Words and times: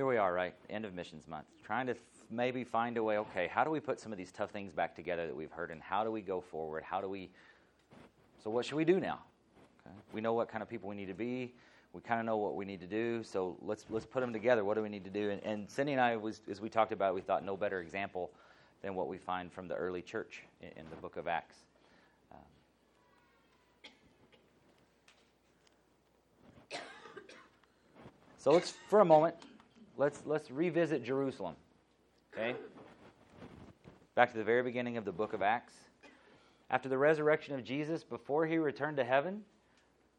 here 0.00 0.06
we 0.06 0.16
are, 0.16 0.32
right? 0.32 0.54
End 0.70 0.86
of 0.86 0.94
missions 0.94 1.28
month, 1.28 1.44
trying 1.62 1.86
to 1.86 1.94
maybe 2.30 2.64
find 2.64 2.96
a 2.96 3.02
way. 3.02 3.18
Okay, 3.18 3.50
how 3.52 3.64
do 3.64 3.70
we 3.70 3.80
put 3.80 4.00
some 4.00 4.12
of 4.12 4.16
these 4.16 4.32
tough 4.32 4.50
things 4.50 4.72
back 4.72 4.96
together 4.96 5.26
that 5.26 5.36
we've 5.36 5.52
heard, 5.52 5.70
and 5.70 5.82
how 5.82 6.02
do 6.04 6.10
we 6.10 6.22
go 6.22 6.40
forward? 6.40 6.82
How 6.82 7.02
do 7.02 7.08
we? 7.10 7.28
So, 8.42 8.48
what 8.48 8.64
should 8.64 8.76
we 8.76 8.86
do 8.86 8.98
now? 8.98 9.18
Okay. 9.86 9.94
We 10.14 10.22
know 10.22 10.32
what 10.32 10.48
kind 10.48 10.62
of 10.62 10.70
people 10.70 10.88
we 10.88 10.96
need 10.96 11.08
to 11.08 11.14
be. 11.14 11.52
We 11.92 12.00
kind 12.00 12.18
of 12.18 12.24
know 12.24 12.38
what 12.38 12.56
we 12.56 12.64
need 12.64 12.80
to 12.80 12.86
do. 12.86 13.22
So 13.22 13.58
let's 13.60 13.84
let's 13.90 14.06
put 14.06 14.20
them 14.20 14.32
together. 14.32 14.64
What 14.64 14.78
do 14.78 14.82
we 14.82 14.88
need 14.88 15.04
to 15.04 15.10
do? 15.10 15.28
And, 15.28 15.42
and 15.44 15.70
Cindy 15.70 15.92
and 15.92 16.00
I, 16.00 16.16
was, 16.16 16.40
as 16.50 16.62
we 16.62 16.70
talked 16.70 16.92
about, 16.92 17.14
we 17.14 17.20
thought 17.20 17.44
no 17.44 17.54
better 17.54 17.82
example 17.82 18.30
than 18.80 18.94
what 18.94 19.06
we 19.06 19.18
find 19.18 19.52
from 19.52 19.68
the 19.68 19.74
early 19.74 20.00
church 20.00 20.44
in, 20.62 20.68
in 20.68 20.86
the 20.88 20.96
book 20.96 21.18
of 21.18 21.28
Acts. 21.28 21.56
Um, 22.32 22.38
so 28.38 28.52
let's, 28.52 28.72
for 28.88 29.00
a 29.00 29.04
moment, 29.04 29.34
let's, 30.00 30.22
let's 30.24 30.50
revisit 30.50 31.04
Jerusalem. 31.04 31.54
Okay? 32.32 32.56
Back 34.14 34.32
to 34.32 34.38
the 34.38 34.44
very 34.44 34.62
beginning 34.62 34.96
of 34.96 35.04
the 35.04 35.12
book 35.12 35.34
of 35.34 35.42
Acts. 35.42 35.74
After 36.70 36.88
the 36.88 36.96
resurrection 36.96 37.54
of 37.54 37.62
Jesus, 37.62 38.02
before 38.02 38.46
he 38.46 38.56
returned 38.56 38.96
to 38.96 39.04
heaven, 39.04 39.42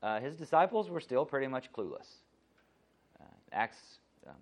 uh, 0.03 0.20
his 0.20 0.35
disciples 0.35 0.89
were 0.89 0.99
still 0.99 1.25
pretty 1.25 1.47
much 1.47 1.73
clueless. 1.73 2.07
Uh, 3.20 3.25
Acts 3.51 3.99
um, 4.27 4.35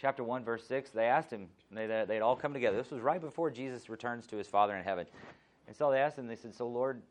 chapter 0.00 0.22
1, 0.22 0.44
verse 0.44 0.64
6, 0.68 0.90
they 0.90 1.06
asked 1.06 1.32
him, 1.32 1.48
they, 1.72 1.86
they'd 2.06 2.20
all 2.20 2.36
come 2.36 2.52
together. 2.52 2.76
This 2.76 2.92
was 2.92 3.00
right 3.00 3.20
before 3.20 3.50
Jesus 3.50 3.90
returns 3.90 4.26
to 4.28 4.36
his 4.36 4.46
Father 4.46 4.76
in 4.76 4.84
heaven. 4.84 5.06
And 5.66 5.74
so 5.74 5.90
they 5.90 5.98
asked 5.98 6.16
him, 6.16 6.28
they 6.28 6.36
said, 6.36 6.54
So, 6.54 6.68
Lord, 6.68 7.02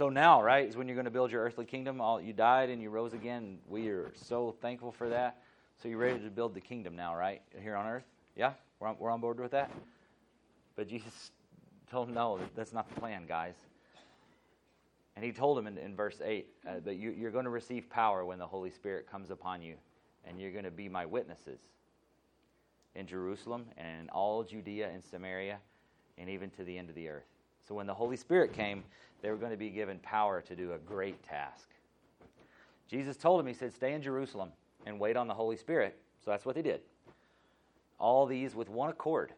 so 0.00 0.08
now, 0.08 0.42
right, 0.42 0.66
is 0.66 0.78
when 0.78 0.88
you're 0.88 0.94
going 0.94 1.04
to 1.04 1.10
build 1.10 1.30
your 1.30 1.44
earthly 1.44 1.66
kingdom. 1.66 2.00
All 2.00 2.22
you 2.22 2.32
died 2.32 2.70
and 2.70 2.80
you 2.80 2.88
rose 2.88 3.12
again. 3.12 3.58
We 3.68 3.88
are 3.88 4.10
so 4.14 4.56
thankful 4.62 4.92
for 4.92 5.10
that. 5.10 5.42
So 5.76 5.90
you're 5.90 5.98
ready 5.98 6.18
to 6.20 6.30
build 6.30 6.54
the 6.54 6.60
kingdom 6.62 6.96
now, 6.96 7.14
right, 7.14 7.42
here 7.62 7.76
on 7.76 7.86
earth? 7.86 8.06
Yeah, 8.34 8.54
we're 8.78 8.88
on, 8.88 8.96
we're 8.98 9.10
on 9.10 9.20
board 9.20 9.38
with 9.38 9.50
that. 9.50 9.70
But 10.74 10.88
Jesus 10.88 11.32
told 11.90 12.08
him, 12.08 12.14
no, 12.14 12.40
that's 12.56 12.72
not 12.72 12.88
the 12.88 12.98
plan, 12.98 13.26
guys. 13.28 13.56
And 15.16 15.22
he 15.22 15.32
told 15.32 15.58
him 15.58 15.66
in, 15.66 15.76
in 15.76 15.94
verse 15.94 16.22
8 16.24 16.46
uh, 16.66 16.70
that 16.82 16.94
you, 16.94 17.10
you're 17.10 17.30
going 17.30 17.44
to 17.44 17.50
receive 17.50 17.90
power 17.90 18.24
when 18.24 18.38
the 18.38 18.46
Holy 18.46 18.70
Spirit 18.70 19.06
comes 19.06 19.30
upon 19.30 19.60
you, 19.60 19.74
and 20.24 20.40
you're 20.40 20.50
going 20.52 20.64
to 20.64 20.70
be 20.70 20.88
my 20.88 21.04
witnesses 21.04 21.60
in 22.94 23.06
Jerusalem 23.06 23.66
and 23.76 24.00
in 24.00 24.08
all 24.08 24.44
Judea 24.44 24.88
and 24.88 25.04
Samaria 25.04 25.58
and 26.16 26.30
even 26.30 26.48
to 26.52 26.64
the 26.64 26.78
end 26.78 26.88
of 26.88 26.94
the 26.94 27.10
earth. 27.10 27.26
So 27.68 27.74
when 27.74 27.86
the 27.86 27.94
Holy 27.94 28.16
Spirit 28.16 28.54
came, 28.54 28.82
they 29.22 29.30
were 29.30 29.36
going 29.36 29.50
to 29.50 29.56
be 29.56 29.70
given 29.70 29.98
power 29.98 30.40
to 30.42 30.56
do 30.56 30.72
a 30.72 30.78
great 30.78 31.22
task. 31.22 31.68
Jesus 32.88 33.16
told 33.16 33.40
him, 33.40 33.46
He 33.46 33.54
said, 33.54 33.72
Stay 33.72 33.92
in 33.92 34.02
Jerusalem 34.02 34.50
and 34.86 34.98
wait 34.98 35.16
on 35.16 35.28
the 35.28 35.34
Holy 35.34 35.56
Spirit. 35.56 35.96
So 36.24 36.30
that's 36.30 36.44
what 36.44 36.54
they 36.54 36.62
did. 36.62 36.80
All 37.98 38.26
these 38.26 38.54
with 38.54 38.68
one 38.68 38.90
accord. 38.90 39.32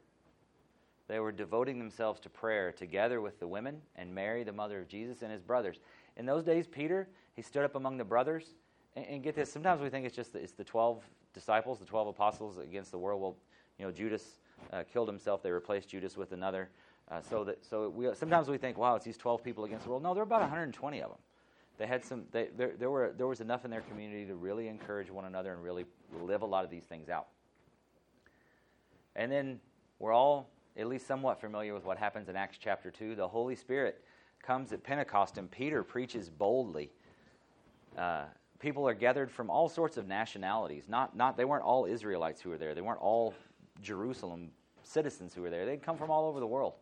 They 1.08 1.18
were 1.18 1.32
devoting 1.32 1.78
themselves 1.78 2.20
to 2.20 2.30
prayer 2.30 2.72
together 2.72 3.20
with 3.20 3.38
the 3.38 3.46
women 3.46 3.80
and 3.96 4.14
Mary, 4.14 4.44
the 4.44 4.52
mother 4.52 4.80
of 4.80 4.88
Jesus, 4.88 5.22
and 5.22 5.30
his 5.30 5.42
brothers. 5.42 5.78
In 6.16 6.26
those 6.26 6.44
days, 6.44 6.66
Peter, 6.66 7.08
he 7.34 7.42
stood 7.42 7.64
up 7.64 7.74
among 7.74 7.98
the 7.98 8.04
brothers. 8.04 8.54
And, 8.96 9.04
and 9.06 9.22
get 9.22 9.34
this, 9.34 9.52
sometimes 9.52 9.82
we 9.82 9.90
think 9.90 10.06
it's 10.06 10.16
just 10.16 10.32
the, 10.32 10.38
it's 10.38 10.52
the 10.52 10.64
12 10.64 11.02
disciples, 11.34 11.78
the 11.78 11.84
12 11.84 12.08
apostles 12.08 12.58
against 12.58 12.92
the 12.92 12.98
world. 12.98 13.20
Well, 13.20 13.36
you 13.78 13.84
know, 13.84 13.92
Judas 13.92 14.38
uh, 14.72 14.84
killed 14.90 15.08
himself. 15.08 15.42
They 15.42 15.50
replaced 15.50 15.88
Judas 15.88 16.16
with 16.16 16.32
another. 16.32 16.70
Uh, 17.10 17.20
so 17.20 17.44
that 17.44 17.64
so 17.64 17.88
we 17.88 18.08
sometimes 18.14 18.48
we 18.48 18.58
think, 18.58 18.78
wow, 18.78 18.94
it's 18.94 19.04
these 19.04 19.18
12 19.18 19.42
people 19.42 19.64
against 19.64 19.84
the 19.84 19.90
world. 19.90 20.02
No, 20.02 20.14
there 20.14 20.22
are 20.22 20.26
about 20.26 20.40
120 20.40 21.02
of 21.02 21.10
them. 21.10 21.18
They 21.78 21.86
had 21.86 22.04
some. 22.04 22.24
They, 22.30 22.48
there, 22.56 22.72
there 22.78 22.90
were 22.90 23.12
there 23.16 23.26
was 23.26 23.40
enough 23.40 23.64
in 23.64 23.70
their 23.70 23.80
community 23.82 24.24
to 24.26 24.34
really 24.34 24.68
encourage 24.68 25.10
one 25.10 25.24
another 25.24 25.52
and 25.52 25.62
really 25.62 25.84
live 26.22 26.42
a 26.42 26.46
lot 26.46 26.64
of 26.64 26.70
these 26.70 26.84
things 26.84 27.08
out. 27.08 27.26
And 29.16 29.30
then 29.30 29.60
we're 29.98 30.12
all 30.12 30.48
at 30.76 30.86
least 30.86 31.06
somewhat 31.06 31.40
familiar 31.40 31.74
with 31.74 31.84
what 31.84 31.98
happens 31.98 32.28
in 32.28 32.36
Acts 32.36 32.56
chapter 32.58 32.90
2. 32.90 33.14
The 33.14 33.28
Holy 33.28 33.56
Spirit 33.56 34.02
comes 34.42 34.72
at 34.72 34.82
Pentecost, 34.82 35.38
and 35.38 35.50
Peter 35.50 35.82
preaches 35.82 36.30
boldly. 36.30 36.90
Uh, 37.96 38.24
people 38.58 38.88
are 38.88 38.94
gathered 38.94 39.30
from 39.30 39.50
all 39.50 39.68
sorts 39.68 39.96
of 39.96 40.06
nationalities. 40.06 40.84
Not, 40.88 41.14
not, 41.14 41.36
they 41.36 41.44
weren't 41.44 41.64
all 41.64 41.84
Israelites 41.84 42.40
who 42.40 42.50
were 42.50 42.58
there. 42.58 42.74
They 42.74 42.80
weren't 42.80 43.02
all 43.02 43.34
Jerusalem 43.82 44.50
citizens 44.82 45.34
who 45.34 45.42
were 45.42 45.50
there. 45.50 45.66
They'd 45.66 45.82
come 45.82 45.98
from 45.98 46.10
all 46.10 46.26
over 46.26 46.40
the 46.40 46.46
world 46.46 46.74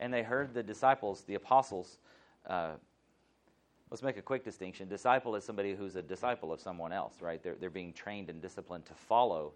and 0.00 0.12
they 0.12 0.22
heard 0.22 0.54
the 0.54 0.62
disciples, 0.62 1.22
the 1.22 1.34
apostles. 1.34 1.98
Uh, 2.46 2.72
let's 3.90 4.02
make 4.02 4.16
a 4.16 4.22
quick 4.22 4.44
distinction. 4.44 4.88
Disciple 4.88 5.36
is 5.36 5.44
somebody 5.44 5.74
who's 5.74 5.96
a 5.96 6.02
disciple 6.02 6.52
of 6.52 6.60
someone 6.60 6.92
else, 6.92 7.14
right? 7.20 7.42
They're, 7.42 7.56
they're 7.60 7.70
being 7.70 7.92
trained 7.92 8.30
and 8.30 8.40
disciplined 8.40 8.86
to 8.86 8.94
follow 8.94 9.52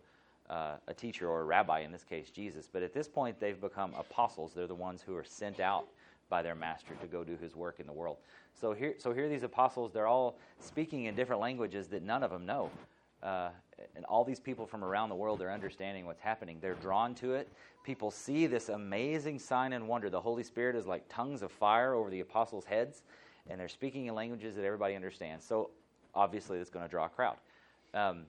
uh, 0.48 0.74
a 0.86 0.94
teacher 0.94 1.28
or 1.28 1.40
a 1.40 1.44
rabbi, 1.44 1.80
in 1.80 1.90
this 1.90 2.04
case, 2.04 2.30
Jesus. 2.30 2.68
But 2.72 2.82
at 2.82 2.94
this 2.94 3.08
point, 3.08 3.40
they've 3.40 3.60
become 3.60 3.92
apostles. 3.98 4.52
They're 4.54 4.66
the 4.66 4.74
ones 4.74 5.02
who 5.04 5.16
are 5.16 5.24
sent 5.24 5.60
out 5.60 5.88
by 6.28 6.42
their 6.42 6.54
master 6.54 6.94
to 7.00 7.06
go 7.06 7.24
do 7.24 7.36
his 7.36 7.54
work 7.54 7.80
in 7.80 7.86
the 7.86 7.92
world. 7.92 8.18
So 8.60 8.72
here, 8.72 8.94
so 8.98 9.12
here 9.12 9.28
these 9.28 9.42
apostles, 9.42 9.92
they're 9.92 10.06
all 10.06 10.38
speaking 10.60 11.04
in 11.04 11.14
different 11.14 11.40
languages 11.40 11.88
that 11.88 12.02
none 12.02 12.22
of 12.22 12.30
them 12.30 12.46
know. 12.46 12.70
Uh, 13.22 13.48
and 13.94 14.04
all 14.04 14.24
these 14.24 14.40
people 14.40 14.66
from 14.66 14.84
around 14.84 15.08
the 15.08 15.14
world 15.14 15.40
are 15.42 15.50
understanding 15.50 16.06
what's 16.06 16.20
happening. 16.20 16.58
They're 16.60 16.74
drawn 16.74 17.14
to 17.16 17.34
it. 17.34 17.48
People 17.84 18.10
see 18.10 18.46
this 18.46 18.68
amazing 18.68 19.38
sign 19.38 19.72
and 19.72 19.88
wonder. 19.88 20.10
The 20.10 20.20
Holy 20.20 20.42
Spirit 20.42 20.76
is 20.76 20.86
like 20.86 21.04
tongues 21.08 21.42
of 21.42 21.50
fire 21.50 21.94
over 21.94 22.10
the 22.10 22.20
apostles' 22.20 22.64
heads, 22.64 23.02
and 23.48 23.60
they're 23.60 23.68
speaking 23.68 24.06
in 24.06 24.14
languages 24.14 24.56
that 24.56 24.64
everybody 24.64 24.94
understands. 24.94 25.44
So 25.44 25.70
obviously, 26.14 26.58
it's 26.58 26.70
going 26.70 26.84
to 26.84 26.90
draw 26.90 27.06
a 27.06 27.08
crowd. 27.08 27.36
Um, 27.94 28.24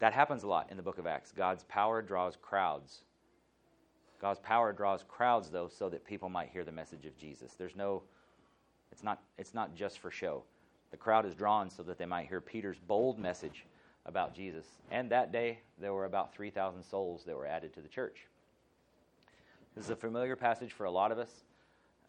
that 0.00 0.12
happens 0.12 0.44
a 0.44 0.46
lot 0.46 0.70
in 0.70 0.76
the 0.76 0.82
book 0.82 0.98
of 0.98 1.06
Acts. 1.06 1.32
God's 1.32 1.64
power 1.64 2.02
draws 2.02 2.36
crowds. 2.40 3.02
God's 4.20 4.40
power 4.40 4.72
draws 4.72 5.04
crowds, 5.08 5.48
though, 5.50 5.68
so 5.68 5.88
that 5.88 6.04
people 6.04 6.28
might 6.28 6.50
hear 6.50 6.64
the 6.64 6.72
message 6.72 7.06
of 7.06 7.16
Jesus. 7.16 7.54
There's 7.56 7.76
no, 7.76 8.02
it's 8.92 9.02
not, 9.02 9.20
it's 9.38 9.54
not 9.54 9.74
just 9.74 9.98
for 9.98 10.10
show. 10.10 10.42
The 10.90 10.96
crowd 10.96 11.26
is 11.26 11.34
drawn 11.34 11.70
so 11.70 11.82
that 11.84 11.98
they 11.98 12.06
might 12.06 12.28
hear 12.28 12.40
Peter's 12.40 12.78
bold 12.78 13.18
message 13.18 13.64
about 14.08 14.34
Jesus. 14.34 14.64
And 14.90 15.10
that 15.10 15.30
day, 15.30 15.60
there 15.78 15.92
were 15.92 16.06
about 16.06 16.34
3,000 16.34 16.82
souls 16.82 17.22
that 17.26 17.36
were 17.36 17.46
added 17.46 17.74
to 17.74 17.80
the 17.80 17.88
church. 17.88 18.26
This 19.76 19.84
is 19.84 19.90
a 19.90 19.96
familiar 19.96 20.34
passage 20.34 20.72
for 20.72 20.86
a 20.86 20.90
lot 20.90 21.12
of 21.12 21.18
us. 21.18 21.30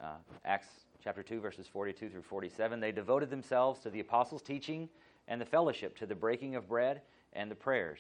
Uh, 0.02 0.16
Acts 0.46 0.68
chapter 1.04 1.22
2, 1.22 1.42
verses 1.42 1.68
42 1.68 2.10
through 2.10 2.22
47. 2.22 2.80
They 2.80 2.94
devoted 2.94 3.30
themselves 3.30 3.82
to 3.82 3.90
the 3.90 4.00
apostles' 4.00 4.42
teaching 4.42 4.90
and 5.28 5.40
the 5.40 5.46
fellowship, 5.46 5.98
to 5.98 6.06
the 6.06 6.16
breaking 6.16 6.56
of 6.56 6.68
bread 6.68 7.02
and 7.34 7.52
the 7.52 7.56
prayers. 7.56 8.00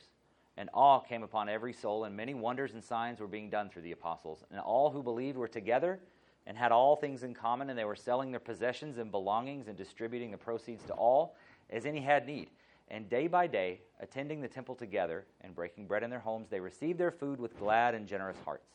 And 0.57 0.69
awe 0.73 0.99
came 0.99 1.21
upon 1.21 1.49
every 1.49 1.73
soul, 1.73 2.05
and 2.05 2.15
many 2.15 2.33
wonders 2.33 2.73
and 2.73 2.83
signs 2.83 3.19
were 3.19 3.27
being 3.27 3.49
done 3.49 3.69
through 3.69 3.83
the 3.83 3.91
apostles. 3.91 4.43
And 4.49 4.59
all 4.59 4.89
who 4.89 5.03
believed 5.03 5.37
were 5.37 5.47
together 5.47 5.99
and 6.47 6.57
had 6.57 6.71
all 6.71 6.95
things 6.95 7.23
in 7.23 7.33
common, 7.33 7.69
and 7.69 7.77
they 7.77 7.85
were 7.85 7.95
selling 7.95 8.31
their 8.31 8.39
possessions 8.39 8.97
and 8.97 9.11
belongings 9.11 9.67
and 9.67 9.77
distributing 9.77 10.31
the 10.31 10.37
proceeds 10.37 10.83
to 10.85 10.93
all 10.93 11.35
as 11.69 11.85
any 11.85 12.01
had 12.01 12.25
need. 12.25 12.49
And 12.91 13.09
day 13.09 13.27
by 13.27 13.47
day, 13.47 13.81
attending 13.99 14.41
the 14.41 14.47
temple 14.47 14.75
together 14.75 15.25
and 15.41 15.53
breaking 15.53 15.85
bread 15.85 16.03
in 16.03 16.09
their 16.09 16.19
homes, 16.19 16.47
they 16.49 16.59
received 16.59 16.97
their 16.97 17.11
food 17.11 17.39
with 17.39 17.57
glad 17.59 17.93
and 17.93 18.07
generous 18.07 18.37
hearts, 18.43 18.67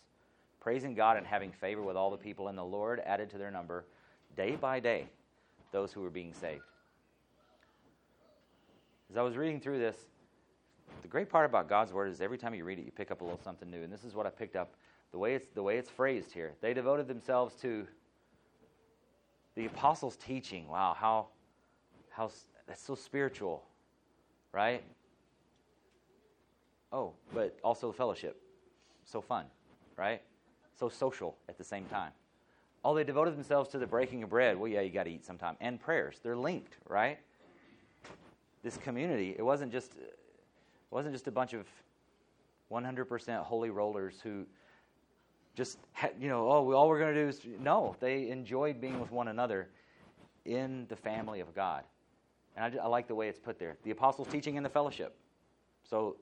praising 0.60 0.94
God 0.94 1.16
and 1.16 1.26
having 1.26 1.50
favor 1.50 1.82
with 1.82 1.96
all 1.96 2.10
the 2.10 2.16
people. 2.16 2.48
And 2.48 2.56
the 2.56 2.64
Lord 2.64 3.00
added 3.04 3.28
to 3.30 3.38
their 3.38 3.50
number, 3.50 3.84
day 4.36 4.54
by 4.56 4.78
day, 4.78 5.06
those 5.72 5.92
who 5.92 6.00
were 6.00 6.10
being 6.10 6.32
saved. 6.32 6.62
As 9.10 9.16
I 9.16 9.22
was 9.22 9.36
reading 9.36 9.60
through 9.60 9.80
this, 9.80 9.96
the 11.02 11.08
great 11.08 11.28
part 11.28 11.44
about 11.44 11.68
God's 11.68 11.92
word 11.92 12.10
is 12.10 12.20
every 12.20 12.38
time 12.38 12.54
you 12.54 12.64
read 12.64 12.78
it, 12.78 12.84
you 12.84 12.92
pick 12.92 13.10
up 13.10 13.20
a 13.20 13.24
little 13.24 13.40
something 13.42 13.70
new. 13.70 13.82
And 13.82 13.92
this 13.92 14.04
is 14.04 14.14
what 14.14 14.26
I 14.26 14.30
picked 14.30 14.54
up 14.54 14.74
the 15.10 15.18
way 15.18 15.34
it's, 15.34 15.46
the 15.54 15.62
way 15.62 15.76
it's 15.76 15.90
phrased 15.90 16.32
here. 16.32 16.54
They 16.60 16.72
devoted 16.72 17.08
themselves 17.08 17.54
to 17.62 17.86
the 19.56 19.66
apostles' 19.66 20.16
teaching. 20.16 20.68
Wow, 20.68 20.96
how, 20.98 21.26
how 22.10 22.30
that's 22.66 22.82
so 22.82 22.94
spiritual 22.94 23.64
right? 24.54 24.82
Oh, 26.92 27.12
but 27.34 27.58
also 27.64 27.88
the 27.88 27.96
fellowship. 27.96 28.40
So 29.04 29.20
fun, 29.20 29.46
right? 29.96 30.22
So 30.78 30.88
social 30.88 31.36
at 31.48 31.58
the 31.58 31.64
same 31.64 31.84
time. 31.86 32.12
Oh, 32.84 32.94
they 32.94 33.04
devoted 33.04 33.34
themselves 33.34 33.68
to 33.70 33.78
the 33.78 33.86
breaking 33.86 34.22
of 34.22 34.30
bread. 34.30 34.58
Well, 34.58 34.68
yeah, 34.68 34.82
you 34.82 34.90
got 34.90 35.04
to 35.04 35.10
eat 35.10 35.24
sometime. 35.24 35.56
And 35.60 35.80
prayers. 35.80 36.20
They're 36.22 36.36
linked, 36.36 36.76
right? 36.88 37.18
This 38.62 38.76
community, 38.76 39.34
it 39.36 39.42
wasn't 39.42 39.72
just 39.72 39.96
it 39.96 40.16
wasn't 40.90 41.14
just 41.14 41.26
a 41.26 41.32
bunch 41.32 41.52
of 41.52 41.66
100% 42.70 43.42
holy 43.42 43.70
rollers 43.70 44.20
who 44.22 44.46
just 45.54 45.78
had, 45.92 46.12
you 46.18 46.28
know, 46.28 46.48
oh, 46.48 46.72
all 46.72 46.88
we're 46.88 46.98
going 46.98 47.14
to 47.14 47.22
do 47.22 47.28
is 47.28 47.40
no, 47.60 47.96
they 48.00 48.30
enjoyed 48.30 48.80
being 48.80 49.00
with 49.00 49.10
one 49.10 49.28
another 49.28 49.68
in 50.44 50.86
the 50.88 50.96
family 50.96 51.40
of 51.40 51.54
God. 51.54 51.84
And 52.56 52.64
I, 52.64 52.70
just, 52.70 52.82
I 52.82 52.86
like 52.86 53.08
the 53.08 53.14
way 53.14 53.28
it's 53.28 53.38
put 53.38 53.58
there. 53.58 53.76
The 53.82 53.90
apostles' 53.90 54.28
teaching 54.28 54.56
and 54.56 54.64
the 54.64 54.70
fellowship. 54.70 55.16
So 55.88 56.16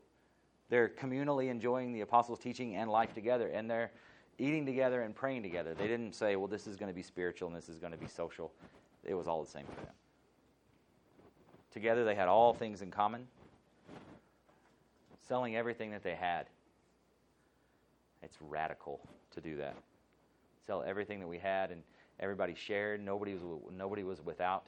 they're 0.71 0.89
communally 0.89 1.49
enjoying 1.51 1.93
the 1.93 2.01
apostles' 2.01 2.39
teaching 2.39 2.77
and 2.77 2.91
life 2.91 3.15
together, 3.15 3.49
and 3.49 3.71
they're 3.71 3.93
eating 4.39 4.65
together 4.65 5.03
and 5.03 5.15
praying 5.15 5.43
together. 5.43 5.75
They 5.75 5.87
didn't 5.87 6.15
say, 6.15 6.37
well, 6.37 6.49
this 6.49 6.67
is 6.67 6.77
going 6.77 6.91
to 6.91 6.95
be 6.95 7.03
spiritual 7.03 7.49
and 7.49 7.57
this 7.57 7.69
is 7.69 7.79
going 7.79 7.93
to 7.93 7.99
be 7.99 8.09
social. 8.09 8.53
It 9.05 9.15
was 9.15 9.29
all 9.29 9.43
the 9.45 9.51
same 9.51 9.67
for 9.67 9.81
them. 9.83 9.95
Together, 11.73 12.05
they 12.05 12.15
had 12.15 12.29
all 12.29 12.55
things 12.55 12.83
in 12.83 12.91
common. 12.91 13.27
selling 15.29 15.57
everything 15.57 15.91
that 15.91 16.03
they 16.03 16.15
had. 16.15 16.47
It's 18.23 18.37
radical 18.41 19.01
to 19.33 19.41
do 19.41 19.57
that. 19.57 19.77
Sell 20.67 20.83
everything 20.83 21.21
that 21.21 21.27
we 21.27 21.39
had, 21.39 21.71
and 21.71 21.83
everybody 22.21 22.55
shared. 22.55 23.05
Nobody 23.05 23.35
was 23.35 23.43
nobody 23.73 24.05
was 24.05 24.21
without. 24.25 24.67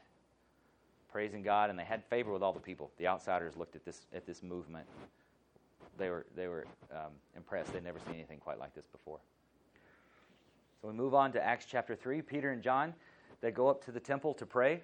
Praising 1.15 1.45
God, 1.45 1.71
and 1.71 1.79
they 1.79 1.85
had 1.85 2.03
favor 2.03 2.33
with 2.33 2.43
all 2.43 2.53
the 2.53 2.59
people. 2.59 2.91
The 2.99 3.07
outsiders 3.07 3.57
looked 3.57 3.77
at 3.77 3.85
this 3.85 4.05
at 4.13 4.27
this 4.27 4.43
movement. 4.43 4.85
They 5.97 6.11
were 6.11 6.27
they 6.35 6.49
were 6.49 6.67
um, 6.91 7.13
impressed. 7.37 7.73
They'd 7.73 7.85
never 7.85 8.01
seen 8.01 8.17
anything 8.17 8.41
quite 8.41 8.59
like 8.59 8.75
this 8.75 8.89
before. 8.89 9.21
So 10.83 10.89
we 10.89 10.95
move 10.95 11.15
on 11.15 11.31
to 11.31 11.41
Acts 11.41 11.67
chapter 11.71 11.95
three. 11.95 12.21
Peter 12.21 12.51
and 12.51 12.61
John, 12.61 12.95
they 13.43 13.53
go 13.53 13.69
up 13.69 13.85
to 13.85 13.93
the 13.93 14.01
temple 14.01 14.35
to 14.35 14.45
pray. 14.45 14.83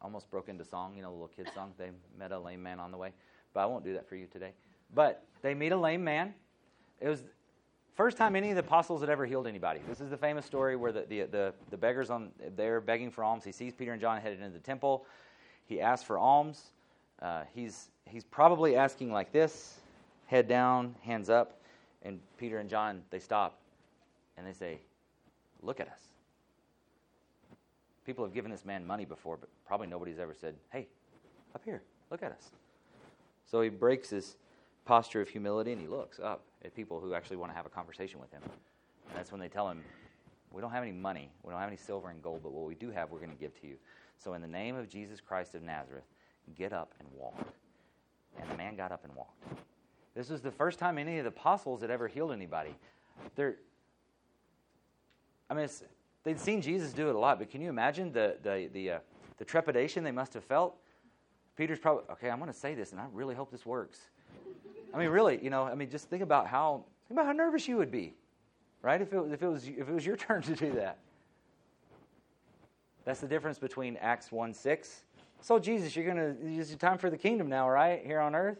Almost 0.00 0.30
broke 0.30 0.48
into 0.48 0.64
song, 0.64 0.94
you 0.94 1.02
know, 1.02 1.08
the 1.08 1.14
little 1.14 1.32
kid 1.34 1.48
song. 1.52 1.72
They 1.76 1.90
met 2.16 2.30
a 2.30 2.38
lame 2.38 2.62
man 2.62 2.78
on 2.78 2.92
the 2.92 2.96
way, 2.96 3.10
but 3.54 3.60
I 3.60 3.66
won't 3.66 3.82
do 3.82 3.94
that 3.94 4.08
for 4.08 4.14
you 4.14 4.26
today. 4.26 4.52
But 4.94 5.24
they 5.42 5.54
meet 5.54 5.72
a 5.72 5.76
lame 5.76 6.04
man. 6.04 6.32
It 7.00 7.08
was 7.08 7.24
first 7.94 8.16
time 8.16 8.36
any 8.36 8.50
of 8.50 8.56
the 8.56 8.60
apostles 8.60 9.00
had 9.00 9.10
ever 9.10 9.24
healed 9.24 9.46
anybody. 9.46 9.80
This 9.88 10.00
is 10.00 10.10
the 10.10 10.16
famous 10.16 10.44
story 10.44 10.76
where 10.76 10.92
the, 10.92 11.06
the, 11.08 11.22
the, 11.22 11.54
the 11.70 11.76
beggars 11.76 12.10
on 12.10 12.30
there 12.56 12.80
begging 12.80 13.10
for 13.10 13.24
alms. 13.24 13.44
He 13.44 13.52
sees 13.52 13.72
Peter 13.72 13.92
and 13.92 14.00
John 14.00 14.20
headed 14.20 14.40
into 14.40 14.52
the 14.52 14.64
temple. 14.64 15.06
He 15.66 15.80
asks 15.80 16.04
for 16.04 16.18
alms. 16.18 16.72
Uh, 17.22 17.42
he's, 17.54 17.88
he's 18.06 18.24
probably 18.24 18.76
asking 18.76 19.12
like 19.12 19.32
this, 19.32 19.78
head 20.26 20.48
down, 20.48 20.94
hands 21.02 21.30
up. 21.30 21.60
And 22.02 22.20
Peter 22.36 22.58
and 22.58 22.68
John, 22.68 23.02
they 23.10 23.18
stop 23.18 23.58
and 24.36 24.46
they 24.46 24.52
say, 24.52 24.78
Look 25.62 25.80
at 25.80 25.88
us. 25.88 26.00
People 28.04 28.22
have 28.22 28.34
given 28.34 28.50
this 28.50 28.66
man 28.66 28.86
money 28.86 29.06
before, 29.06 29.38
but 29.38 29.48
probably 29.66 29.86
nobody's 29.86 30.18
ever 30.18 30.34
said, 30.34 30.54
Hey, 30.70 30.88
up 31.54 31.62
here, 31.64 31.82
look 32.10 32.22
at 32.22 32.32
us. 32.32 32.50
So 33.50 33.62
he 33.62 33.70
breaks 33.70 34.10
his 34.10 34.36
posture 34.84 35.22
of 35.22 35.28
humility 35.28 35.72
and 35.72 35.80
he 35.80 35.86
looks 35.86 36.20
up 36.20 36.42
at 36.64 36.74
people 36.74 37.00
who 37.00 37.14
actually 37.14 37.36
want 37.36 37.52
to 37.52 37.56
have 37.56 37.66
a 37.66 37.70
conversation 37.70 38.20
with 38.20 38.30
him. 38.30 38.42
And 38.44 39.18
that's 39.18 39.30
when 39.30 39.40
they 39.40 39.48
tell 39.48 39.68
him, 39.68 39.82
We 40.52 40.60
don't 40.60 40.70
have 40.70 40.82
any 40.82 40.92
money, 40.92 41.30
we 41.42 41.50
don't 41.50 41.60
have 41.60 41.68
any 41.68 41.76
silver 41.76 42.10
and 42.10 42.22
gold, 42.22 42.40
but 42.42 42.52
what 42.52 42.66
we 42.66 42.74
do 42.74 42.90
have, 42.90 43.10
we're 43.10 43.18
going 43.18 43.30
to 43.30 43.36
give 43.36 43.58
to 43.60 43.66
you. 43.66 43.76
So, 44.16 44.34
in 44.34 44.42
the 44.42 44.48
name 44.48 44.76
of 44.76 44.88
Jesus 44.88 45.20
Christ 45.20 45.54
of 45.54 45.62
Nazareth, 45.62 46.04
get 46.56 46.72
up 46.72 46.94
and 47.00 47.08
walk. 47.12 47.46
And 48.40 48.50
the 48.50 48.56
man 48.56 48.76
got 48.76 48.92
up 48.92 49.04
and 49.04 49.14
walked. 49.14 49.42
This 50.14 50.30
was 50.30 50.40
the 50.40 50.50
first 50.50 50.78
time 50.78 50.98
any 50.98 51.18
of 51.18 51.24
the 51.24 51.28
apostles 51.28 51.80
had 51.80 51.90
ever 51.90 52.06
healed 52.08 52.32
anybody. 52.32 52.74
They're, 53.34 53.56
I 55.50 55.54
mean, 55.54 55.68
they'd 56.22 56.38
seen 56.38 56.62
Jesus 56.62 56.92
do 56.92 57.08
it 57.08 57.14
a 57.14 57.18
lot, 57.18 57.38
but 57.38 57.50
can 57.50 57.60
you 57.60 57.68
imagine 57.68 58.12
the, 58.12 58.36
the, 58.42 58.70
the, 58.72 58.90
uh, 58.90 58.98
the 59.38 59.44
trepidation 59.44 60.04
they 60.04 60.12
must 60.12 60.34
have 60.34 60.44
felt? 60.44 60.76
Peter's 61.56 61.78
probably, 61.78 62.04
okay, 62.12 62.30
I'm 62.30 62.38
going 62.38 62.52
to 62.52 62.58
say 62.58 62.74
this, 62.74 62.92
and 62.92 63.00
I 63.00 63.06
really 63.12 63.34
hope 63.34 63.50
this 63.50 63.66
works. 63.66 63.98
I 64.94 64.98
mean, 64.98 65.08
really, 65.08 65.40
you 65.42 65.50
know, 65.50 65.64
I 65.64 65.74
mean, 65.74 65.90
just 65.90 66.08
think 66.08 66.22
about 66.22 66.46
how 66.46 66.84
think 67.08 67.18
about 67.18 67.26
how 67.26 67.32
nervous 67.32 67.66
you 67.66 67.76
would 67.76 67.90
be, 67.90 68.14
right? 68.80 69.00
If 69.00 69.12
it, 69.12 69.20
if 69.32 69.42
it 69.42 69.48
was 69.48 69.66
if 69.66 69.88
it 69.88 69.92
was 69.92 70.06
your 70.06 70.16
turn 70.28 70.42
to 70.42 70.54
do 70.54 70.72
that. 70.72 70.98
That's 73.04 73.20
the 73.20 73.26
difference 73.26 73.58
between 73.58 73.96
Acts 73.96 74.30
one 74.30 74.54
six. 74.54 75.04
So 75.40 75.58
Jesus, 75.58 75.96
you're 75.96 76.06
gonna 76.06 76.36
it's 76.44 76.74
time 76.76 76.98
for 76.98 77.10
the 77.10 77.18
kingdom 77.18 77.48
now, 77.48 77.68
right? 77.68 78.04
Here 78.04 78.20
on 78.20 78.34
earth, 78.34 78.58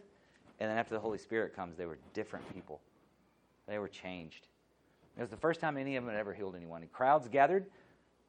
and 0.59 0.71
then 0.71 0.77
after 0.77 0.95
the 0.95 1.01
Holy 1.01 1.19
Spirit 1.19 1.55
comes, 1.55 1.77
they 1.77 1.87
were 1.87 1.99
different 2.13 2.53
people. 2.53 2.81
They 3.67 3.79
were 3.79 3.89
changed. 3.89 4.49
It 5.17 5.21
was 5.21 5.31
the 5.31 5.37
first 5.37 5.61
time 5.61 5.77
any 5.77 5.97
of 5.97 6.05
them 6.05 6.13
had 6.13 6.19
ever 6.19 6.35
healed 6.35 6.57
anyone. 6.57 6.83
And 6.83 6.93
crowds 6.93 7.29
gathered 7.29 7.67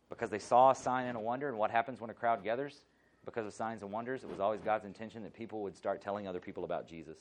because 0.09 0.29
they 0.29 0.39
saw 0.39 0.71
a 0.71 0.75
sign 0.75 1.07
and 1.07 1.17
a 1.17 1.19
wonder. 1.19 1.49
And 1.49 1.57
what 1.57 1.71
happens 1.71 1.99
when 1.99 2.11
a 2.11 2.13
crowd 2.13 2.43
gathers? 2.43 2.81
Because 3.25 3.47
of 3.47 3.53
signs 3.53 3.81
and 3.81 3.91
wonders, 3.91 4.23
it 4.23 4.29
was 4.29 4.39
always 4.39 4.61
God's 4.61 4.85
intention 4.85 5.23
that 5.23 5.33
people 5.33 5.61
would 5.63 5.75
start 5.75 5.99
telling 5.99 6.27
other 6.27 6.39
people 6.39 6.63
about 6.63 6.87
Jesus. 6.87 7.17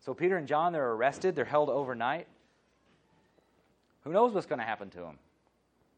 So 0.00 0.14
Peter 0.14 0.36
and 0.36 0.48
John, 0.48 0.72
they're 0.72 0.92
arrested, 0.92 1.36
they're 1.36 1.44
held 1.44 1.68
overnight. 1.68 2.26
Who 4.04 4.12
knows 4.12 4.32
what's 4.32 4.46
going 4.46 4.58
to 4.58 4.64
happen 4.64 4.88
to 4.90 4.98
them? 4.98 5.18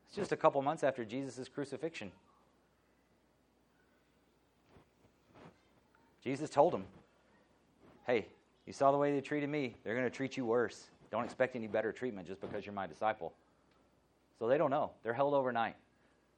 It's 0.08 0.16
just 0.16 0.32
a 0.32 0.36
couple 0.36 0.60
months 0.60 0.82
after 0.82 1.04
Jesus' 1.04 1.48
crucifixion. 1.48 2.10
Jesus 6.22 6.50
told 6.50 6.72
them, 6.72 6.84
Hey, 8.06 8.26
you 8.66 8.72
saw 8.72 8.90
the 8.90 8.98
way 8.98 9.12
they 9.12 9.20
treated 9.20 9.48
me, 9.48 9.76
they're 9.84 9.94
going 9.94 10.06
to 10.06 10.10
treat 10.10 10.36
you 10.36 10.44
worse. 10.44 10.90
Don't 11.10 11.24
expect 11.24 11.54
any 11.56 11.66
better 11.66 11.92
treatment 11.92 12.26
just 12.26 12.40
because 12.40 12.66
you're 12.66 12.74
my 12.74 12.86
disciple. 12.86 13.32
So 14.38 14.48
they 14.48 14.58
don't 14.58 14.70
know. 14.70 14.90
They're 15.04 15.12
held 15.12 15.34
overnight. 15.34 15.76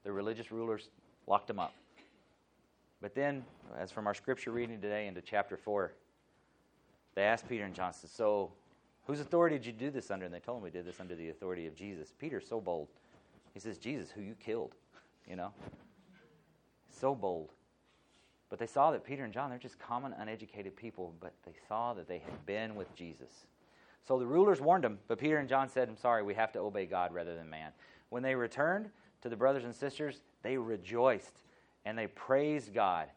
The 0.05 0.13
religious 0.13 0.53
rulers 0.53 0.89
locked 1.27 1.47
them 1.47 1.59
up. 1.59 1.73
But 3.01 3.15
then, 3.15 3.45
as 3.79 3.91
from 3.91 4.07
our 4.07 4.15
scripture 4.15 4.51
reading 4.51 4.81
today 4.81 5.07
into 5.07 5.23
chapter 5.23 5.57
4, 5.57 5.93
they 7.15 7.23
asked 7.23 7.49
Peter 7.49 7.65
and 7.65 7.75
John, 7.75 7.93
So, 7.93 8.53
whose 9.07 9.21
authority 9.21 9.57
did 9.57 9.67
you 9.67 9.73
do 9.73 9.91
this 9.91 10.11
under? 10.11 10.25
And 10.25 10.35
they 10.35 10.41
told 10.41 10.59
him 10.59 10.65
we 10.65 10.71
did 10.71 10.87
this 10.87 11.01
under 11.01 11.15
the 11.15 11.31
authority 11.31 11.67
of 11.67 11.75
Jesus. 11.75 12.13
Peter's 12.19 12.47
so 12.47 12.61
bold. 12.61 12.89
He 13.53 13.61
says, 13.61 13.79
Jesus, 13.79 14.11
who 14.11 14.21
you 14.21 14.35
killed, 14.35 14.75
you 15.29 15.37
know? 15.37 15.53
So 16.91 17.15
bold. 17.15 17.51
But 18.51 18.59
they 18.59 18.67
saw 18.67 18.91
that 18.91 19.05
Peter 19.05 19.25
and 19.25 19.33
John, 19.33 19.51
they're 19.51 19.59
just 19.59 19.79
common, 19.79 20.13
uneducated 20.19 20.77
people, 20.77 21.15
but 21.21 21.33
they 21.45 21.55
saw 21.69 21.95
that 21.95 22.09
they 22.09 22.19
had 22.19 22.47
been 22.47 22.75
with 22.75 22.95
Jesus. 22.95 23.47
So 24.07 24.19
the 24.19 24.27
rulers 24.27 24.61
warned 24.61 24.85
them, 24.85 24.99
but 25.09 25.19
Peter 25.19 25.39
and 25.39 25.49
John 25.49 25.69
said, 25.69 25.89
I'm 25.89 25.97
sorry, 25.97 26.23
we 26.23 26.35
have 26.35 26.53
to 26.53 26.59
obey 26.59 26.85
God 26.85 27.15
rather 27.15 27.35
than 27.35 27.49
man. 27.49 27.73
When 28.11 28.23
they 28.23 28.35
returned 28.35 28.91
to 29.23 29.29
the 29.29 29.37
brothers 29.37 29.65
and 29.65 29.75
sisters, 29.75 30.21
they 30.43 30.59
rejoiced 30.59 31.43
and 31.85 31.97
they 31.97 32.07
praised 32.09 32.75
God. 32.75 33.09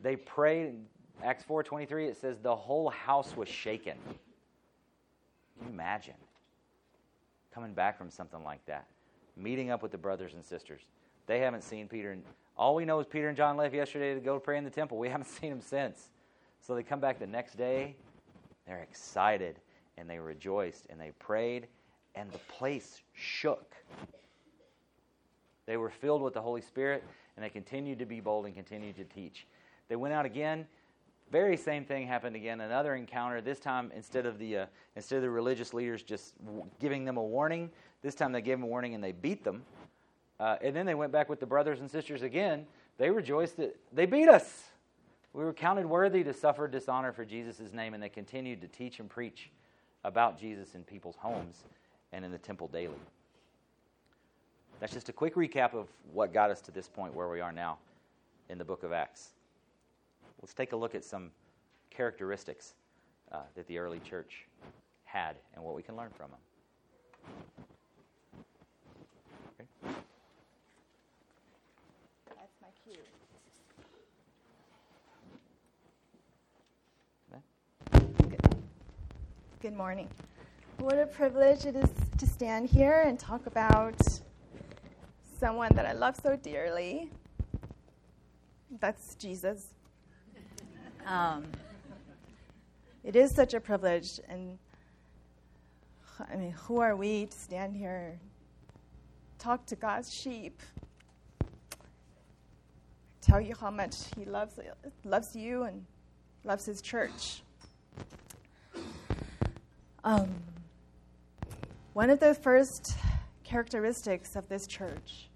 They 0.00 0.16
prayed, 0.16 0.74
Acts 1.22 1.44
4:23 1.44 2.08
it 2.08 2.16
says 2.16 2.38
the 2.38 2.54
whole 2.54 2.90
house 2.90 3.36
was 3.36 3.48
shaken. 3.48 3.96
Can 4.04 5.66
you 5.66 5.72
imagine 5.72 6.14
coming 7.52 7.74
back 7.74 7.96
from 7.96 8.10
something 8.10 8.42
like 8.42 8.64
that? 8.66 8.86
Meeting 9.36 9.70
up 9.70 9.82
with 9.82 9.92
the 9.92 9.98
brothers 9.98 10.34
and 10.34 10.44
sisters. 10.44 10.82
They 11.26 11.38
haven't 11.40 11.62
seen 11.62 11.88
Peter 11.88 12.12
and 12.12 12.22
all 12.56 12.74
we 12.74 12.84
know 12.84 13.00
is 13.00 13.06
Peter 13.06 13.28
and 13.28 13.36
John 13.36 13.56
left 13.56 13.74
yesterday 13.74 14.14
to 14.14 14.20
go 14.20 14.38
pray 14.38 14.58
in 14.58 14.64
the 14.64 14.70
temple. 14.70 14.98
We 14.98 15.08
haven't 15.10 15.26
seen 15.26 15.50
them 15.50 15.60
since. 15.60 16.10
So 16.60 16.74
they 16.74 16.82
come 16.82 17.00
back 17.00 17.18
the 17.18 17.26
next 17.26 17.56
day. 17.56 17.96
They're 18.66 18.82
excited 18.82 19.58
and 19.96 20.08
they 20.08 20.18
rejoiced 20.18 20.86
and 20.90 21.00
they 21.00 21.12
prayed 21.18 21.66
and 22.14 22.30
the 22.30 22.38
place 22.38 23.02
shook. 23.14 23.74
They 25.66 25.76
were 25.76 25.90
filled 25.90 26.22
with 26.22 26.34
the 26.34 26.42
Holy 26.42 26.60
Spirit 26.60 27.04
and 27.36 27.44
they 27.44 27.50
continued 27.50 27.98
to 27.98 28.06
be 28.06 28.20
bold 28.20 28.46
and 28.46 28.54
continued 28.54 28.96
to 28.96 29.04
teach. 29.04 29.46
They 29.88 29.96
went 29.96 30.14
out 30.14 30.26
again 30.26 30.66
very 31.32 31.56
same 31.56 31.86
thing 31.86 32.06
happened 32.06 32.36
again. 32.36 32.60
Another 32.60 32.94
encounter. 32.94 33.40
This 33.40 33.58
time, 33.58 33.90
instead 33.96 34.26
of 34.26 34.38
the 34.38 34.58
uh, 34.58 34.66
instead 34.94 35.16
of 35.16 35.22
the 35.22 35.30
religious 35.30 35.72
leaders 35.72 36.02
just 36.02 36.34
w- 36.44 36.66
giving 36.78 37.06
them 37.06 37.16
a 37.16 37.22
warning, 37.22 37.70
this 38.02 38.14
time 38.14 38.32
they 38.32 38.42
gave 38.42 38.58
them 38.58 38.64
a 38.64 38.66
warning 38.66 38.94
and 38.94 39.02
they 39.02 39.12
beat 39.12 39.42
them. 39.42 39.62
Uh, 40.38 40.56
and 40.60 40.76
then 40.76 40.84
they 40.84 40.94
went 40.94 41.10
back 41.10 41.30
with 41.30 41.40
the 41.40 41.46
brothers 41.46 41.80
and 41.80 41.90
sisters 41.90 42.22
again. 42.22 42.66
They 42.98 43.10
rejoiced 43.10 43.56
that 43.56 43.74
they 43.92 44.04
beat 44.04 44.28
us. 44.28 44.64
We 45.32 45.42
were 45.42 45.54
counted 45.54 45.86
worthy 45.86 46.22
to 46.22 46.34
suffer 46.34 46.68
dishonor 46.68 47.12
for 47.12 47.24
Jesus' 47.24 47.72
name, 47.72 47.94
and 47.94 48.02
they 48.02 48.10
continued 48.10 48.60
to 48.60 48.68
teach 48.68 49.00
and 49.00 49.08
preach 49.08 49.50
about 50.04 50.38
Jesus 50.38 50.74
in 50.74 50.84
people's 50.84 51.16
homes 51.16 51.64
and 52.12 52.26
in 52.26 52.30
the 52.30 52.38
temple 52.38 52.68
daily. 52.68 53.00
That's 54.80 54.92
just 54.92 55.08
a 55.08 55.12
quick 55.12 55.36
recap 55.36 55.72
of 55.72 55.88
what 56.12 56.34
got 56.34 56.50
us 56.50 56.60
to 56.62 56.70
this 56.70 56.88
point 56.88 57.14
where 57.14 57.28
we 57.28 57.40
are 57.40 57.52
now 57.52 57.78
in 58.50 58.58
the 58.58 58.64
book 58.64 58.82
of 58.82 58.92
Acts. 58.92 59.30
Let's 60.42 60.54
take 60.54 60.72
a 60.72 60.76
look 60.76 60.96
at 60.96 61.04
some 61.04 61.30
characteristics 61.90 62.74
uh, 63.30 63.42
that 63.54 63.66
the 63.68 63.78
early 63.78 64.00
church 64.00 64.46
had 65.04 65.36
and 65.54 65.62
what 65.62 65.76
we 65.76 65.82
can 65.82 65.96
learn 65.96 66.10
from 66.16 66.32
them. 66.32 66.40
Okay. 69.60 69.94
That's 72.26 72.56
my 72.60 72.68
cue. 72.84 72.98
Good. 78.28 78.56
Good 79.60 79.76
morning. 79.76 80.08
What 80.78 80.98
a 80.98 81.06
privilege 81.06 81.66
it 81.66 81.76
is 81.76 81.90
to 82.18 82.26
stand 82.26 82.68
here 82.68 83.04
and 83.06 83.16
talk 83.16 83.46
about 83.46 83.94
someone 85.38 85.70
that 85.76 85.86
I 85.86 85.92
love 85.92 86.16
so 86.20 86.34
dearly. 86.34 87.12
That's 88.80 89.14
Jesus. 89.14 89.74
Um, 91.06 91.44
it 93.02 93.16
is 93.16 93.34
such 93.34 93.54
a 93.54 93.60
privilege, 93.60 94.20
and 94.28 94.58
I 96.30 96.36
mean, 96.36 96.52
who 96.52 96.78
are 96.78 96.94
we 96.94 97.26
to 97.26 97.36
stand 97.36 97.74
here, 97.74 98.18
talk 99.38 99.66
to 99.66 99.76
God's 99.76 100.12
sheep, 100.12 100.62
tell 103.20 103.40
you 103.40 103.54
how 103.60 103.70
much 103.70 103.96
He 104.16 104.24
loves 104.24 104.58
loves 105.04 105.34
you 105.34 105.64
and 105.64 105.84
loves 106.44 106.64
His 106.64 106.80
church. 106.80 107.42
Um, 110.04 110.28
one 111.94 112.10
of 112.10 112.20
the 112.20 112.34
first 112.34 112.96
characteristics 113.42 114.36
of 114.36 114.48
this 114.48 114.66
church 114.66 115.28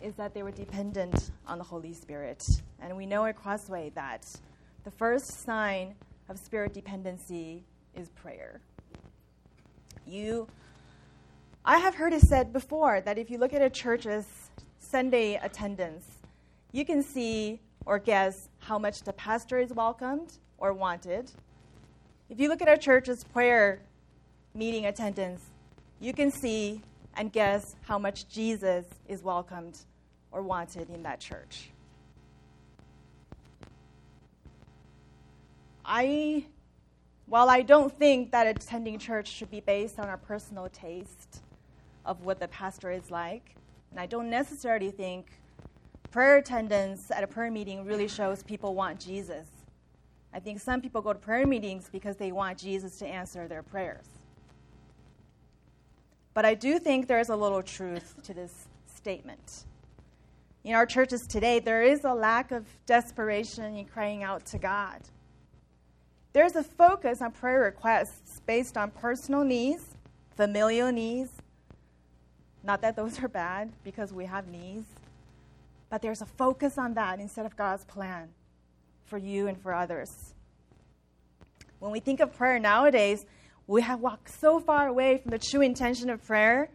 is 0.00 0.14
that 0.14 0.34
they 0.34 0.42
were 0.44 0.52
dependent 0.52 1.32
on 1.48 1.58
the 1.58 1.64
Holy 1.64 1.92
Spirit, 1.92 2.44
and 2.80 2.96
we 2.96 3.06
know 3.06 3.24
at 3.24 3.34
Crossway 3.34 3.90
that 3.96 4.24
the 4.86 4.90
first 4.92 5.44
sign 5.44 5.96
of 6.28 6.38
spirit 6.38 6.72
dependency 6.72 7.64
is 7.96 8.08
prayer. 8.10 8.60
You, 10.06 10.46
I 11.64 11.78
have 11.78 11.96
heard 11.96 12.12
it 12.12 12.20
said 12.20 12.52
before 12.52 13.00
that 13.00 13.18
if 13.18 13.28
you 13.28 13.36
look 13.36 13.52
at 13.52 13.60
a 13.60 13.68
church's 13.68 14.26
Sunday 14.78 15.40
attendance, 15.42 16.04
you 16.70 16.84
can 16.84 17.02
see 17.02 17.58
or 17.84 17.98
guess 17.98 18.48
how 18.60 18.78
much 18.78 19.00
the 19.02 19.12
pastor 19.12 19.58
is 19.58 19.72
welcomed 19.72 20.38
or 20.56 20.72
wanted. 20.72 21.32
If 22.30 22.38
you 22.38 22.48
look 22.48 22.62
at 22.62 22.68
a 22.68 22.78
church's 22.78 23.24
prayer 23.24 23.80
meeting 24.54 24.86
attendance, 24.86 25.42
you 25.98 26.12
can 26.12 26.30
see 26.30 26.80
and 27.16 27.32
guess 27.32 27.74
how 27.82 27.98
much 27.98 28.28
Jesus 28.28 28.86
is 29.08 29.24
welcomed 29.24 29.80
or 30.30 30.42
wanted 30.42 30.90
in 30.90 31.02
that 31.02 31.18
church. 31.18 31.70
I, 35.86 36.44
while 37.26 37.48
I 37.48 37.62
don't 37.62 37.96
think 37.96 38.32
that 38.32 38.48
attending 38.48 38.98
church 38.98 39.28
should 39.28 39.50
be 39.50 39.60
based 39.60 40.00
on 40.00 40.08
our 40.08 40.16
personal 40.16 40.68
taste 40.68 41.42
of 42.04 42.24
what 42.24 42.40
the 42.40 42.48
pastor 42.48 42.90
is 42.90 43.10
like, 43.10 43.54
and 43.92 44.00
I 44.00 44.06
don't 44.06 44.28
necessarily 44.28 44.90
think 44.90 45.28
prayer 46.10 46.38
attendance 46.38 47.10
at 47.10 47.22
a 47.22 47.26
prayer 47.26 47.50
meeting 47.50 47.84
really 47.84 48.08
shows 48.08 48.42
people 48.42 48.74
want 48.74 48.98
Jesus. 48.98 49.46
I 50.34 50.40
think 50.40 50.60
some 50.60 50.80
people 50.80 51.00
go 51.00 51.12
to 51.12 51.18
prayer 51.18 51.46
meetings 51.46 51.88
because 51.90 52.16
they 52.16 52.32
want 52.32 52.58
Jesus 52.58 52.98
to 52.98 53.06
answer 53.06 53.46
their 53.46 53.62
prayers. 53.62 54.06
But 56.34 56.44
I 56.44 56.54
do 56.54 56.78
think 56.78 57.06
there 57.06 57.20
is 57.20 57.28
a 57.28 57.36
little 57.36 57.62
truth 57.62 58.16
to 58.24 58.34
this 58.34 58.66
statement. 58.94 59.64
In 60.64 60.74
our 60.74 60.84
churches 60.84 61.26
today, 61.26 61.60
there 61.60 61.82
is 61.82 62.04
a 62.04 62.12
lack 62.12 62.50
of 62.50 62.66
desperation 62.86 63.76
in 63.76 63.84
crying 63.86 64.24
out 64.24 64.44
to 64.46 64.58
God. 64.58 65.00
There's 66.36 66.54
a 66.54 66.62
focus 66.62 67.22
on 67.22 67.32
prayer 67.32 67.60
requests 67.60 68.42
based 68.44 68.76
on 68.76 68.90
personal 68.90 69.42
needs, 69.42 69.82
familial 70.36 70.92
needs. 70.92 71.30
Not 72.62 72.82
that 72.82 72.94
those 72.94 73.18
are 73.22 73.28
bad 73.28 73.72
because 73.84 74.12
we 74.12 74.26
have 74.26 74.46
needs, 74.46 74.84
but 75.88 76.02
there's 76.02 76.20
a 76.20 76.26
focus 76.26 76.76
on 76.76 76.92
that 76.92 77.20
instead 77.20 77.46
of 77.46 77.56
God's 77.56 77.86
plan 77.86 78.28
for 79.06 79.16
you 79.16 79.46
and 79.46 79.58
for 79.58 79.72
others. 79.72 80.34
When 81.78 81.90
we 81.90 82.00
think 82.00 82.20
of 82.20 82.36
prayer 82.36 82.58
nowadays, 82.58 83.24
we 83.66 83.80
have 83.80 84.00
walked 84.00 84.38
so 84.38 84.60
far 84.60 84.88
away 84.88 85.16
from 85.16 85.30
the 85.30 85.38
true 85.38 85.62
intention 85.62 86.10
of 86.10 86.22
prayer 86.22 86.68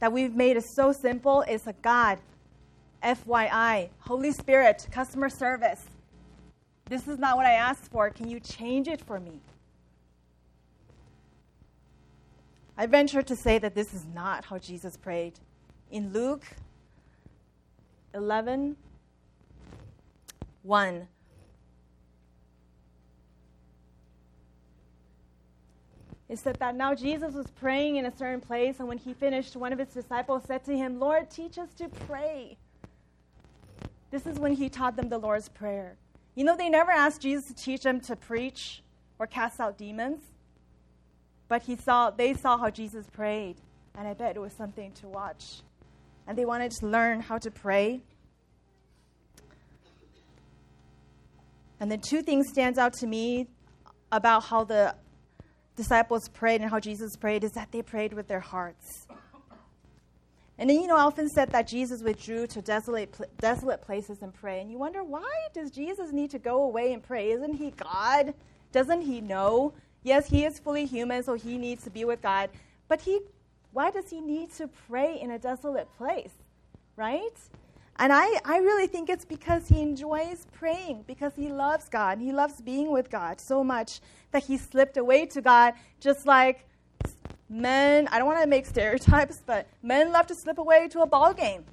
that 0.00 0.12
we've 0.12 0.36
made 0.36 0.58
it 0.58 0.64
so 0.76 0.92
simple. 0.92 1.42
It's 1.48 1.66
a 1.66 1.72
God, 1.72 2.18
FYI, 3.02 3.88
Holy 4.00 4.32
Spirit, 4.32 4.86
customer 4.92 5.30
service. 5.30 5.80
This 6.90 7.06
is 7.06 7.20
not 7.20 7.36
what 7.36 7.46
I 7.46 7.52
asked 7.52 7.88
for. 7.92 8.10
Can 8.10 8.28
you 8.28 8.40
change 8.40 8.88
it 8.88 9.00
for 9.00 9.20
me? 9.20 9.40
I 12.76 12.86
venture 12.86 13.22
to 13.22 13.36
say 13.36 13.58
that 13.58 13.76
this 13.76 13.94
is 13.94 14.04
not 14.12 14.44
how 14.46 14.58
Jesus 14.58 14.96
prayed. 14.96 15.34
In 15.92 16.12
Luke 16.12 16.44
11, 18.12 18.76
1, 20.64 21.08
it 26.28 26.38
said 26.40 26.56
that 26.56 26.74
now 26.74 26.92
Jesus 26.92 27.34
was 27.34 27.46
praying 27.52 27.96
in 27.96 28.06
a 28.06 28.16
certain 28.16 28.40
place, 28.40 28.80
and 28.80 28.88
when 28.88 28.98
he 28.98 29.14
finished, 29.14 29.54
one 29.54 29.72
of 29.72 29.78
his 29.78 29.90
disciples 29.90 30.42
said 30.44 30.64
to 30.64 30.76
him, 30.76 30.98
Lord, 30.98 31.30
teach 31.30 31.56
us 31.56 31.72
to 31.74 31.88
pray. 31.88 32.56
This 34.10 34.26
is 34.26 34.40
when 34.40 34.54
he 34.54 34.68
taught 34.68 34.96
them 34.96 35.08
the 35.08 35.18
Lord's 35.18 35.48
Prayer. 35.48 35.96
You 36.40 36.46
know, 36.46 36.56
they 36.56 36.70
never 36.70 36.90
asked 36.90 37.20
Jesus 37.20 37.48
to 37.48 37.54
teach 37.54 37.82
them 37.82 38.00
to 38.00 38.16
preach 38.16 38.82
or 39.18 39.26
cast 39.26 39.60
out 39.60 39.76
demons, 39.76 40.22
but 41.48 41.60
he 41.60 41.76
saw, 41.76 42.08
they 42.08 42.32
saw 42.32 42.56
how 42.56 42.70
Jesus 42.70 43.04
prayed, 43.12 43.56
and 43.94 44.08
I 44.08 44.14
bet 44.14 44.36
it 44.36 44.38
was 44.38 44.54
something 44.54 44.90
to 44.92 45.06
watch. 45.06 45.60
And 46.26 46.38
they 46.38 46.46
wanted 46.46 46.70
to 46.70 46.86
learn 46.86 47.20
how 47.20 47.36
to 47.36 47.50
pray. 47.50 48.00
And 51.78 51.92
the 51.92 51.98
two 51.98 52.22
things 52.22 52.48
stands 52.48 52.78
out 52.78 52.94
to 52.94 53.06
me 53.06 53.46
about 54.10 54.44
how 54.44 54.64
the 54.64 54.94
disciples 55.76 56.30
prayed 56.30 56.62
and 56.62 56.70
how 56.70 56.80
Jesus 56.80 57.16
prayed 57.16 57.44
is 57.44 57.52
that 57.52 57.70
they 57.70 57.82
prayed 57.82 58.14
with 58.14 58.28
their 58.28 58.40
hearts. 58.40 59.06
And 60.60 60.68
then, 60.68 60.78
you 60.78 60.86
know, 60.86 60.96
often 60.96 61.26
said 61.30 61.50
that 61.52 61.66
Jesus 61.66 62.02
withdrew 62.02 62.46
to 62.48 62.60
desolate, 62.60 63.16
desolate 63.38 63.80
places 63.80 64.18
and 64.20 64.32
pray. 64.32 64.60
And 64.60 64.70
you 64.70 64.76
wonder, 64.76 65.02
why 65.02 65.32
does 65.54 65.70
Jesus 65.70 66.12
need 66.12 66.30
to 66.32 66.38
go 66.38 66.64
away 66.64 66.92
and 66.92 67.02
pray? 67.02 67.30
Isn't 67.30 67.54
he 67.54 67.70
God? 67.70 68.34
Doesn't 68.70 69.00
he 69.00 69.22
know? 69.22 69.72
Yes, 70.02 70.28
he 70.28 70.44
is 70.44 70.58
fully 70.58 70.84
human, 70.84 71.22
so 71.22 71.32
he 71.32 71.56
needs 71.56 71.82
to 71.84 71.90
be 71.90 72.04
with 72.04 72.20
God. 72.20 72.50
But 72.88 73.00
he, 73.00 73.20
why 73.72 73.90
does 73.90 74.10
he 74.10 74.20
need 74.20 74.52
to 74.56 74.68
pray 74.68 75.18
in 75.18 75.30
a 75.30 75.38
desolate 75.38 75.88
place? 75.96 76.34
Right? 76.94 77.38
And 77.96 78.12
I, 78.12 78.38
I 78.44 78.58
really 78.58 78.86
think 78.86 79.08
it's 79.08 79.24
because 79.24 79.66
he 79.66 79.80
enjoys 79.80 80.46
praying, 80.52 81.04
because 81.06 81.32
he 81.34 81.48
loves 81.48 81.88
God. 81.88 82.18
He 82.18 82.32
loves 82.32 82.60
being 82.60 82.90
with 82.90 83.08
God 83.08 83.40
so 83.40 83.64
much 83.64 84.02
that 84.32 84.44
he 84.44 84.58
slipped 84.58 84.98
away 84.98 85.24
to 85.24 85.40
God, 85.40 85.72
just 86.00 86.26
like 86.26 86.66
men, 87.50 88.08
I 88.08 88.18
don't 88.18 88.26
want 88.26 88.40
to 88.40 88.46
make 88.46 88.64
stereotypes, 88.64 89.42
but 89.44 89.66
men 89.82 90.12
love 90.12 90.28
to 90.28 90.34
slip 90.34 90.58
away 90.58 90.88
to 90.88 91.00
a 91.00 91.06
ball 91.06 91.34
game. 91.34 91.64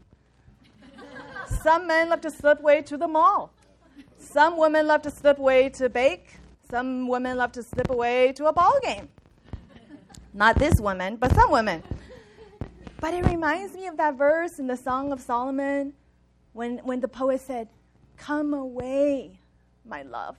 Some 1.62 1.88
men 1.88 2.10
love 2.10 2.22
to 2.22 2.32
slip 2.32 2.60
away 2.60 2.82
to 2.82 2.98
the 2.98 3.08
mall. 3.08 3.54
Some 4.18 4.58
women 4.58 4.88
love 4.88 5.04
to 5.04 5.12
slip 5.12 5.38
away 5.38 5.70
to 5.70 5.88
bake. 5.88 6.40
Some 6.70 7.08
women 7.08 7.38
love 7.38 7.52
to 7.54 7.64
slip 7.64 7.90
away 7.90 8.34
to 8.34 8.48
a 8.48 8.54
ball 8.54 8.78
game. 8.84 9.08
Not 10.34 10.58
this 10.58 10.80
woman, 10.80 11.16
but 11.16 11.34
some 11.34 11.52
women. 11.52 11.84
But 13.00 13.14
it 13.14 13.26
reminds 13.26 13.74
me 13.76 13.88
of 13.88 13.98
that 13.98 14.16
verse 14.16 14.60
in 14.60 14.68
the 14.68 14.76
Song 14.76 15.12
of 15.12 15.22
Solomon 15.22 15.94
when, 16.54 16.80
when 16.80 17.00
the 17.00 17.08
poet 17.08 17.42
said, 17.42 17.70
Come 18.18 18.54
away, 18.54 19.40
my 19.86 20.02
love, 20.02 20.36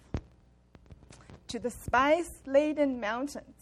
to 1.46 1.58
the 1.58 1.70
spice 1.70 2.42
laden 2.44 3.00
mountains 3.00 3.57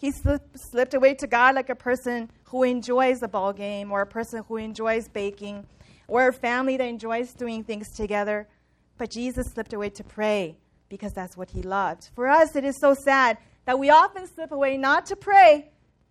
he 0.00 0.10
slipped, 0.12 0.94
away 0.94 1.12
to 1.12 1.26
God 1.26 1.54
like 1.54 1.68
a 1.68 1.74
person 1.74 2.30
who 2.44 2.62
enjoys 2.62 3.22
a 3.22 3.28
ball 3.28 3.52
game 3.52 3.92
or 3.92 4.00
a 4.00 4.06
person 4.06 4.42
who 4.48 4.56
enjoys 4.56 5.08
baking 5.08 5.66
or 6.08 6.28
a 6.28 6.32
family 6.32 6.78
that 6.78 6.86
enjoys 6.86 7.34
doing 7.34 7.62
things 7.62 7.90
together. 7.90 8.48
But 8.96 9.10
Jesus 9.10 9.48
slipped 9.48 9.74
away 9.74 9.90
to 9.90 10.02
pray 10.02 10.56
because 10.88 11.12
that's 11.12 11.36
what 11.36 11.50
he 11.50 11.60
loved. 11.60 12.08
For 12.14 12.28
us, 12.28 12.56
it 12.56 12.64
is 12.64 12.78
so 12.80 12.94
sad 12.94 13.36
that 13.66 13.78
we 13.78 13.90
often 13.90 14.26
slip 14.26 14.52
away 14.52 14.78
not 14.78 15.04
to 15.06 15.16
pray, 15.16 15.68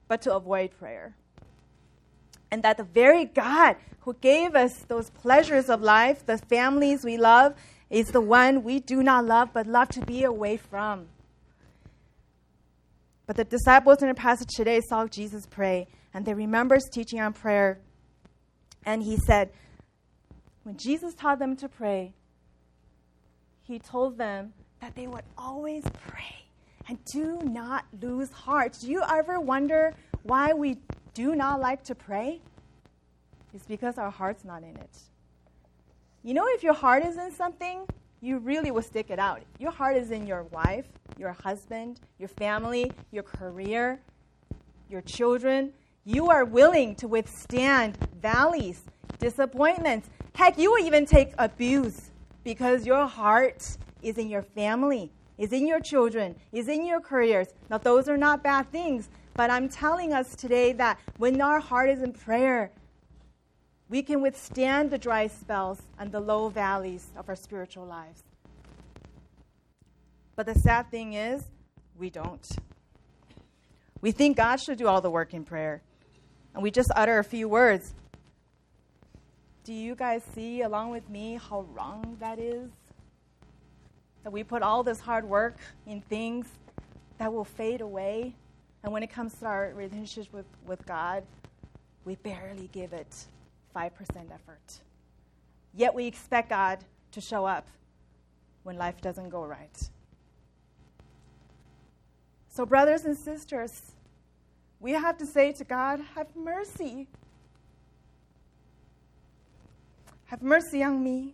but 0.07 0.21
to 0.21 0.35
avoid 0.35 0.69
prayer. 0.77 1.15
And 2.51 2.61
that 2.61 2.77
the 2.77 2.83
very 2.83 3.25
God 3.25 3.75
who 4.01 4.13
gave 4.21 4.53
us 4.53 4.83
those 4.87 5.09
pleasures 5.09 5.67
of 5.67 5.81
life, 5.81 6.23
the 6.27 6.37
families 6.37 7.03
we 7.03 7.17
love, 7.17 7.55
is 7.89 8.09
the 8.09 8.21
one 8.21 8.63
we 8.63 8.79
do 8.79 9.01
not 9.01 9.25
love 9.25 9.49
but 9.51 9.65
love 9.65 9.89
to 9.89 10.05
be 10.05 10.25
away 10.25 10.57
from. 10.57 11.07
But 13.29 13.35
the 13.35 13.43
disciples 13.43 14.01
in 14.01 14.07
the 14.07 14.15
passage 14.15 14.47
today 14.55 14.81
saw 14.81 15.05
Jesus 15.05 15.45
pray, 15.45 15.85
and 16.15 16.25
they 16.25 16.33
remember 16.33 16.73
his 16.73 16.89
teaching 16.91 17.21
on 17.21 17.31
prayer. 17.31 17.79
And 18.87 19.03
he 19.03 19.17
said, 19.17 19.51
when 20.63 20.77
Jesus 20.77 21.13
taught 21.13 21.37
them 21.37 21.55
to 21.57 21.69
pray, 21.69 22.15
he 23.61 23.77
told 23.77 24.17
them 24.17 24.53
that 24.81 24.95
they 24.95 25.05
would 25.05 25.25
always 25.37 25.83
pray 26.07 26.47
and 26.87 26.97
do 27.13 27.37
not 27.43 27.85
lose 28.01 28.31
heart. 28.31 28.75
Do 28.81 28.89
you 28.89 29.03
ever 29.07 29.39
wonder 29.39 29.93
why 30.23 30.53
we 30.53 30.77
do 31.13 31.35
not 31.35 31.59
like 31.59 31.83
to 31.83 31.93
pray? 31.93 32.41
It's 33.53 33.67
because 33.67 33.99
our 33.99 34.09
heart's 34.09 34.43
not 34.43 34.63
in 34.63 34.75
it. 34.75 34.97
You 36.23 36.33
know, 36.33 36.47
if 36.47 36.63
your 36.63 36.73
heart 36.73 37.05
is 37.05 37.15
in 37.15 37.31
something, 37.31 37.85
you 38.21 38.39
really 38.39 38.71
will 38.71 38.81
stick 38.81 39.11
it 39.11 39.19
out. 39.19 39.43
Your 39.59 39.71
heart 39.71 39.97
is 39.97 40.09
in 40.09 40.25
your 40.25 40.45
wife, 40.45 40.87
your 41.19 41.33
husband, 41.33 41.99
your 42.17 42.29
family, 42.29 42.91
your 43.11 43.23
career, 43.23 43.99
your 44.89 45.01
children. 45.01 45.73
You 46.05 46.29
are 46.29 46.45
willing 46.45 46.95
to 46.95 47.07
withstand 47.07 47.97
valleys, 48.21 48.81
disappointments. 49.19 50.09
Heck, 50.33 50.57
you 50.57 50.71
will 50.71 50.83
even 50.83 51.05
take 51.05 51.33
abuse 51.37 52.09
because 52.43 52.85
your 52.85 53.05
heart 53.05 53.77
is 54.01 54.17
in 54.17 54.29
your 54.29 54.41
family, 54.41 55.11
is 55.37 55.51
in 55.51 55.67
your 55.67 55.81
children, 55.81 56.35
is 56.53 56.69
in 56.69 56.85
your 56.85 57.01
careers. 57.01 57.49
Now, 57.69 57.77
those 57.77 58.07
are 58.07 58.17
not 58.17 58.41
bad 58.41 58.71
things, 58.71 59.09
but 59.35 59.49
I'm 59.49 59.67
telling 59.67 60.13
us 60.13 60.35
today 60.35 60.71
that 60.73 60.99
when 61.17 61.39
our 61.41 61.59
heart 61.59 61.89
is 61.89 62.01
in 62.01 62.13
prayer, 62.13 62.71
we 63.89 64.01
can 64.03 64.21
withstand 64.21 64.91
the 64.91 64.97
dry 64.97 65.27
spells 65.27 65.81
and 65.99 66.11
the 66.11 66.19
low 66.19 66.47
valleys 66.49 67.07
of 67.17 67.27
our 67.27 67.35
spiritual 67.35 67.85
lives. 67.85 68.23
But 70.39 70.45
the 70.45 70.57
sad 70.57 70.89
thing 70.89 71.15
is, 71.15 71.43
we 71.97 72.09
don't. 72.09 72.47
We 73.99 74.13
think 74.13 74.37
God 74.37 74.55
should 74.55 74.77
do 74.77 74.87
all 74.87 75.01
the 75.01 75.09
work 75.09 75.33
in 75.33 75.43
prayer, 75.43 75.81
and 76.53 76.63
we 76.63 76.71
just 76.71 76.89
utter 76.95 77.19
a 77.19 77.25
few 77.25 77.49
words. 77.49 77.93
Do 79.65 79.73
you 79.73 79.95
guys 79.95 80.23
see, 80.33 80.61
along 80.61 80.91
with 80.91 81.09
me, 81.09 81.37
how 81.49 81.65
wrong 81.73 82.15
that 82.21 82.39
is? 82.39 82.69
that 84.23 84.31
we 84.31 84.45
put 84.45 84.61
all 84.61 84.81
this 84.81 85.01
hard 85.01 85.25
work 85.25 85.57
in 85.85 85.99
things 85.99 86.47
that 87.17 87.33
will 87.33 87.43
fade 87.43 87.81
away. 87.81 88.33
And 88.81 88.93
when 88.93 89.03
it 89.03 89.11
comes 89.11 89.33
to 89.39 89.45
our 89.45 89.73
relationship 89.75 90.31
with, 90.31 90.45
with 90.65 90.85
God, 90.85 91.23
we 92.05 92.15
barely 92.15 92.69
give 92.71 92.93
it 92.93 93.13
5% 93.75 93.91
effort. 94.33 94.79
Yet 95.73 95.93
we 95.93 96.05
expect 96.05 96.47
God 96.47 96.79
to 97.11 97.19
show 97.19 97.45
up 97.45 97.67
when 98.63 98.77
life 98.77 99.01
doesn't 99.01 99.31
go 99.31 99.43
right. 99.43 99.89
So, 102.59 102.65
brothers 102.65 103.05
and 103.05 103.17
sisters, 103.17 103.93
we 104.81 104.91
have 104.91 105.17
to 105.19 105.25
say 105.25 105.53
to 105.53 105.63
God, 105.63 106.01
Have 106.13 106.27
mercy. 106.35 107.07
Have 110.25 110.41
mercy 110.41 110.83
on 110.83 111.01
me. 111.01 111.31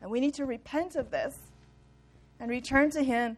And 0.00 0.08
we 0.08 0.20
need 0.20 0.34
to 0.34 0.46
repent 0.46 0.94
of 0.94 1.10
this 1.10 1.36
and 2.38 2.48
return 2.48 2.92
to 2.92 3.02
Him 3.02 3.36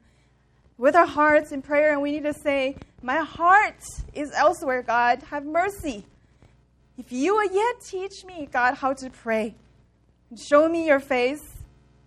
with 0.77 0.95
our 0.95 1.07
hearts 1.07 1.53
in 1.53 1.63
prayer. 1.63 1.95
And 1.95 2.03
we 2.03 2.11
need 2.11 2.25
to 2.25 2.35
say, 2.35 2.77
My 3.01 3.21
heart 3.21 3.83
is 4.13 4.31
elsewhere, 4.33 4.83
God. 4.83 5.23
Have 5.31 5.47
mercy. 5.47 6.05
If 6.99 7.13
you 7.13 7.35
will 7.35 7.51
yet 7.51 7.81
teach 7.83 8.27
me, 8.27 8.47
God, 8.53 8.75
how 8.75 8.93
to 8.93 9.09
pray, 9.09 9.55
and 10.29 10.39
show 10.39 10.69
me 10.69 10.87
your 10.87 11.01
face. 11.01 11.55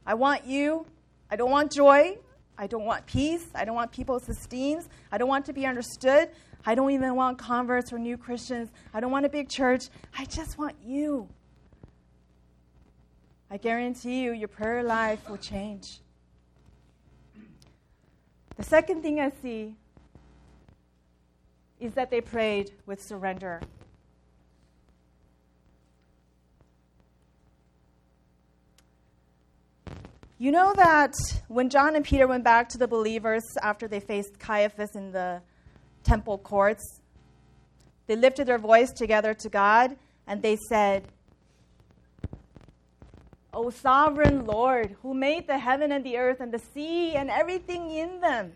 I 0.06 0.14
want 0.14 0.46
you. 0.46 0.86
I 1.32 1.36
don't 1.36 1.50
want 1.50 1.72
joy. 1.72 2.20
I 2.58 2.68
don't 2.68 2.86
want 2.86 3.06
peace. 3.06 3.48
I 3.54 3.66
don't 3.66 3.76
want 3.76 3.92
people's 3.92 4.28
esteem. 4.30 4.82
I 5.12 5.18
don't 5.18 5.28
want 5.28 5.46
to 5.46 5.54
be 5.54 5.66
understood. 5.66 6.30
I 6.66 6.74
don't 6.76 6.92
even 6.92 7.16
want 7.16 7.38
converts 7.38 7.94
or 7.94 8.00
new 8.00 8.18
Christians. 8.18 8.72
I 8.94 9.00
don't 9.00 9.12
want 9.12 9.26
a 9.26 9.30
big 9.30 9.50
church. 9.50 9.90
I 10.18 10.26
just 10.26 10.58
want 10.58 10.76
you. 10.84 11.28
I 13.52 13.58
guarantee 13.58 14.24
you, 14.24 14.32
your 14.32 14.48
prayer 14.48 14.84
life 14.84 15.30
will 15.30 15.38
change. 15.38 16.00
The 18.58 18.64
second 18.64 19.02
thing 19.02 19.20
I 19.20 19.32
see 19.42 19.76
is 21.80 21.94
that 21.94 22.10
they 22.10 22.22
prayed 22.22 22.72
with 22.86 23.04
surrender. 23.04 23.62
You 30.38 30.52
know 30.52 30.74
that 30.76 31.16
when 31.48 31.70
John 31.70 31.96
and 31.96 32.04
Peter 32.04 32.28
went 32.28 32.44
back 32.44 32.68
to 32.70 32.78
the 32.78 32.90
believers 32.90 33.44
after 33.62 33.88
they 33.88 34.02
faced 34.02 34.38
Caiaphas 34.38 34.94
in 34.94 35.14
the 35.14 35.42
temple 36.04 36.38
courts, 36.38 37.00
they 38.08 38.18
lifted 38.18 38.46
their 38.46 38.58
voice 38.58 38.92
together 38.92 39.34
to 39.34 39.48
God 39.50 39.96
and 40.28 40.42
they 40.42 40.58
said, 40.68 41.08
O 43.54 43.70
sovereign 43.70 44.46
Lord, 44.46 44.98
who 45.02 45.14
made 45.14 45.48
the 45.48 45.58
heaven 45.58 45.94
and 45.94 46.04
the 46.04 46.18
earth 46.18 46.42
and 46.42 46.52
the 46.52 46.60
sea 46.60 47.16
and 47.16 47.30
everything 47.30 47.90
in 47.90 48.20
them, 48.20 48.52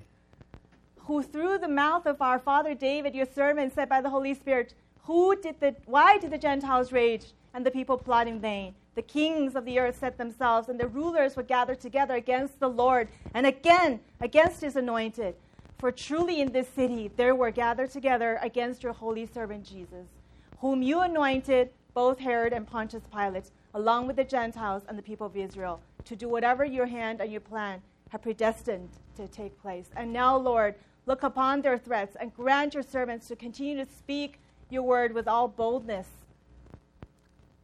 who 0.98 1.24
through 1.24 1.60
the 1.60 1.70
mouth 1.70 2.06
of 2.06 2.22
our 2.22 2.40
father 2.40 2.76
David, 2.76 3.16
your 3.16 3.26
servant, 3.26 3.74
said 3.74 3.88
by 3.88 4.02
the 4.02 4.10
Holy 4.10 4.34
Spirit, 4.34 4.74
who 5.04 5.34
did 5.42 5.62
the, 5.62 5.74
why 5.86 6.18
did 6.18 6.32
the 6.32 6.38
Gentiles 6.38 6.92
rage 6.92 7.28
and 7.54 7.66
the 7.66 7.72
people 7.72 7.98
plot 7.98 8.28
in 8.28 8.42
vain? 8.42 8.76
The 9.00 9.04
kings 9.04 9.56
of 9.56 9.64
the 9.64 9.80
earth 9.80 9.98
set 9.98 10.18
themselves, 10.18 10.68
and 10.68 10.78
the 10.78 10.90
rulers 10.90 11.38
would 11.38 11.48
gather 11.48 11.74
together 11.74 12.16
against 12.16 12.60
the 12.60 12.68
Lord 12.68 13.08
and 13.34 13.48
again 13.48 14.02
against 14.20 14.60
his 14.60 14.76
anointed. 14.76 15.36
For 15.78 15.90
truly 15.90 16.42
in 16.42 16.52
this 16.52 16.68
city 16.68 17.10
there 17.16 17.34
were 17.34 17.50
gathered 17.50 17.92
together 17.92 18.38
against 18.42 18.84
your 18.84 18.92
holy 18.92 19.26
servant 19.26 19.64
Jesus, 19.64 20.10
whom 20.58 20.82
you 20.82 21.00
anointed, 21.00 21.70
both 21.94 22.20
Herod 22.20 22.52
and 22.52 22.68
Pontius 22.68 23.04
Pilate, 23.10 23.52
along 23.74 24.08
with 24.08 24.18
the 24.18 24.26
Gentiles 24.26 24.84
and 24.90 24.98
the 24.98 25.02
people 25.02 25.28
of 25.28 25.38
Israel, 25.38 25.80
to 26.04 26.18
do 26.18 26.28
whatever 26.28 26.66
your 26.66 26.88
hand 26.88 27.22
and 27.22 27.32
your 27.32 27.40
plan 27.40 27.82
have 28.10 28.22
predestined 28.22 28.90
to 29.16 29.30
take 29.30 29.62
place. 29.62 29.92
And 29.96 30.12
now, 30.12 30.36
Lord, 30.36 30.76
look 31.06 31.24
upon 31.24 31.62
their 31.62 31.78
threats 31.78 32.18
and 32.20 32.36
grant 32.36 32.74
your 32.74 32.84
servants 32.84 33.30
to 33.30 33.38
continue 33.38 33.78
to 33.78 33.90
speak 33.90 34.42
your 34.70 34.84
word 34.84 35.14
with 35.14 35.30
all 35.30 35.48
boldness 35.48 36.19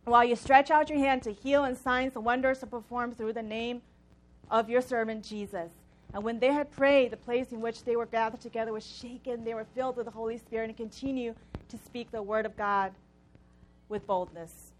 while 0.06 0.24
you 0.24 0.36
stretch 0.36 0.72
out 0.72 0.90
your 0.90 1.00
hand 1.00 1.24
to 1.24 1.34
heal 1.34 1.64
and 1.64 1.78
signs 1.78 2.16
and 2.16 2.24
wonders 2.24 2.60
to 2.60 2.68
perform 2.68 3.12
through 3.12 3.34
the 3.34 3.44
name 3.44 3.82
of 4.50 4.70
your 4.70 4.82
servant 4.82 5.26
Jesus. 5.26 5.72
And 6.14 6.24
when 6.24 6.40
they 6.40 6.54
had 6.54 6.72
prayed, 6.72 7.12
the 7.12 7.18
place 7.18 7.52
in 7.52 7.60
which 7.60 7.84
they 7.84 7.96
were 7.96 8.06
gathered 8.06 8.40
together 8.40 8.72
was 8.72 8.86
shaken. 8.86 9.44
They 9.44 9.54
were 9.54 9.66
filled 9.76 9.98
with 9.98 10.06
the 10.06 10.12
Holy 10.12 10.38
Spirit 10.38 10.70
and 10.70 10.78
continue 10.78 11.34
to 11.70 11.78
speak 11.78 12.12
the 12.12 12.22
word 12.22 12.46
of 12.46 12.56
God 12.56 12.94
with 13.90 14.06
boldness. 14.06 14.72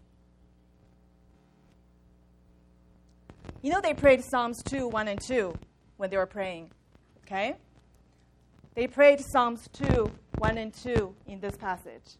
You 3.62 3.72
know, 3.72 3.80
they 3.80 3.94
prayed 3.94 4.24
Psalms 4.24 4.62
2, 4.62 4.88
1 4.88 5.08
and 5.08 5.20
2 5.20 5.58
when 5.96 6.08
they 6.08 6.16
were 6.16 6.26
praying. 6.26 6.70
Okay? 7.24 7.56
They 8.74 8.86
prayed 8.86 9.20
Psalms 9.20 9.68
2, 9.72 10.10
1 10.38 10.58
and 10.58 10.72
2 10.72 11.14
in 11.26 11.40
this 11.40 11.56
passage. 11.56 12.16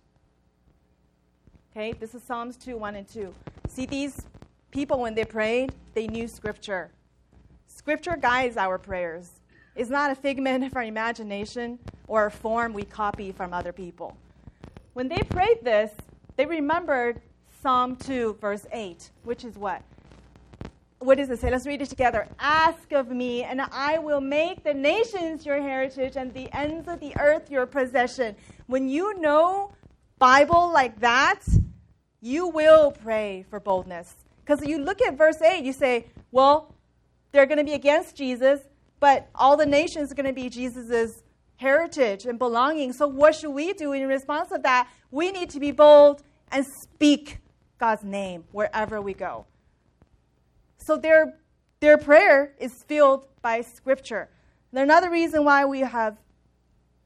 Okay, 1.76 1.92
this 1.92 2.14
is 2.14 2.22
Psalms 2.22 2.56
2 2.56 2.78
1 2.78 2.94
and 2.94 3.06
2. 3.06 3.34
See, 3.68 3.84
these 3.84 4.24
people, 4.70 4.98
when 4.98 5.14
they 5.14 5.26
prayed, 5.26 5.74
they 5.92 6.06
knew 6.06 6.26
Scripture. 6.26 6.90
Scripture 7.66 8.16
guides 8.16 8.56
our 8.56 8.78
prayers. 8.78 9.30
It's 9.74 9.90
not 9.90 10.10
a 10.10 10.14
figment 10.14 10.64
of 10.64 10.74
our 10.74 10.84
imagination 10.84 11.78
or 12.08 12.24
a 12.24 12.30
form 12.30 12.72
we 12.72 12.84
copy 12.84 13.30
from 13.30 13.52
other 13.52 13.74
people. 13.74 14.16
When 14.94 15.06
they 15.06 15.18
prayed 15.28 15.58
this, 15.62 15.92
they 16.36 16.46
remembered 16.46 17.20
Psalm 17.60 17.96
2, 17.96 18.38
verse 18.40 18.64
8, 18.72 19.10
which 19.24 19.44
is 19.44 19.58
what? 19.58 19.82
What 21.00 21.18
does 21.18 21.28
it 21.28 21.40
say? 21.40 21.50
Let's 21.50 21.66
read 21.66 21.82
it 21.82 21.90
together. 21.90 22.26
Ask 22.40 22.90
of 22.92 23.10
me, 23.10 23.42
and 23.42 23.60
I 23.60 23.98
will 23.98 24.22
make 24.22 24.64
the 24.64 24.72
nations 24.72 25.44
your 25.44 25.60
heritage 25.60 26.16
and 26.16 26.32
the 26.32 26.48
ends 26.56 26.88
of 26.88 27.00
the 27.00 27.14
earth 27.20 27.50
your 27.50 27.66
possession. 27.66 28.34
When 28.66 28.88
you 28.88 29.20
know 29.20 29.72
Bible 30.18 30.72
like 30.72 30.98
that, 31.00 31.42
you 32.20 32.48
will 32.48 32.92
pray 32.92 33.44
for 33.48 33.60
boldness. 33.60 34.14
Because 34.44 34.66
you 34.66 34.78
look 34.78 35.02
at 35.02 35.16
verse 35.16 35.40
8, 35.42 35.64
you 35.64 35.72
say, 35.72 36.06
well, 36.30 36.72
they're 37.32 37.46
going 37.46 37.58
to 37.58 37.64
be 37.64 37.74
against 37.74 38.16
Jesus, 38.16 38.60
but 39.00 39.28
all 39.34 39.56
the 39.56 39.66
nations 39.66 40.12
are 40.12 40.14
going 40.14 40.26
to 40.26 40.32
be 40.32 40.48
Jesus' 40.48 41.22
heritage 41.56 42.26
and 42.26 42.38
belonging. 42.38 42.92
So, 42.92 43.06
what 43.08 43.34
should 43.34 43.50
we 43.50 43.72
do 43.72 43.92
in 43.92 44.06
response 44.06 44.50
to 44.50 44.58
that? 44.62 44.88
We 45.10 45.32
need 45.32 45.50
to 45.50 45.60
be 45.60 45.72
bold 45.72 46.22
and 46.52 46.64
speak 46.82 47.38
God's 47.78 48.04
name 48.04 48.44
wherever 48.52 49.00
we 49.00 49.14
go. 49.14 49.46
So, 50.78 50.96
their, 50.96 51.38
their 51.80 51.98
prayer 51.98 52.54
is 52.58 52.72
filled 52.86 53.26
by 53.42 53.62
Scripture. 53.62 54.28
And 54.72 54.80
another 54.80 55.10
reason 55.10 55.44
why 55.44 55.64
we 55.64 55.80
have 55.80 56.16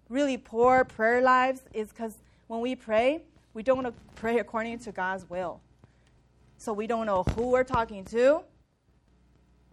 really 0.08 0.36
poor 0.36 0.84
prayer 0.84 1.22
lives 1.22 1.62
is 1.72 1.88
because 1.88 2.14
when 2.48 2.60
we 2.60 2.74
pray, 2.74 3.20
we 3.54 3.62
don't 3.62 3.94
pray 4.14 4.38
according 4.38 4.78
to 4.80 4.92
God's 4.92 5.28
will. 5.28 5.60
So 6.56 6.72
we 6.72 6.86
don't 6.86 7.06
know 7.06 7.22
who 7.34 7.48
we're 7.50 7.64
talking 7.64 8.04
to. 8.06 8.42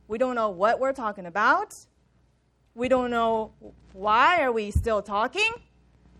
We 0.07 0.17
don't 0.17 0.35
know 0.35 0.49
what 0.49 0.79
we're 0.79 0.93
talking 0.93 1.25
about. 1.25 1.75
We 2.75 2.87
don't 2.87 3.11
know 3.11 3.51
why 3.93 4.41
are 4.41 4.51
we 4.51 4.71
still 4.71 5.01
talking. 5.01 5.51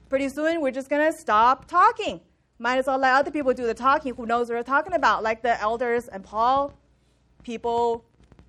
Pretty 0.10 0.30
soon 0.30 0.62
we're 0.62 0.72
just 0.72 0.90
going 0.90 1.12
to 1.12 1.18
stop 1.18 1.68
talking. 1.68 2.20
Might 2.60 2.78
as 2.78 2.88
well 2.88 2.98
let 2.98 3.14
other 3.14 3.32
people 3.32 3.54
do 3.54 3.66
the 3.66 3.74
talking 3.74 4.16
who 4.16 4.26
knows 4.26 4.50
what 4.50 4.56
we're 4.56 4.64
talking 4.64 4.94
about, 4.94 5.24
like 5.24 5.42
the 5.42 5.60
elders 5.62 6.08
and 6.08 6.24
Paul. 6.24 6.74
People, 7.44 8.04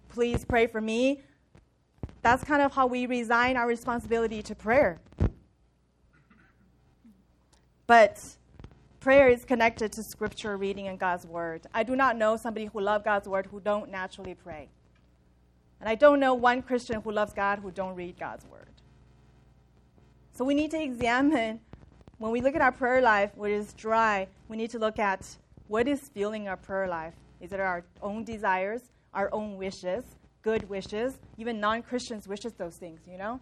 please 0.09 0.44
pray 0.44 0.66
for 0.66 0.81
me. 0.81 1.21
That's 2.23 2.42
kind 2.42 2.62
of 2.62 2.73
how 2.73 2.87
we 2.87 3.07
resign 3.07 3.57
our 3.57 3.66
responsibility 3.66 4.42
to 4.42 4.55
prayer. 4.55 4.99
But 7.87 8.38
prayer 9.00 9.28
is 9.28 9.44
connected 9.44 9.92
to 9.92 10.02
scripture 10.02 10.56
reading 10.56 10.88
and 10.88 10.98
God's 10.98 11.26
word. 11.26 11.66
I 11.72 11.82
do 11.82 11.94
not 11.94 12.16
know 12.16 12.37
somebody 12.37 12.66
who 12.66 12.80
loves 12.80 13.04
God's 13.04 13.28
word 13.28 13.46
who 13.46 13.61
don't 13.61 13.90
naturally 13.90 14.34
pray. 14.34 14.68
And 15.80 15.88
I 15.88 15.94
don't 15.94 16.18
know 16.18 16.34
one 16.34 16.62
Christian 16.62 17.00
who 17.00 17.12
loves 17.12 17.32
God 17.32 17.61
who 17.61 17.70
don't 17.70 17.94
read 17.94 18.18
God's 18.18 18.44
word. 18.46 18.68
So 20.32 20.44
we 20.44 20.54
need 20.54 20.70
to 20.72 20.82
examine 20.82 21.61
when 22.18 22.32
we 22.32 22.40
look 22.40 22.56
at 22.56 22.61
our 22.61 22.72
prayer 22.72 23.00
life, 23.00 23.30
what 23.37 23.50
is 23.50 23.72
dry, 23.74 24.26
we 24.48 24.56
need 24.56 24.70
to 24.70 24.78
look 24.78 24.98
at 24.98 25.24
what 25.68 25.87
is 25.87 26.08
fueling 26.08 26.48
our 26.48 26.56
prayer 26.56 26.88
life. 26.88 27.14
Is 27.40 27.52
it 27.52 27.61
our 27.61 27.84
own 28.02 28.24
desires, 28.24 28.90
our 29.14 29.32
own 29.32 29.56
wishes, 29.56 30.04
good 30.42 30.68
wishes? 30.68 31.18
Even 31.37 31.61
non 31.61 31.82
Christians 31.82 32.26
wishes 32.26 32.54
those 32.54 32.76
things, 32.76 33.00
you 33.08 33.18
know? 33.18 33.38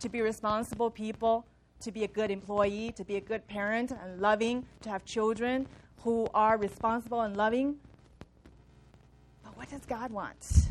To 0.00 0.08
be 0.08 0.20
responsible 0.22 0.90
people, 0.90 1.46
to 1.84 1.92
be 1.92 2.04
a 2.04 2.08
good 2.08 2.30
employee, 2.30 2.92
to 2.96 3.04
be 3.04 3.16
a 3.16 3.20
good 3.20 3.46
parent 3.46 3.92
and 3.92 4.20
loving, 4.20 4.66
to 4.82 4.90
have 4.90 5.04
children 5.04 5.66
who 5.98 6.26
are 6.34 6.58
responsible 6.58 7.20
and 7.20 7.36
loving. 7.36 7.76
But 9.42 9.56
what 9.56 9.70
does 9.70 9.84
God 9.86 10.10
want? 10.10 10.70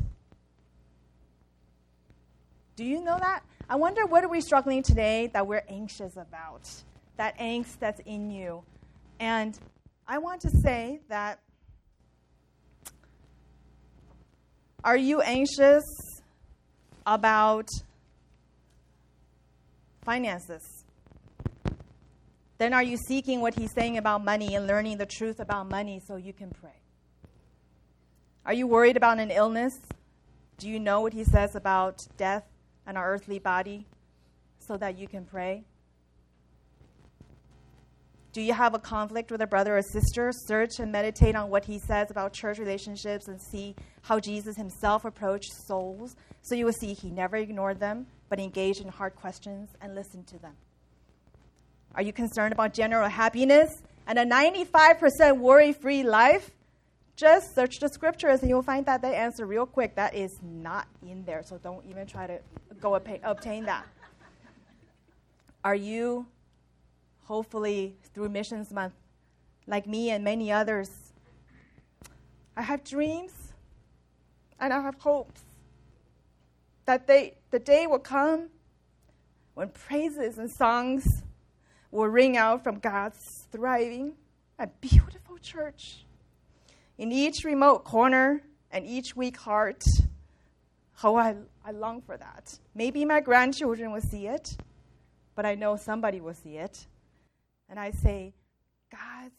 Do 2.76 2.84
you 2.84 3.04
know 3.04 3.18
that? 3.20 3.44
I 3.70 3.76
wonder 3.76 4.06
what 4.06 4.24
are 4.24 4.30
we 4.30 4.42
struggling 4.42 4.82
today 4.82 5.30
that 5.34 5.46
we're 5.46 5.64
anxious 5.70 6.18
about? 6.18 6.70
That 7.18 7.38
angst 7.38 7.78
that's 7.80 8.02
in 8.06 8.32
you. 8.32 8.64
And 9.20 9.58
I 10.08 10.18
want 10.18 10.42
to 10.42 10.50
say 10.50 11.00
that 11.10 11.40
are 14.84 14.98
you 14.98 15.22
anxious 15.22 15.84
about 17.06 17.70
finances, 20.04 20.73
then 22.58 22.74
are 22.74 22.84
you 22.84 22.98
seeking 22.98 23.42
what 23.42 23.56
he's 23.56 23.74
saying 23.74 23.98
about 23.98 24.24
money 24.24 24.56
and 24.56 24.68
learning 24.68 24.98
the 24.98 25.06
truth 25.06 25.40
about 25.40 25.70
money 25.70 26.02
so 26.08 26.16
you 26.16 26.34
can 26.34 26.52
pray? 26.52 26.82
Are 28.46 28.54
you 28.54 28.68
worried 28.68 28.98
about 28.98 29.20
an 29.20 29.32
illness? 29.32 29.74
Do 30.58 30.70
you 30.70 30.80
know 30.80 31.02
what 31.02 31.14
he 31.14 31.24
says 31.24 31.56
about 31.56 32.00
death 32.18 32.46
and 32.86 32.98
our 32.98 33.14
earthly 33.14 33.40
body 33.40 33.88
so 34.60 34.78
that 34.78 34.98
you 34.98 35.08
can 35.08 35.26
pray? 35.26 35.64
Do 38.34 38.42
you 38.42 38.54
have 38.54 38.74
a 38.74 38.80
conflict 38.80 39.32
with 39.32 39.42
a 39.42 39.48
brother 39.48 39.78
or 39.78 39.82
sister? 39.82 40.32
Search 40.34 40.80
and 40.80 40.92
meditate 40.92 41.36
on 41.36 41.50
what 41.50 41.66
he 41.66 41.78
says 41.78 42.10
about 42.10 42.34
church 42.34 42.58
relationships 42.58 43.28
and 43.28 43.40
see 43.40 43.76
how 44.02 44.20
Jesus 44.20 44.56
himself 44.58 45.06
approached 45.06 45.54
souls 45.68 46.16
so 46.42 46.56
you 46.56 46.66
will 46.66 46.74
see 46.74 46.94
he 46.94 47.12
never 47.12 47.38
ignored 47.38 47.80
them, 47.80 48.08
but 48.30 48.40
engaged 48.40 48.82
in 48.82 48.88
hard 48.88 49.16
questions 49.16 49.70
and 49.82 49.94
listened 49.94 50.28
to 50.28 50.40
them. 50.40 50.54
Are 51.96 52.02
you 52.02 52.14
concerned 52.14 52.54
about 52.54 52.74
general 52.74 53.08
happiness 53.08 53.84
and 54.08 54.18
a 54.18 54.26
95% 54.26 55.38
worry 55.38 55.74
free 55.74 56.04
life? 56.04 56.52
Just 57.16 57.54
search 57.54 57.80
the 57.80 57.90
scriptures 57.90 58.42
and 58.42 58.50
you'll 58.50 58.64
find 58.64 58.86
that 58.88 59.02
they 59.02 59.14
answer 59.16 59.46
real 59.46 59.68
quick. 59.68 59.96
That 59.96 60.16
is 60.16 60.40
not 60.42 60.88
in 61.04 61.24
there, 61.26 61.44
so 61.44 61.60
don't 61.60 61.86
even 61.88 62.08
try 62.08 62.26
to 62.26 62.40
go 62.82 62.96
obtain 62.96 63.66
that. 63.66 63.86
Are 65.64 65.76
you 65.76 66.26
hopefully 67.26 67.96
through 68.14 68.30
Missions 68.30 68.72
Month, 68.72 68.94
like 69.68 69.88
me 69.88 70.10
and 70.10 70.24
many 70.24 70.52
others, 70.52 70.90
I 72.58 72.64
have 72.64 72.84
dreams 72.84 73.54
and 74.60 74.74
I 74.74 74.82
have 74.82 74.96
hopes 75.00 75.42
that 76.86 77.08
they, 77.08 77.36
the 77.52 77.60
day 77.60 77.88
will 77.88 78.00
come 78.00 78.50
when 79.54 79.70
praises 79.70 80.38
and 80.38 80.52
songs 80.52 81.24
will 81.94 82.08
ring 82.08 82.36
out 82.36 82.64
from 82.64 82.80
God's 82.80 83.48
thriving 83.52 84.14
and 84.58 84.72
beautiful 84.82 85.38
church. 85.38 86.06
In 86.98 87.12
each 87.12 87.44
remote 87.44 87.84
corner 87.84 88.42
and 88.72 88.86
each 88.86 89.16
weak 89.16 89.38
heart, 89.38 89.84
how 90.94 91.16
I, 91.16 91.36
I 91.64 91.72
long 91.72 92.02
for 92.02 92.18
that. 92.18 92.58
Maybe 92.74 93.06
my 93.06 93.20
grandchildren 93.20 93.92
will 93.92 94.02
see 94.02 94.26
it, 94.26 94.58
but 95.36 95.46
I 95.46 95.54
know 95.54 95.76
somebody 95.76 96.20
will 96.20 96.34
see 96.34 96.58
it 96.58 96.88
and 97.70 97.80
I 97.80 97.92
say, 97.92 98.34
God, 98.92 99.32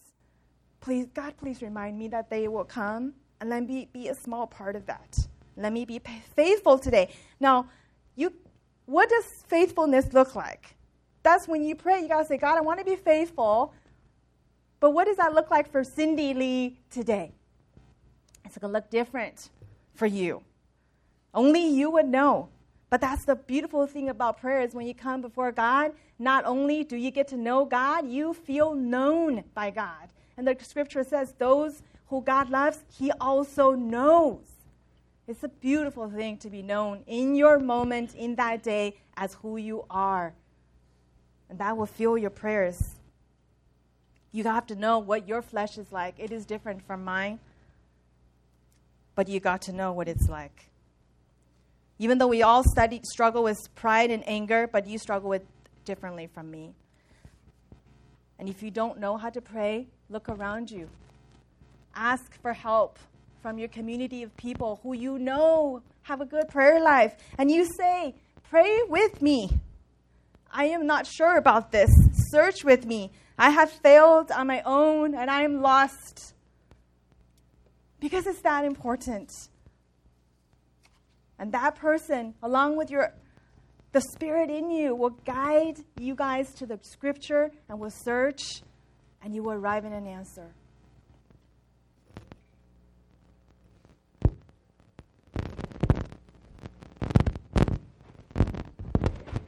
please, 0.81 1.07
God, 1.12 1.37
please 1.37 1.61
remind 1.61 1.99
me 1.99 2.07
that 2.09 2.31
they 2.31 2.47
will 2.47 2.64
come 2.64 3.14
and 3.40 3.51
let 3.51 3.67
me 3.67 3.88
be 3.93 4.09
a 4.09 4.14
small 4.14 4.47
part 4.47 4.77
of 4.77 4.87
that. 4.87 5.19
Let 5.57 5.73
me 5.73 5.85
be 5.85 6.01
faithful 6.37 6.79
today. 6.79 7.12
Now, 7.40 7.69
you, 8.14 8.33
what 8.87 9.09
does 9.09 9.25
faithfulness 9.49 10.12
look 10.12 10.37
like? 10.37 10.77
That's 11.25 11.49
when 11.49 11.65
you 11.65 11.75
pray, 11.75 12.03
you 12.03 12.09
gotta 12.09 12.27
say, 12.27 12.37
God, 12.37 12.57
I 12.57 12.61
want 12.61 12.79
to 12.79 12.85
be 12.85 12.97
faithful. 12.97 13.73
But 14.79 14.91
what 14.91 15.07
does 15.07 15.17
that 15.17 15.35
look 15.35 15.51
like 15.51 15.73
for 15.73 15.83
Cindy 15.83 16.35
Lee 16.35 16.79
today? 16.91 17.33
It's 18.45 18.59
gonna 18.59 18.73
look 18.73 18.91
different 18.91 19.49
for 19.95 20.07
you. 20.07 20.43
Only 21.33 21.67
you 21.67 21.91
would 21.91 22.07
know. 22.07 22.51
But 22.91 23.01
that's 23.01 23.25
the 23.25 23.35
beautiful 23.35 23.87
thing 23.87 24.11
about 24.11 24.39
prayer 24.39 24.61
is 24.61 24.75
when 24.75 24.87
you 24.87 24.95
come 24.95 25.23
before 25.23 25.51
God, 25.51 25.93
not 26.19 26.45
only 26.45 26.85
do 26.85 26.95
you 26.95 27.11
get 27.11 27.27
to 27.29 27.37
know 27.37 27.65
God, 27.65 28.07
you 28.07 28.35
feel 28.35 28.75
known 28.75 29.45
by 29.55 29.71
God. 29.71 30.11
And 30.37 30.47
the 30.47 30.57
scripture 30.63 31.03
says, 31.03 31.35
those 31.39 31.83
who 32.09 32.21
God 32.21 32.51
loves, 32.51 32.85
he 32.97 33.11
also 33.13 33.73
knows. 33.73 34.45
It's 35.27 35.43
a 35.43 35.49
beautiful 35.49 36.11
thing 36.11 36.37
to 36.39 36.51
be 36.51 36.61
known 36.61 37.03
in 37.07 37.35
your 37.35 37.59
moment, 37.59 38.15
in 38.15 38.35
that 38.35 38.63
day, 38.63 38.99
as 39.17 39.35
who 39.35 39.57
you 39.57 39.87
are. 39.89 40.35
And 41.49 41.59
that 41.59 41.77
will 41.77 41.87
fuel 41.87 42.19
your 42.19 42.31
prayers. 42.31 42.97
You 44.33 44.45
have 44.45 44.67
to 44.67 44.75
know 44.75 44.99
what 44.99 45.29
your 45.29 45.43
flesh 45.43 45.79
is 45.79 45.93
like. 45.93 46.15
It 46.19 46.33
is 46.33 46.45
different 46.45 46.87
from 46.87 47.05
mine, 47.05 47.39
but 49.15 49.29
you 49.29 49.39
got 49.39 49.63
to 49.63 49.73
know 49.73 49.93
what 49.93 50.09
it's 50.09 50.29
like. 50.29 50.71
Even 51.99 52.19
though 52.19 52.27
we 52.27 52.43
all 52.43 52.65
study, 52.65 53.01
struggle 53.05 53.45
with 53.45 53.59
pride 53.77 54.11
and 54.11 54.27
anger, 54.27 54.69
but 54.71 54.87
you 54.87 54.99
struggle 54.99 55.31
with 55.31 55.43
differently 55.85 56.27
from 56.27 56.51
me. 56.51 56.73
And 58.39 58.49
if 58.49 58.63
you 58.63 58.71
don't 58.71 58.99
know 58.99 59.17
how 59.17 59.31
to 59.31 59.41
pray, 59.41 59.87
look 60.11 60.29
around 60.29 60.71
you. 60.71 60.89
Ask 61.95 62.41
for 62.43 62.53
help 62.53 62.99
from 63.41 63.59
your 63.59 63.69
community 63.69 64.23
of 64.25 64.37
people 64.37 64.81
who 64.83 64.95
you 64.95 65.19
know 65.19 65.83
have 66.03 66.21
a 66.21 66.27
good 66.27 66.49
prayer 66.49 66.81
life. 66.81 67.15
And 67.39 67.51
you 67.51 67.67
say, 67.79 68.15
Pray 68.51 68.81
with 68.89 69.21
me. 69.23 69.51
I 70.57 70.67
am 70.67 70.87
not 70.87 71.05
sure 71.05 71.37
about 71.37 71.73
this. 71.73 71.90
Search 72.31 72.62
with 72.62 72.87
me. 72.87 73.11
I 73.37 73.51
have 73.51 73.73
failed 73.73 74.31
on 74.31 74.47
my 74.47 74.62
own 74.64 75.12
and 75.12 75.29
I 75.29 75.43
am 75.43 75.61
lost. 75.61 76.35
Because 77.99 78.25
it's 78.29 78.40
that 78.43 78.64
important. 78.64 79.33
And 81.40 81.51
that 81.51 81.75
person, 81.75 82.35
along 82.40 82.77
with 82.77 82.88
your 82.88 83.12
the 83.90 84.01
spirit 84.01 84.51
in 84.51 84.71
you 84.71 84.95
will 84.95 85.17
guide 85.25 85.79
you 86.01 86.14
guys 86.14 86.53
to 86.55 86.67
the 86.67 86.79
scripture 86.83 87.51
and 87.69 87.79
will 87.79 87.90
search 87.90 88.62
and 89.23 89.35
you 89.35 89.43
will 89.43 89.53
arrive 89.53 89.85
in 89.85 89.93
an 89.93 90.07
answer. 90.07 90.53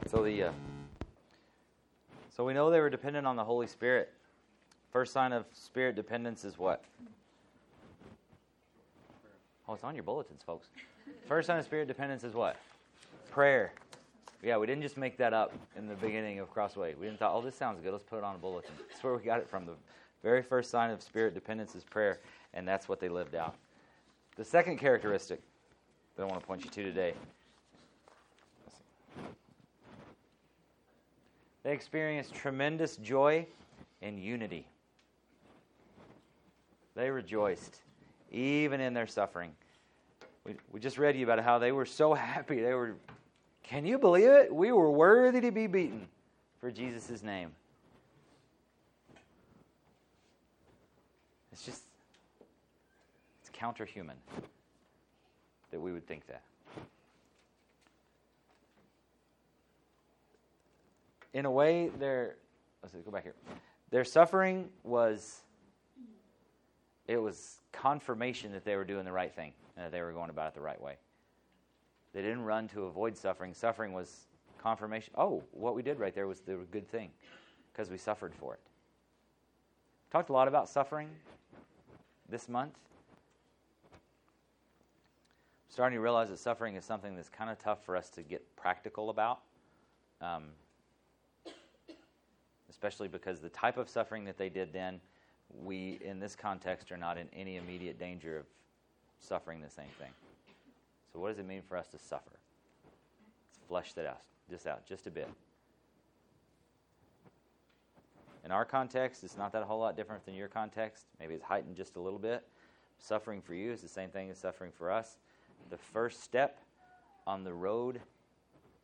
So 0.09 0.23
the 0.23 0.45
uh, 0.45 0.53
so 2.37 2.45
we 2.45 2.53
know 2.53 2.71
they 2.71 2.81
were 2.81 2.91
dependent 2.91 3.27
on 3.27 3.37
the 3.37 3.45
Holy 3.45 3.67
Spirit. 3.67 4.13
First 4.93 5.13
sign 5.15 5.33
of 5.33 5.47
spirit 5.55 5.97
dependence 5.97 6.45
is 6.45 6.59
what? 6.59 6.85
Oh, 9.67 9.75
it's 9.75 9.85
on 9.85 9.95
your 9.95 10.05
bulletins, 10.05 10.43
folks. 10.45 10.69
First 11.27 11.47
sign 11.47 11.59
of 11.59 11.65
spirit 11.65 11.89
dependence 11.89 12.25
is 12.25 12.35
what? 12.35 12.57
Prayer. 13.31 13.73
Yeah, 14.43 14.59
we 14.59 14.67
didn't 14.67 14.83
just 14.83 14.99
make 14.99 15.17
that 15.17 15.33
up 15.33 15.55
in 15.77 15.89
the 15.89 15.95
beginning 15.95 16.39
of 16.39 16.51
Crossway. 16.53 16.95
We 16.95 17.07
didn't 17.07 17.19
thought, 17.19 17.35
oh, 17.35 17.41
this 17.41 17.57
sounds 17.57 17.81
good. 17.81 17.93
Let's 17.93 18.05
put 18.05 18.19
it 18.19 18.25
on 18.25 18.35
a 18.35 18.39
bulletin. 18.39 18.73
That's 18.89 19.03
where 19.03 19.15
we 19.15 19.23
got 19.23 19.41
it 19.41 19.49
from. 19.49 19.65
The 19.65 19.73
very 20.23 20.43
first 20.43 20.71
sign 20.71 20.91
of 20.91 21.03
spirit 21.03 21.33
dependence 21.33 21.75
is 21.75 21.85
prayer, 21.85 22.21
and 22.53 22.69
that's 22.69 22.87
what 22.87 23.01
they 23.01 23.09
lived 23.09 23.35
out. 23.35 23.57
The 24.37 24.45
second 24.45 24.77
characteristic 24.77 25.41
that 26.17 26.23
I 26.23 26.27
want 26.27 26.41
to 26.41 26.47
point 26.47 26.65
you 26.65 26.71
to 26.71 26.83
today 26.83 27.15
they 31.67 31.73
experienced 31.73 32.33
tremendous 32.33 32.97
joy 32.99 33.45
and 34.01 34.21
unity. 34.21 34.69
They 36.95 37.11
rejoiced, 37.11 37.81
even 38.31 38.81
in 38.81 38.95
their 38.95 39.09
suffering. 39.09 39.51
We, 40.45 40.55
we 40.71 40.79
just 40.79 40.97
read 40.97 41.17
you 41.17 41.25
about 41.25 41.41
how 41.41 41.59
they 41.59 41.73
were 41.73 41.85
so 41.85 42.15
happy. 42.15 42.61
They 42.61 42.73
were 42.73 42.95
can 43.65 43.85
you 43.85 43.99
believe 43.99 44.29
it? 44.29 44.55
We 44.55 44.71
were 44.71 44.93
worthy 44.93 45.41
to 45.41 45.51
be 45.51 45.67
beaten 45.67 46.07
for 46.61 46.71
Jesus' 46.71 47.25
name. 47.25 47.51
It's 51.51 51.65
just, 51.65 51.83
it's 53.41 53.51
counterhuman 53.51 54.15
that 55.73 55.81
we 55.81 55.91
would 55.91 56.07
think 56.07 56.29
that. 56.29 56.43
In 61.37 61.45
a 61.45 61.51
way, 61.51 61.91
their 61.99 62.37
let's 62.83 62.95
see, 62.95 63.01
go 63.01 63.11
back 63.11 63.25
here. 63.25 63.35
Their 63.91 64.05
suffering 64.05 64.71
was 64.85 65.43
it 67.07 67.19
was 67.19 67.61
confirmation 67.73 68.53
that 68.53 68.65
they 68.65 68.75
were 68.75 68.87
doing 68.87 69.05
the 69.05 69.13
right 69.13 69.35
thing 69.35 69.53
and 69.77 69.85
that 69.85 69.93
they 69.93 70.01
were 70.01 70.13
going 70.13 70.31
about 70.31 70.49
it 70.49 70.55
the 70.55 70.63
right 70.63 70.81
way. 70.81 70.97
They 72.15 72.23
didn't 72.23 72.41
run 72.41 72.69
to 72.69 72.85
avoid 72.85 73.19
suffering. 73.19 73.53
Suffering 73.53 73.93
was 73.93 74.29
confirmation. 74.63 75.13
Oh, 75.19 75.43
what 75.51 75.75
we 75.75 75.83
did 75.83 75.99
right 75.99 76.15
there 76.15 76.27
was 76.27 76.41
the 76.41 76.57
good 76.71 76.89
thing 76.89 77.11
because 77.71 77.91
we 77.91 77.99
suffered 77.99 78.35
for 78.35 78.55
it. 78.55 78.61
Talked 80.11 80.31
a 80.31 80.33
lot 80.33 80.49
about 80.49 80.71
suffering 80.71 81.11
this 82.31 82.49
month. 82.49 82.73
I'm 83.93 84.01
starting 85.69 85.99
to 85.99 86.01
realize 86.01 86.31
that 86.31 86.39
suffering 86.39 86.77
is 86.77 86.87
something 86.87 87.15
that's 87.15 87.29
kind 87.29 87.51
of 87.51 87.59
tough 87.59 87.85
for 87.85 87.95
us 87.95 88.09
to 88.09 88.23
get 88.23 88.57
practical 88.57 89.11
about. 89.11 89.41
Um, 90.23 90.45
especially 92.77 93.09
because 93.09 93.41
the 93.41 93.49
type 93.49 93.79
of 93.79 93.89
suffering 93.89 94.27
that 94.27 94.37
they 94.37 94.51
did 94.51 94.71
then, 94.71 95.01
we, 95.65 95.99
in 96.05 96.21
this 96.21 96.37
context, 96.37 96.93
are 96.93 96.99
not 96.99 97.17
in 97.17 97.27
any 97.35 97.57
immediate 97.57 97.99
danger 97.99 98.37
of 98.37 98.45
suffering 99.19 99.63
the 99.63 99.71
same 99.71 99.89
thing. 99.99 100.11
So, 101.11 101.19
what 101.19 101.31
does 101.31 101.39
it 101.39 101.47
mean 101.47 101.63
for 101.67 101.79
us 101.79 101.87
to 101.89 101.99
suffer? 101.99 102.33
Let's 102.85 103.59
flesh 103.67 103.93
that 103.95 104.05
out, 104.05 104.21
just 104.51 104.67
out, 104.67 104.85
just 104.85 105.07
a 105.07 105.11
bit. 105.11 105.31
In 108.45 108.51
our 108.51 108.67
context, 108.67 109.25
it's 109.25 109.39
not 109.39 109.53
that 109.53 109.63
whole 109.63 109.81
lot 109.81 109.97
different 109.97 110.27
than 110.27 110.35
your 110.35 110.49
context. 110.49 111.07
Maybe 111.19 111.33
it's 111.33 111.45
heightened 111.45 111.77
just 111.77 111.97
a 111.97 112.01
little 112.01 112.19
bit. 112.19 112.47
Suffering 112.99 113.41
for 113.41 113.55
you 113.55 113.73
is 113.73 113.81
the 113.81 113.89
same 113.89 114.11
thing 114.11 114.29
as 114.29 114.37
suffering 114.37 114.71
for 114.71 114.91
us. 114.91 115.17
The 115.71 115.79
first 115.79 116.23
step 116.23 116.59
on 117.27 117.43
the 117.43 117.55
road 117.55 118.01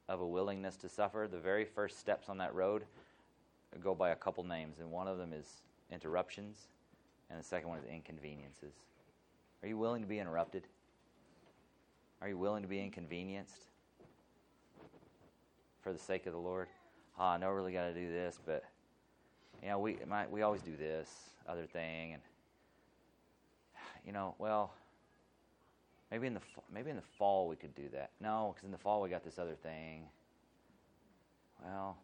of 0.09 0.23
a 0.23 0.27
willingness 0.27 0.77
to 0.79 0.89
suffer, 0.89 1.29
the 1.31 1.39
very 1.39 1.67
first 1.67 1.99
steps 1.99 2.31
on 2.31 2.39
that 2.39 2.55
road 2.55 2.85
go 3.81 3.95
by 3.95 4.11
a 4.11 4.17
couple 4.17 4.45
names, 4.45 4.79
and 4.81 4.91
one 4.91 5.09
of 5.09 5.19
them 5.19 5.33
is 5.33 5.47
interruptions, 5.91 6.69
and 7.31 7.39
the 7.39 7.45
second 7.45 7.69
one 7.69 7.79
is 7.79 7.85
inconveniences. 7.85 8.75
Are 9.63 9.69
you 9.69 9.79
willing 9.79 10.03
to 10.03 10.09
be 10.09 10.19
interrupted? 10.19 10.65
Are 12.21 12.29
you 12.29 12.37
willing 12.37 12.63
to 12.63 12.69
be 12.69 12.81
inconvenienced 12.81 13.67
for 15.83 15.93
the 15.93 15.99
sake 15.99 16.27
of 16.27 16.33
the 16.33 16.39
Lord? 16.39 16.69
Oh, 17.19 17.25
I 17.25 17.39
know 17.39 17.49
I 17.49 17.51
really 17.51 17.73
got 17.73 17.87
to 17.87 17.95
do 17.95 18.09
this, 18.09 18.39
but 18.45 18.65
you 19.63 19.69
know, 19.69 19.79
we 19.79 19.99
we 20.31 20.43
always 20.43 20.63
do 20.63 20.77
this 20.77 21.09
other 21.49 21.67
thing, 21.67 22.15
and 22.15 22.23
you 24.07 24.13
know, 24.13 24.35
well, 24.39 24.73
maybe 26.11 26.27
in 26.27 26.35
the 26.35 26.41
maybe 26.73 26.91
in 26.91 26.97
the 26.97 27.03
fall 27.19 27.49
we 27.49 27.57
could 27.57 27.75
do 27.75 27.89
that. 27.93 28.11
No, 28.21 28.53
because 28.55 28.67
in 28.67 28.73
the 28.73 28.79
fall 28.79 29.03
we 29.03 29.09
got 29.09 29.25
this 29.25 29.39
other 29.39 29.55
thing. 29.55 30.05
Well, 31.65 31.97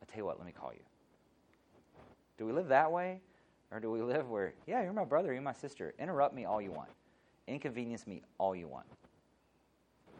I 0.00 0.04
tell 0.06 0.18
you 0.18 0.24
what, 0.24 0.38
let 0.38 0.46
me 0.46 0.52
call 0.52 0.72
you. 0.72 0.80
Do 2.38 2.46
we 2.46 2.52
live 2.52 2.68
that 2.68 2.90
way? 2.90 3.20
Or 3.70 3.80
do 3.80 3.90
we 3.90 4.02
live 4.02 4.28
where, 4.28 4.52
yeah, 4.66 4.82
you're 4.82 4.92
my 4.92 5.04
brother, 5.04 5.32
you're 5.32 5.42
my 5.42 5.54
sister. 5.54 5.94
Interrupt 5.98 6.34
me 6.34 6.44
all 6.44 6.60
you 6.60 6.70
want. 6.70 6.90
Inconvenience 7.48 8.06
me 8.06 8.22
all 8.38 8.54
you 8.54 8.68
want. 8.68 8.86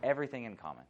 Everything 0.03 0.45
in 0.45 0.57
common. 0.57 0.85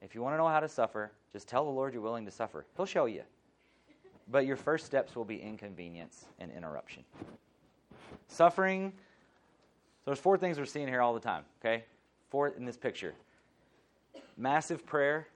If 0.00 0.14
you 0.14 0.22
want 0.22 0.34
to 0.34 0.36
know 0.38 0.48
how 0.48 0.60
to 0.60 0.68
suffer, 0.68 1.10
just 1.32 1.48
tell 1.48 1.64
the 1.64 1.70
Lord 1.70 1.92
you're 1.92 2.02
willing 2.02 2.24
to 2.26 2.30
suffer. 2.30 2.64
He'll 2.76 2.86
show 2.86 3.06
you. 3.06 3.22
But 4.30 4.46
your 4.46 4.56
first 4.56 4.86
steps 4.86 5.16
will 5.16 5.24
be 5.24 5.36
inconvenience 5.40 6.26
and 6.38 6.52
interruption. 6.52 7.04
Suffering. 8.28 8.92
So 10.04 10.10
there's 10.10 10.18
four 10.18 10.38
things 10.38 10.58
we're 10.58 10.64
seeing 10.64 10.88
here 10.88 11.00
all 11.00 11.14
the 11.14 11.20
time, 11.20 11.44
okay? 11.60 11.84
Four 12.30 12.48
in 12.48 12.64
this 12.64 12.76
picture. 12.76 13.14
Massive 14.36 14.86
prayer, 14.86 15.26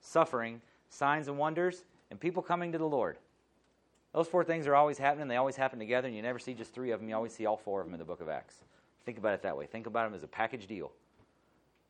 suffering, 0.00 0.60
signs 0.90 1.28
and 1.28 1.38
wonders, 1.38 1.84
and 2.10 2.20
people 2.20 2.42
coming 2.42 2.72
to 2.72 2.78
the 2.78 2.88
Lord. 2.88 3.16
Those 4.14 4.28
four 4.28 4.44
things 4.44 4.68
are 4.68 4.76
always 4.76 4.96
happening. 4.96 5.26
They 5.26 5.36
always 5.36 5.56
happen 5.56 5.80
together, 5.80 6.06
and 6.06 6.16
you 6.16 6.22
never 6.22 6.38
see 6.38 6.54
just 6.54 6.72
three 6.72 6.92
of 6.92 7.00
them. 7.00 7.08
You 7.08 7.16
always 7.16 7.34
see 7.34 7.46
all 7.46 7.56
four 7.56 7.80
of 7.80 7.86
them 7.86 7.94
in 7.94 7.98
the 7.98 8.04
book 8.04 8.20
of 8.20 8.28
Acts. 8.28 8.54
Think 9.04 9.18
about 9.18 9.34
it 9.34 9.42
that 9.42 9.56
way. 9.56 9.66
Think 9.66 9.88
about 9.88 10.04
them 10.04 10.14
as 10.14 10.22
a 10.22 10.28
package 10.28 10.68
deal. 10.68 10.92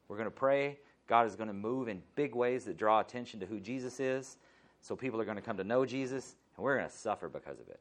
We're 0.08 0.16
going 0.16 0.26
to 0.26 0.30
pray. 0.30 0.78
God 1.06 1.26
is 1.26 1.37
going 1.37 1.48
to 1.48 1.54
move 1.54 1.87
in 1.87 2.02
big 2.16 2.34
ways 2.34 2.64
that 2.64 2.78
draw 2.78 3.00
attention 3.00 3.40
to 3.40 3.46
who 3.46 3.60
Jesus 3.60 4.00
is. 4.00 4.38
So 4.80 4.96
people 4.96 5.20
are 5.20 5.26
going 5.26 5.37
to 5.37 5.42
come 5.42 5.58
to 5.58 5.64
know 5.64 5.84
Jesus, 5.84 6.34
and 6.56 6.64
we're 6.64 6.78
going 6.78 6.88
to 6.88 6.96
suffer 6.96 7.28
because 7.28 7.60
of 7.60 7.68
it. 7.68 7.78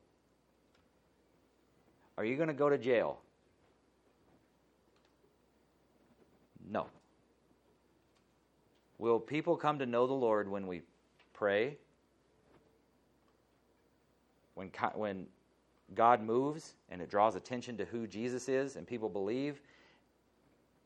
Are 2.18 2.26
you 2.26 2.36
going 2.36 2.50
to 2.50 2.54
go 2.54 2.70
to 2.70 2.78
jail? 2.78 3.20
No. 6.70 6.88
Will 8.98 9.20
people 9.20 9.56
come 9.56 9.80
to 9.80 9.86
know 9.86 10.06
the 10.06 10.14
Lord 10.14 10.50
when 10.50 10.68
we 10.68 10.82
pray, 11.34 11.78
when, 14.56 14.70
when 14.96 15.28
God 15.94 16.22
moves 16.22 16.76
and 16.90 17.02
it 17.02 17.10
draws 17.10 17.36
attention 17.36 17.78
to 17.78 17.86
who 17.86 18.08
Jesus 18.08 18.50
is 18.50 18.76
and 18.76 18.88
people 18.88 19.10
believe, 19.10 19.62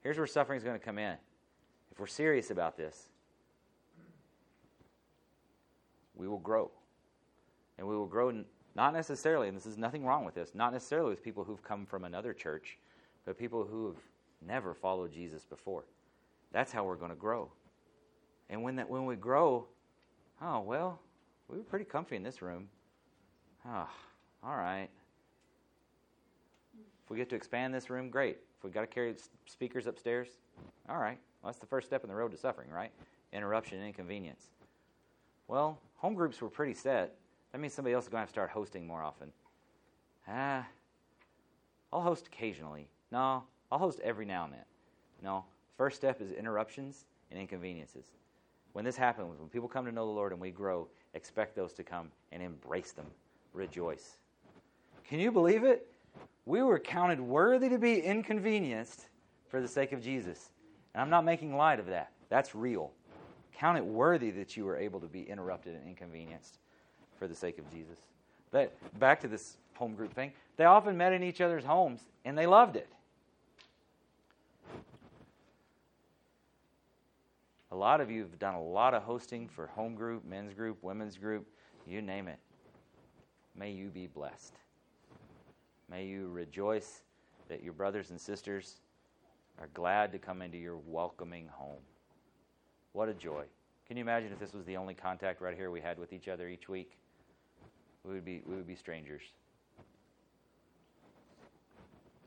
here's 0.03 0.17
where 0.17 0.27
suffering 0.27 0.58
is 0.58 0.63
going 0.63 0.77
to 0.77 0.84
come 0.84 0.97
in. 0.97 1.15
If 1.91 1.99
we're 1.99 2.08
serious 2.08 2.51
about 2.51 2.77
this, 2.77 3.10
we 6.15 6.27
will 6.27 6.39
grow. 6.39 6.71
And 7.77 7.88
we 7.88 7.95
will 7.95 8.08
grow 8.08 8.43
not 8.75 8.93
necessarily, 8.93 9.47
and 9.47 9.58
this 9.58 9.65
is 9.65 9.77
nothing 9.77 10.06
wrong 10.06 10.25
with 10.25 10.36
this, 10.36 10.53
not 10.53 10.73
necessarily 10.73 11.10
with 11.10 11.23
people 11.23 11.43
who've 11.43 11.63
come 11.63 11.86
from 11.86 12.03
another 12.03 12.34
church, 12.34 12.77
but 13.25 13.38
people 13.38 13.65
who 13.65 13.88
have 13.88 13.97
never 14.45 14.73
followed 14.73 15.12
Jesus 15.12 15.45
before. 15.45 15.86
That's 16.51 16.71
how 16.71 16.84
we're 16.84 16.95
going 16.95 17.12
to 17.12 17.17
grow. 17.17 17.49
And 18.49 18.63
when 18.63 18.75
that 18.77 18.89
when 18.89 19.06
we 19.06 19.15
grow, 19.15 19.65
oh 20.41 20.62
well, 20.62 20.99
we 21.49 21.58
were 21.58 21.63
pretty 21.63 21.86
comfy 21.86 22.15
in 22.15 22.23
this 22.23 22.41
room. 22.41 22.69
Oh, 23.69 23.89
all 24.43 24.56
right. 24.56 24.88
If 27.03 27.10
we 27.10 27.17
get 27.17 27.30
to 27.30 27.36
expand 27.36 27.73
this 27.73 27.89
room, 27.89 28.10
great. 28.10 28.38
If 28.58 28.63
we 28.63 28.69
got 28.69 28.82
to 28.82 28.88
carry 28.88 29.13
speakers 29.45 29.88
upstairs, 29.88 30.30
all 30.89 30.97
right. 30.97 31.17
Well, 31.41 31.51
that's 31.51 31.60
the 31.60 31.65
first 31.65 31.88
step 31.88 32.03
in 32.03 32.10
the 32.10 32.15
road 32.15 32.32
to 32.32 32.38
suffering, 32.38 32.69
right? 32.69 32.91
Interruption 33.34 33.77
and 33.77 33.88
inconvenience. 33.88 34.47
Well, 35.47 35.80
home 35.97 36.13
groups 36.13 36.41
were 36.41 36.49
pretty 36.49 36.73
set. 36.73 37.15
That 37.51 37.60
means 37.60 37.73
somebody 37.73 37.93
else 37.93 38.06
is 38.06 38.10
going 38.10 38.17
to 38.17 38.21
have 38.21 38.30
to 38.30 38.34
start 38.34 38.49
hosting 38.49 38.88
more 38.88 39.03
often. 39.03 39.32
Ah, 40.27 40.65
I'll 41.91 42.01
host 42.01 42.27
occasionally. 42.27 42.88
No, 43.12 43.43
I'll 43.71 43.80
host 43.80 43.99
every 44.01 44.25
now 44.25 44.45
and 44.45 44.53
then. 44.53 44.65
No, 45.21 45.45
first 45.77 45.97
step 45.97 46.21
is 46.21 46.32
interruptions 46.32 47.06
and 47.32 47.39
inconveniences. 47.39 48.06
When 48.73 48.86
this 48.86 48.97
happens, 48.97 49.39
when 49.39 49.49
people 49.49 49.67
come 49.67 49.86
to 49.86 49.91
know 49.91 50.06
the 50.06 50.12
Lord 50.12 50.32
and 50.32 50.41
we 50.41 50.51
grow, 50.51 50.88
expect 51.13 51.56
those 51.56 51.73
to 51.73 51.84
come 51.84 52.12
and 52.32 52.43
embrace 52.43 52.91
them 52.91 53.08
rejoice. 53.54 54.18
Can 55.08 55.20
you 55.20 55.32
believe 55.32 55.64
it? 55.64 55.92
We 56.46 56.64
were 56.64 56.80
counted 56.80 57.20
worthy 57.20 57.70
to 57.70 57.78
be 57.78 58.00
inconvenienced 58.00 59.08
for 59.50 59.62
the 59.62 59.68
sake 59.68 59.92
of 59.92 60.02
Jesus. 60.02 60.52
And 60.94 61.02
I'm 61.02 61.10
not 61.10 61.26
making 61.26 61.56
light 61.56 61.80
of 61.80 61.88
that. 61.88 62.12
That's 62.30 62.56
real. 62.56 62.92
Count 63.54 63.78
it 63.78 63.86
worthy 63.86 64.32
that 64.32 64.56
you 64.56 64.66
were 64.66 64.78
able 64.78 65.00
to 65.00 65.08
be 65.08 65.24
interrupted 65.24 65.76
and 65.76 65.88
inconvenienced 65.88 66.60
for 67.18 67.28
the 67.28 67.36
sake 67.36 67.58
of 67.58 67.70
Jesus. 67.72 68.00
But 68.52 68.78
back 69.00 69.20
to 69.22 69.28
this 69.28 69.58
home 69.76 69.96
group 69.96 70.14
thing, 70.14 70.32
they 70.58 70.66
often 70.66 70.98
met 70.98 71.14
in 71.14 71.24
each 71.24 71.42
other's 71.42 71.64
homes 71.64 72.02
and 72.26 72.38
they 72.38 72.46
loved 72.46 72.76
it. 72.76 72.90
A 77.72 77.76
lot 77.76 78.00
of 78.00 78.10
you 78.10 78.22
have 78.22 78.40
done 78.40 78.56
a 78.56 78.64
lot 78.64 78.94
of 78.94 79.04
hosting 79.04 79.48
for 79.48 79.68
home 79.68 79.96
group, 79.96 80.24
men's 80.26 80.54
group, 80.54 80.82
women's 80.82 81.18
group, 81.18 81.46
you 81.86 82.02
name 82.02 82.28
it. 82.28 82.40
May 83.58 83.72
you 83.72 83.89
be 83.89 84.08
blessed. 84.08 84.54
May 85.89 86.06
you 86.06 86.30
rejoice 86.30 87.02
that 87.50 87.63
your 87.63 87.74
brothers 87.74 88.12
and 88.12 88.20
sisters 88.22 88.82
are 89.60 89.70
glad 89.74 90.12
to 90.12 90.20
come 90.20 90.41
into 90.41 90.58
your 90.58 90.78
welcoming 90.86 91.48
home. 91.52 91.82
What 92.93 93.10
a 93.10 93.13
joy. 93.13 93.43
Can 93.88 93.98
you 93.98 94.02
imagine 94.02 94.32
if 94.32 94.39
this 94.39 94.54
was 94.54 94.65
the 94.65 94.78
only 94.78 94.93
contact 94.93 95.41
right 95.41 95.56
here 95.56 95.72
we 95.72 95.82
had 95.82 95.98
with 95.98 96.13
each 96.13 96.28
other 96.28 96.48
each 96.48 96.70
week? 96.70 96.98
We 98.04 98.13
would 98.13 98.26
be, 98.26 98.43
we 98.46 98.56
would 98.56 98.67
be 98.67 98.76
strangers. 98.76 99.22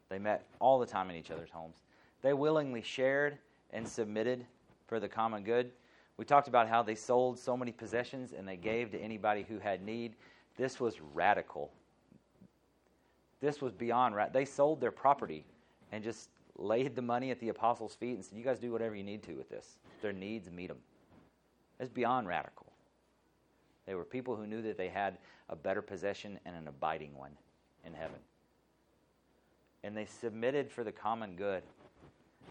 They 0.08 0.18
met 0.18 0.46
all 0.58 0.78
the 0.78 0.86
time 0.86 1.10
in 1.10 1.16
each 1.16 1.30
other's 1.30 1.50
homes. 1.50 1.76
They 2.22 2.32
willingly 2.32 2.82
shared 2.82 3.38
and 3.72 3.86
submitted 3.86 4.44
for 4.86 4.98
the 4.98 5.08
common 5.08 5.44
good. 5.44 5.70
We 6.16 6.24
talked 6.24 6.48
about 6.48 6.68
how 6.68 6.82
they 6.82 6.96
sold 6.96 7.38
so 7.38 7.56
many 7.56 7.72
possessions 7.72 8.32
and 8.36 8.46
they 8.46 8.56
gave 8.56 8.90
to 8.90 8.98
anybody 8.98 9.46
who 9.48 9.58
had 9.58 9.82
need. 9.82 10.16
This 10.60 10.78
was 10.78 11.00
radical. 11.14 11.72
This 13.40 13.62
was 13.62 13.72
beyond 13.72 14.14
radical. 14.14 14.38
They 14.38 14.44
sold 14.44 14.78
their 14.78 14.90
property 14.90 15.46
and 15.90 16.04
just 16.04 16.28
laid 16.58 16.94
the 16.94 17.00
money 17.00 17.30
at 17.30 17.40
the 17.40 17.48
apostles' 17.48 17.94
feet 17.94 18.16
and 18.16 18.22
said, 18.22 18.36
You 18.36 18.44
guys 18.44 18.58
do 18.58 18.70
whatever 18.70 18.94
you 18.94 19.02
need 19.02 19.22
to 19.22 19.32
with 19.32 19.48
this. 19.48 19.78
Their 20.02 20.12
needs 20.12 20.50
meet 20.50 20.68
them. 20.68 20.76
It's 21.78 21.88
beyond 21.88 22.28
radical. 22.28 22.66
They 23.86 23.94
were 23.94 24.04
people 24.04 24.36
who 24.36 24.46
knew 24.46 24.60
that 24.60 24.76
they 24.76 24.88
had 24.88 25.16
a 25.48 25.56
better 25.56 25.80
possession 25.80 26.38
and 26.44 26.54
an 26.54 26.68
abiding 26.68 27.16
one 27.16 27.32
in 27.86 27.94
heaven. 27.94 28.18
And 29.82 29.96
they 29.96 30.04
submitted 30.04 30.70
for 30.70 30.84
the 30.84 30.92
common 30.92 31.36
good. 31.36 31.62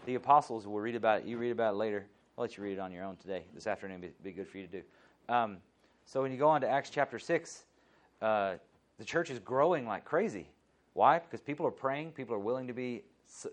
The 0.06 0.16
apostles, 0.16 0.66
we'll 0.66 0.80
read 0.80 0.96
about 0.96 1.20
it. 1.20 1.26
You 1.26 1.38
read 1.38 1.52
about 1.52 1.74
it 1.74 1.76
later. 1.76 2.06
I'll 2.36 2.42
let 2.42 2.56
you 2.56 2.64
read 2.64 2.72
it 2.72 2.80
on 2.80 2.90
your 2.90 3.04
own 3.04 3.14
today. 3.18 3.44
This 3.54 3.68
afternoon 3.68 4.00
would 4.00 4.20
be 4.24 4.32
good 4.32 4.48
for 4.48 4.58
you 4.58 4.66
to 4.66 4.72
do. 4.80 4.82
Um, 5.32 5.58
so 6.06 6.22
when 6.22 6.32
you 6.32 6.38
go 6.38 6.48
on 6.48 6.60
to 6.62 6.68
Acts 6.68 6.90
chapter 6.90 7.20
6, 7.20 7.66
uh, 8.22 8.54
the 8.98 9.04
church 9.04 9.30
is 9.30 9.38
growing 9.38 9.86
like 9.86 10.04
crazy. 10.04 10.48
Why? 10.94 11.18
Because 11.18 11.40
people 11.40 11.66
are 11.66 11.72
praying, 11.72 12.12
people 12.12 12.34
are 12.34 12.40
willing 12.40 12.66
to 12.66 12.74
be 12.74 13.02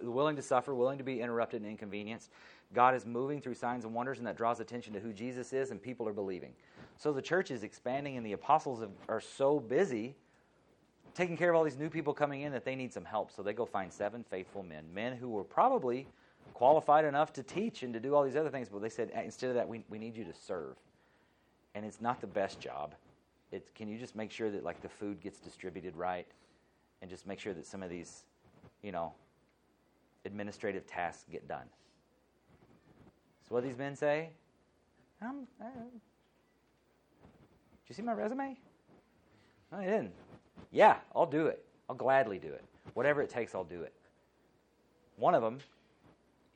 willing 0.02 0.36
to 0.36 0.42
suffer, 0.42 0.74
willing 0.74 0.98
to 0.98 1.04
be 1.04 1.22
interrupted 1.22 1.62
and 1.62 1.70
inconvenienced. 1.70 2.32
God 2.74 2.96
is 2.96 3.06
moving 3.06 3.40
through 3.42 3.54
signs 3.54 3.86
and 3.86 3.94
wonders, 3.94 4.18
and 4.18 4.28
that 4.28 4.36
draws 4.36 4.60
attention 4.60 4.92
to 4.94 5.00
who 5.00 5.14
Jesus 5.14 5.54
is, 5.54 5.72
and 5.72 5.82
people 5.82 6.08
are 6.08 6.14
believing. 6.14 6.52
So 6.98 7.14
the 7.14 7.22
church 7.22 7.52
is 7.52 7.64
expanding, 7.64 8.18
and 8.18 8.26
the 8.26 8.34
apostles 8.34 8.84
are 9.08 9.22
so 9.22 9.60
busy 9.60 10.16
taking 11.14 11.38
care 11.38 11.52
of 11.52 11.56
all 11.56 11.64
these 11.64 11.78
new 11.78 11.90
people 11.90 12.14
coming 12.14 12.42
in 12.42 12.52
that 12.52 12.66
they 12.66 12.76
need 12.76 12.92
some 12.92 13.06
help. 13.06 13.32
So 13.32 13.42
they 13.42 13.54
go 13.54 13.66
find 13.66 13.92
seven 13.92 14.24
faithful 14.24 14.64
men, 14.64 14.84
men 14.94 15.16
who 15.16 15.30
were 15.30 15.44
probably 15.44 16.08
qualified 16.54 17.06
enough 17.06 17.34
to 17.34 17.44
teach 17.44 17.84
and 17.84 17.94
to 17.94 18.00
do 18.00 18.16
all 18.16 18.24
these 18.24 18.36
other 18.36 18.50
things, 18.50 18.70
but 18.70 18.82
they 18.82 18.90
said, 18.90 19.12
instead 19.24 19.50
of 19.50 19.56
that, 19.56 19.68
we, 19.68 19.84
we 19.90 19.98
need 19.98 20.16
you 20.16 20.24
to 20.24 20.34
serve. 20.34 20.76
And 21.76 21.86
it's 21.86 22.02
not 22.02 22.20
the 22.20 22.28
best 22.28 22.60
job 22.60 22.96
it, 23.52 23.74
can 23.76 23.88
you 23.88 23.98
just 23.98 24.16
make 24.16 24.32
sure 24.32 24.50
that 24.52 24.64
like 24.64 24.82
the 24.82 24.90
food 24.90 25.22
gets 25.22 25.40
distributed 25.40 25.96
right 25.96 26.28
and 27.02 27.10
just 27.10 27.28
make 27.28 27.40
sure 27.40 27.54
that 27.54 27.66
some 27.66 27.84
of 27.84 27.90
these 27.90 28.24
you 28.82 28.92
know 28.92 29.14
administrative 30.26 30.86
tasks 30.86 31.26
get 31.32 31.48
done 31.48 31.66
so 33.48 33.56
what 33.56 33.64
these 33.64 33.78
men 33.78 33.96
say 33.96 34.30
um, 35.22 35.48
uh, 35.62 35.66
did 35.66 36.02
you 37.90 37.96
see 37.96 38.02
my 38.02 38.14
resume 38.14 38.58
no, 39.72 39.82
didn't. 39.82 40.12
Yeah, 40.72 40.98
I'll 41.16 41.26
do 41.26 41.48
it. 41.48 41.64
I'll 41.90 41.96
gladly 41.96 42.40
do 42.40 42.48
it. 42.48 42.64
Whatever 42.94 43.22
it 43.22 43.30
takes, 43.30 43.54
I'll 43.54 43.64
do 43.64 43.82
it. 43.82 43.94
One 45.18 45.36
of 45.36 45.42
them 45.42 45.60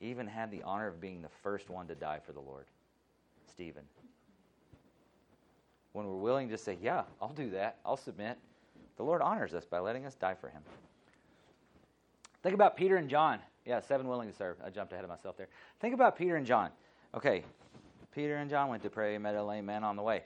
even 0.00 0.26
had 0.26 0.50
the 0.50 0.62
honor 0.62 0.88
of 0.88 1.00
being 1.00 1.22
the 1.22 1.28
first 1.42 1.70
one 1.70 1.86
to 1.88 1.94
die 1.94 2.20
for 2.24 2.32
the 2.32 2.40
Lord, 2.40 2.64
Stephen. 3.50 3.82
When 5.92 6.06
we're 6.06 6.16
willing 6.16 6.48
to 6.48 6.58
say, 6.58 6.78
Yeah, 6.82 7.02
I'll 7.20 7.32
do 7.32 7.50
that, 7.50 7.78
I'll 7.84 7.96
submit, 7.96 8.38
the 8.96 9.02
Lord 9.02 9.22
honors 9.22 9.54
us 9.54 9.64
by 9.64 9.78
letting 9.78 10.06
us 10.06 10.14
die 10.14 10.34
for 10.34 10.48
him. 10.48 10.62
Think 12.42 12.54
about 12.54 12.76
Peter 12.76 12.96
and 12.96 13.08
John. 13.08 13.38
Yeah, 13.64 13.80
seven 13.80 14.08
willing 14.08 14.28
to 14.28 14.36
serve. 14.36 14.56
I 14.64 14.70
jumped 14.70 14.92
ahead 14.92 15.04
of 15.04 15.10
myself 15.10 15.36
there. 15.36 15.48
Think 15.80 15.94
about 15.94 16.16
Peter 16.16 16.36
and 16.36 16.46
John. 16.46 16.70
Okay, 17.14 17.44
Peter 18.14 18.36
and 18.36 18.50
John 18.50 18.68
went 18.68 18.82
to 18.82 18.90
pray, 18.90 19.14
and 19.14 19.22
met 19.22 19.34
a 19.34 19.42
lame 19.42 19.66
man 19.66 19.84
on 19.84 19.96
the 19.96 20.02
way. 20.02 20.22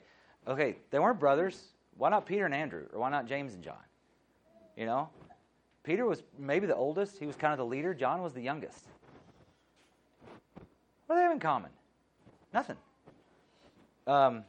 Okay, 0.47 0.77
they 0.91 0.99
weren't 0.99 1.19
brothers. 1.19 1.67
Why 1.97 2.09
not 2.09 2.25
Peter 2.25 2.45
and 2.45 2.53
Andrew? 2.53 2.85
Or 2.93 2.99
why 2.99 3.09
not 3.09 3.27
James 3.27 3.53
and 3.53 3.63
John? 3.63 3.75
You 4.75 4.85
know? 4.85 5.09
Peter 5.83 6.05
was 6.05 6.23
maybe 6.37 6.67
the 6.67 6.75
oldest. 6.75 7.17
He 7.17 7.25
was 7.25 7.35
kind 7.35 7.53
of 7.53 7.57
the 7.57 7.65
leader. 7.65 7.93
John 7.93 8.21
was 8.21 8.33
the 8.33 8.41
youngest. 8.41 8.85
What 11.05 11.15
do 11.15 11.19
they 11.19 11.23
have 11.23 11.31
in 11.31 11.39
common? 11.39 11.71
Nothing. 12.53 12.75
Um, 14.05 14.43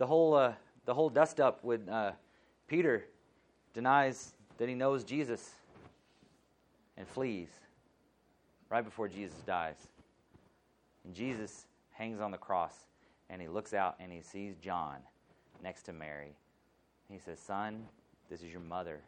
the 0.00 0.06
whole 0.06 0.32
uh, 0.34 0.54
the 0.86 0.94
whole 0.94 1.10
dust 1.10 1.40
up 1.40 1.62
when 1.62 1.86
uh, 1.90 2.12
Peter 2.66 3.04
denies 3.74 4.32
that 4.56 4.66
he 4.66 4.74
knows 4.74 5.04
Jesus 5.04 5.50
and 6.96 7.06
flees 7.06 7.50
right 8.70 8.82
before 8.82 9.08
Jesus 9.08 9.36
dies. 9.46 9.76
And 11.04 11.14
Jesus 11.14 11.66
hangs 11.90 12.18
on 12.18 12.30
the 12.30 12.38
cross 12.38 12.74
and 13.28 13.42
he 13.42 13.48
looks 13.48 13.74
out 13.74 13.96
and 14.00 14.10
he 14.10 14.22
sees 14.22 14.56
John 14.56 14.96
next 15.62 15.82
to 15.82 15.92
Mary. 15.92 16.34
He 17.10 17.18
says, 17.18 17.38
Son, 17.38 17.84
this 18.30 18.40
is 18.40 18.50
your 18.50 18.62
mother. 18.62 19.00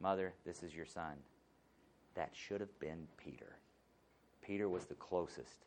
Mother, 0.00 0.32
this 0.44 0.62
is 0.62 0.72
your 0.72 0.86
son. 0.86 1.14
That 2.14 2.30
should 2.32 2.60
have 2.60 2.78
been 2.78 3.08
Peter. 3.16 3.56
Peter 4.42 4.68
was 4.68 4.84
the 4.84 4.94
closest, 4.94 5.66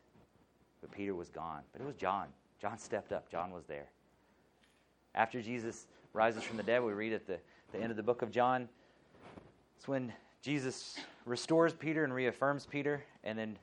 but 0.79 0.89
Peter 0.89 1.15
was 1.15 1.27
gone. 1.27 1.63
But 1.73 1.81
it 1.81 1.85
was 1.85 1.95
John. 1.95 2.27
John 2.61 2.77
stepped 2.77 3.11
up, 3.11 3.29
John 3.29 3.51
was 3.51 3.65
there. 3.65 3.89
After 5.15 5.41
Jesus 5.41 5.87
rises 6.13 6.43
from 6.43 6.57
the 6.57 6.63
dead, 6.63 6.83
we 6.83 6.93
read 6.93 7.13
at 7.13 7.27
the, 7.27 7.37
the 7.71 7.79
end 7.79 7.91
of 7.91 7.97
the 7.97 8.03
book 8.03 8.21
of 8.21 8.31
John, 8.31 8.69
it's 9.77 9.87
when 9.87 10.13
Jesus 10.41 10.97
restores 11.25 11.73
Peter 11.73 12.03
and 12.03 12.13
reaffirms 12.13 12.65
Peter, 12.65 13.03
and 13.23 13.37
then 13.37 13.57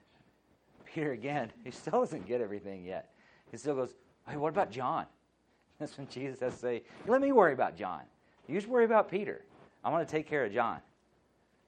Peter 0.85 1.13
again, 1.13 1.53
he 1.65 1.71
still 1.71 2.01
doesn't 2.01 2.27
get 2.27 2.41
everything 2.41 2.85
yet. 2.85 3.11
He 3.51 3.57
still 3.57 3.75
goes, 3.75 3.95
Hey, 4.29 4.37
what 4.37 4.49
about 4.49 4.71
John? 4.71 5.07
That's 5.79 5.97
when 5.99 6.09
Jesus 6.09 6.41
has 6.41 6.55
to 6.55 6.59
say, 6.59 6.83
Let 7.07 7.21
me 7.21 7.33
worry 7.33 7.53
about 7.53 7.77
John. 7.77 8.03
You 8.49 8.55
just 8.55 8.69
worry 8.69 8.85
about 8.85 9.11
Peter. 9.11 9.43
I'm 9.85 9.93
going 9.93 10.05
to 10.05 10.11
take 10.11 10.29
care 10.29 10.45
of 10.45 10.53
John. 10.53 10.81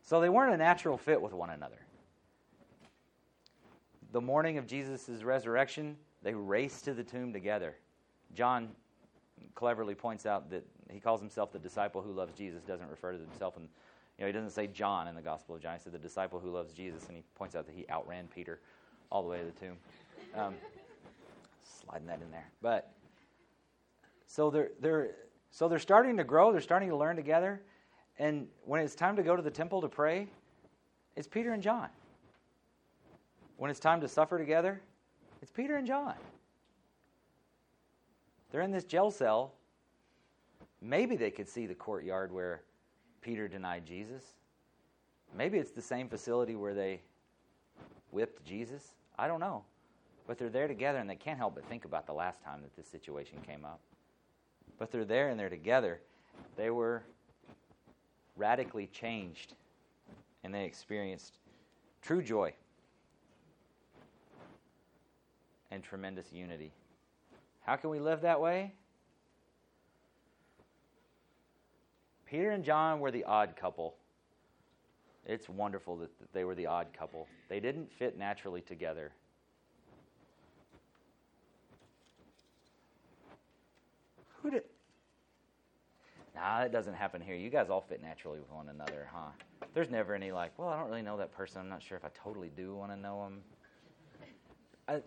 So 0.02 0.20
they 0.20 0.28
weren't 0.28 0.54
a 0.54 0.56
natural 0.56 0.96
fit 0.96 1.20
with 1.20 1.32
one 1.32 1.50
another. 1.50 1.78
The 4.12 4.20
morning 4.20 4.56
of 4.56 4.66
Jesus' 4.66 5.22
resurrection, 5.22 5.96
they 6.22 6.32
raced 6.32 6.84
to 6.86 6.94
the 6.94 7.04
tomb 7.04 7.32
together. 7.32 7.76
John 8.34 8.70
cleverly 9.54 9.94
points 9.94 10.26
out 10.26 10.50
that 10.50 10.66
he 10.90 11.00
calls 11.00 11.20
himself 11.20 11.52
the 11.52 11.58
disciple 11.58 12.02
who 12.02 12.12
loves 12.12 12.34
Jesus, 12.34 12.62
doesn't 12.62 12.88
refer 12.88 13.12
to 13.12 13.18
himself 13.18 13.56
and 13.56 13.68
you 14.18 14.24
know, 14.24 14.26
he 14.26 14.32
doesn't 14.32 14.50
say 14.50 14.66
John 14.66 15.06
in 15.06 15.14
the 15.14 15.22
Gospel 15.22 15.54
of 15.54 15.62
John. 15.62 15.74
He 15.74 15.80
said 15.80 15.92
the 15.92 15.98
disciple 15.98 16.40
who 16.40 16.50
loves 16.50 16.72
Jesus, 16.72 17.06
and 17.06 17.16
he 17.16 17.22
points 17.36 17.54
out 17.54 17.66
that 17.66 17.74
he 17.74 17.86
outran 17.88 18.26
Peter 18.34 18.58
all 19.10 19.22
the 19.22 19.28
way 19.28 19.38
to 19.38 19.44
the 19.44 19.52
tomb. 19.52 19.76
Um, 20.34 20.54
sliding 21.84 22.08
that 22.08 22.20
in 22.20 22.30
there. 22.32 22.50
But 22.60 22.92
so 24.26 24.50
they're 24.50 24.70
they're 24.80 25.10
so 25.50 25.68
they're 25.68 25.78
starting 25.78 26.16
to 26.16 26.24
grow. 26.24 26.50
They're 26.50 26.60
starting 26.60 26.88
to 26.88 26.96
learn 26.96 27.14
together. 27.14 27.62
And 28.18 28.48
when 28.64 28.80
it's 28.80 28.96
time 28.96 29.14
to 29.16 29.22
go 29.22 29.36
to 29.36 29.42
the 29.42 29.50
temple 29.50 29.80
to 29.82 29.88
pray, 29.88 30.26
it's 31.14 31.28
Peter 31.28 31.52
and 31.52 31.62
John. 31.62 31.88
When 33.56 33.70
it's 33.70 33.80
time 33.80 34.00
to 34.00 34.08
suffer 34.08 34.36
together, 34.36 34.80
it's 35.40 35.52
Peter 35.52 35.76
and 35.76 35.86
John. 35.86 36.14
They're 38.50 38.62
in 38.62 38.70
this 38.70 38.84
jail 38.84 39.10
cell. 39.10 39.52
Maybe 40.80 41.16
they 41.16 41.30
could 41.30 41.48
see 41.48 41.66
the 41.66 41.74
courtyard 41.74 42.32
where 42.32 42.62
Peter 43.20 43.48
denied 43.48 43.84
Jesus. 43.84 44.22
Maybe 45.36 45.58
it's 45.58 45.72
the 45.72 45.82
same 45.82 46.08
facility 46.08 46.56
where 46.56 46.74
they 46.74 47.02
whipped 48.10 48.44
Jesus. 48.44 48.94
I 49.18 49.26
don't 49.26 49.40
know. 49.40 49.64
But 50.26 50.38
they're 50.38 50.48
there 50.48 50.68
together 50.68 50.98
and 50.98 51.08
they 51.08 51.16
can't 51.16 51.38
help 51.38 51.54
but 51.54 51.64
think 51.68 51.84
about 51.84 52.06
the 52.06 52.12
last 52.12 52.42
time 52.42 52.60
that 52.62 52.74
this 52.76 52.86
situation 52.86 53.38
came 53.46 53.64
up. 53.64 53.80
But 54.78 54.90
they're 54.90 55.04
there 55.04 55.28
and 55.28 55.38
they're 55.38 55.48
together. 55.48 56.00
They 56.56 56.70
were 56.70 57.02
radically 58.36 58.86
changed 58.86 59.54
and 60.44 60.54
they 60.54 60.64
experienced 60.64 61.38
true 62.02 62.22
joy 62.22 62.54
and 65.70 65.82
tremendous 65.82 66.32
unity. 66.32 66.72
How 67.68 67.76
can 67.76 67.90
we 67.90 68.00
live 68.00 68.22
that 68.22 68.40
way? 68.40 68.72
Peter 72.24 72.52
and 72.52 72.64
John 72.64 72.98
were 72.98 73.10
the 73.10 73.24
odd 73.24 73.56
couple. 73.56 73.94
It's 75.26 75.50
wonderful 75.50 75.98
that, 75.98 76.08
they 76.32 76.44
were 76.44 76.54
the 76.54 76.64
odd 76.64 76.86
couple. 76.98 77.28
They 77.50 77.60
didn't 77.60 77.92
fit 77.92 78.16
naturally 78.16 78.62
together. 78.62 79.12
Who 84.40 84.50
did? 84.50 84.62
Nah, 86.34 86.60
that 86.60 86.72
doesn't 86.72 86.94
happen 86.94 87.20
here. 87.20 87.34
You 87.34 87.50
guys 87.50 87.68
all 87.68 87.84
fit 87.86 88.00
naturally 88.00 88.38
with 88.38 88.50
one 88.50 88.70
another, 88.70 89.10
huh? 89.12 89.28
There's 89.74 89.90
never 89.90 90.14
any 90.14 90.32
like, 90.32 90.58
well, 90.58 90.70
I 90.70 90.78
don't 90.78 90.88
really 90.88 91.02
know 91.02 91.18
that 91.18 91.32
person. 91.32 91.60
I'm 91.60 91.68
not 91.68 91.82
sure 91.82 91.98
if 91.98 92.04
I 92.06 92.10
totally 92.24 92.50
do 92.56 92.74
want 92.74 92.92
to 92.92 92.96
know 92.96 93.24
them. 93.24 93.40
I, 94.88 95.02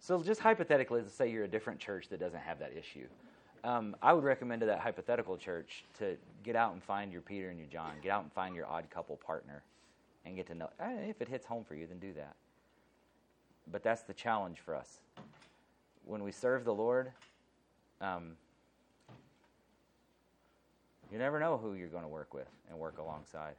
so 0.00 0.22
just 0.22 0.40
hypothetically, 0.40 1.00
let's 1.00 1.14
say 1.14 1.30
you're 1.30 1.44
a 1.44 1.48
different 1.48 1.80
church 1.80 2.08
that 2.08 2.20
doesn't 2.20 2.40
have 2.40 2.58
that 2.60 2.76
issue 2.76 3.06
um, 3.64 3.96
I 4.02 4.12
would 4.12 4.24
recommend 4.24 4.60
to 4.60 4.66
that 4.66 4.80
hypothetical 4.80 5.36
church 5.36 5.84
to 5.98 6.16
get 6.42 6.56
out 6.56 6.72
and 6.72 6.82
find 6.82 7.12
your 7.12 7.22
Peter 7.22 7.50
and 7.50 7.58
your 7.58 7.66
John. 7.68 7.92
Get 8.02 8.10
out 8.12 8.22
and 8.22 8.32
find 8.32 8.54
your 8.54 8.66
odd 8.66 8.88
couple 8.90 9.16
partner 9.16 9.62
and 10.24 10.36
get 10.36 10.46
to 10.48 10.54
know. 10.54 10.70
Eh, 10.80 11.08
if 11.08 11.20
it 11.20 11.28
hits 11.28 11.46
home 11.46 11.64
for 11.64 11.74
you, 11.74 11.86
then 11.86 11.98
do 11.98 12.12
that. 12.14 12.34
But 13.70 13.82
that's 13.82 14.02
the 14.02 14.14
challenge 14.14 14.58
for 14.64 14.74
us. 14.74 14.98
When 16.04 16.22
we 16.22 16.32
serve 16.32 16.64
the 16.64 16.72
Lord, 16.72 17.12
um, 18.00 18.32
you 21.12 21.18
never 21.18 21.38
know 21.38 21.58
who 21.58 21.74
you're 21.74 21.88
going 21.88 22.04
to 22.04 22.08
work 22.08 22.32
with 22.32 22.48
and 22.70 22.78
work 22.78 22.98
alongside. 22.98 23.54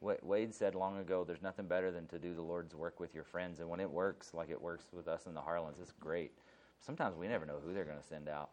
Wade 0.00 0.54
said 0.54 0.74
long 0.74 0.98
ago, 0.98 1.24
there's 1.24 1.42
nothing 1.42 1.66
better 1.66 1.90
than 1.90 2.06
to 2.08 2.18
do 2.18 2.34
the 2.34 2.42
Lord's 2.42 2.74
work 2.74 3.00
with 3.00 3.14
your 3.14 3.24
friends. 3.24 3.60
And 3.60 3.68
when 3.68 3.80
it 3.80 3.90
works, 3.90 4.32
like 4.34 4.50
it 4.50 4.60
works 4.60 4.84
with 4.92 5.08
us 5.08 5.26
in 5.26 5.34
the 5.34 5.40
Harlands, 5.40 5.80
it's 5.80 5.92
great. 5.92 6.32
Sometimes 6.80 7.16
we 7.16 7.28
never 7.28 7.46
know 7.46 7.58
who 7.64 7.72
they're 7.72 7.84
going 7.84 7.98
to 7.98 8.06
send 8.06 8.28
out. 8.28 8.50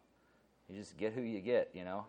You 0.68 0.78
just 0.78 0.96
get 0.96 1.12
who 1.12 1.20
you 1.20 1.40
get, 1.40 1.70
you 1.74 1.84
know. 1.84 2.06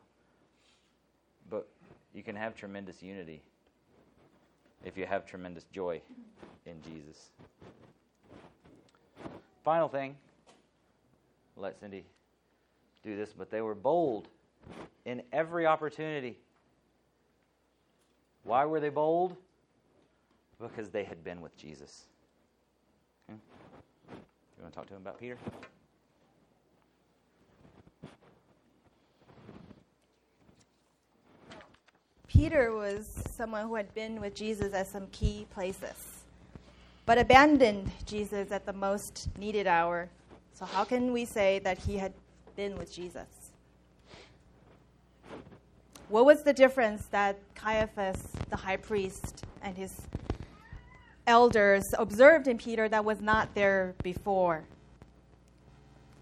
But 1.49 1.67
you 2.13 2.23
can 2.23 2.35
have 2.35 2.55
tremendous 2.55 3.03
unity 3.03 3.41
if 4.83 4.97
you 4.97 5.05
have 5.05 5.25
tremendous 5.25 5.65
joy 5.65 6.01
in 6.65 6.81
Jesus. 6.81 7.29
Final 9.63 9.89
thing, 9.89 10.15
let 11.57 11.79
Cindy 11.79 12.05
do 13.03 13.15
this, 13.15 13.33
but 13.33 13.49
they 13.51 13.61
were 13.61 13.75
bold 13.75 14.27
in 15.05 15.21
every 15.31 15.65
opportunity. 15.65 16.37
Why 18.45 18.63
were 18.63 18.79
they 18.79 18.89
bold? 18.89 19.35
Because 20.61 20.89
they 20.89 21.03
had 21.03 21.23
been 21.23 21.41
with 21.41 21.57
Jesus. 21.57 22.03
Okay. 23.29 23.39
You 24.11 24.63
want 24.63 24.73
to 24.73 24.79
talk 24.79 24.87
to 24.87 24.93
him 24.93 25.01
about 25.01 25.19
Peter? 25.19 25.37
Peter 32.27 32.75
was 32.75 33.23
someone 33.35 33.67
who 33.67 33.75
had 33.75 33.93
been 33.95 34.21
with 34.21 34.35
Jesus 34.35 34.73
at 34.73 34.87
some 34.87 35.07
key 35.07 35.47
places, 35.53 36.23
but 37.05 37.17
abandoned 37.17 37.89
Jesus 38.05 38.51
at 38.51 38.65
the 38.65 38.73
most 38.73 39.29
needed 39.39 39.65
hour. 39.67 40.07
So, 40.53 40.65
how 40.65 40.83
can 40.83 41.11
we 41.11 41.25
say 41.25 41.59
that 41.59 41.77
he 41.79 41.97
had 41.97 42.13
been 42.55 42.77
with 42.77 42.93
Jesus? 42.93 43.27
What 46.07 46.25
was 46.25 46.43
the 46.43 46.53
difference 46.53 47.07
that 47.07 47.39
Caiaphas, 47.55 48.21
the 48.51 48.55
high 48.55 48.77
priest, 48.77 49.43
and 49.63 49.75
his 49.75 50.01
elders 51.25 51.83
observed 51.97 52.47
in 52.47 52.59
Peter 52.59 52.87
that 52.89 53.03
was 53.03 53.21
not 53.21 53.55
there 53.55 53.95
before? 54.03 54.65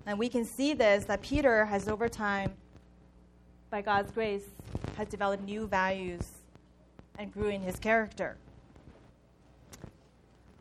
And 0.06 0.18
we 0.18 0.30
can 0.30 0.46
see 0.46 0.74
this 0.74 1.04
that 1.06 1.22
Peter 1.22 1.66
has 1.66 1.90
over 1.90 2.08
time, 2.08 2.54
by 3.70 3.82
God's 3.82 4.12
grace, 4.12 4.46
has 4.96 5.10
developed 5.10 5.44
new 5.44 5.68
values 5.68 6.30
and 7.20 7.34
grew 7.34 7.50
in 7.50 7.62
his 7.62 7.78
character. 7.78 8.38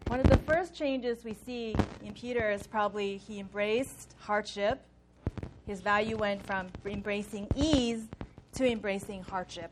One 0.09 0.19
of 0.19 0.29
the 0.29 0.39
first 0.39 0.75
changes 0.75 1.25
we 1.25 1.35
see 1.47 1.77
in 2.05 2.13
Peter 2.13 2.51
is 2.51 2.67
probably 2.67 3.19
he 3.19 3.39
embraced 3.39 4.15
hardship. 4.19 4.83
His 5.65 5.81
value 5.81 6.17
went 6.17 6.45
from 6.45 6.69
embracing 6.85 7.47
ease 7.55 8.09
to 8.55 8.71
embracing 8.71 9.23
hardship. 9.23 9.71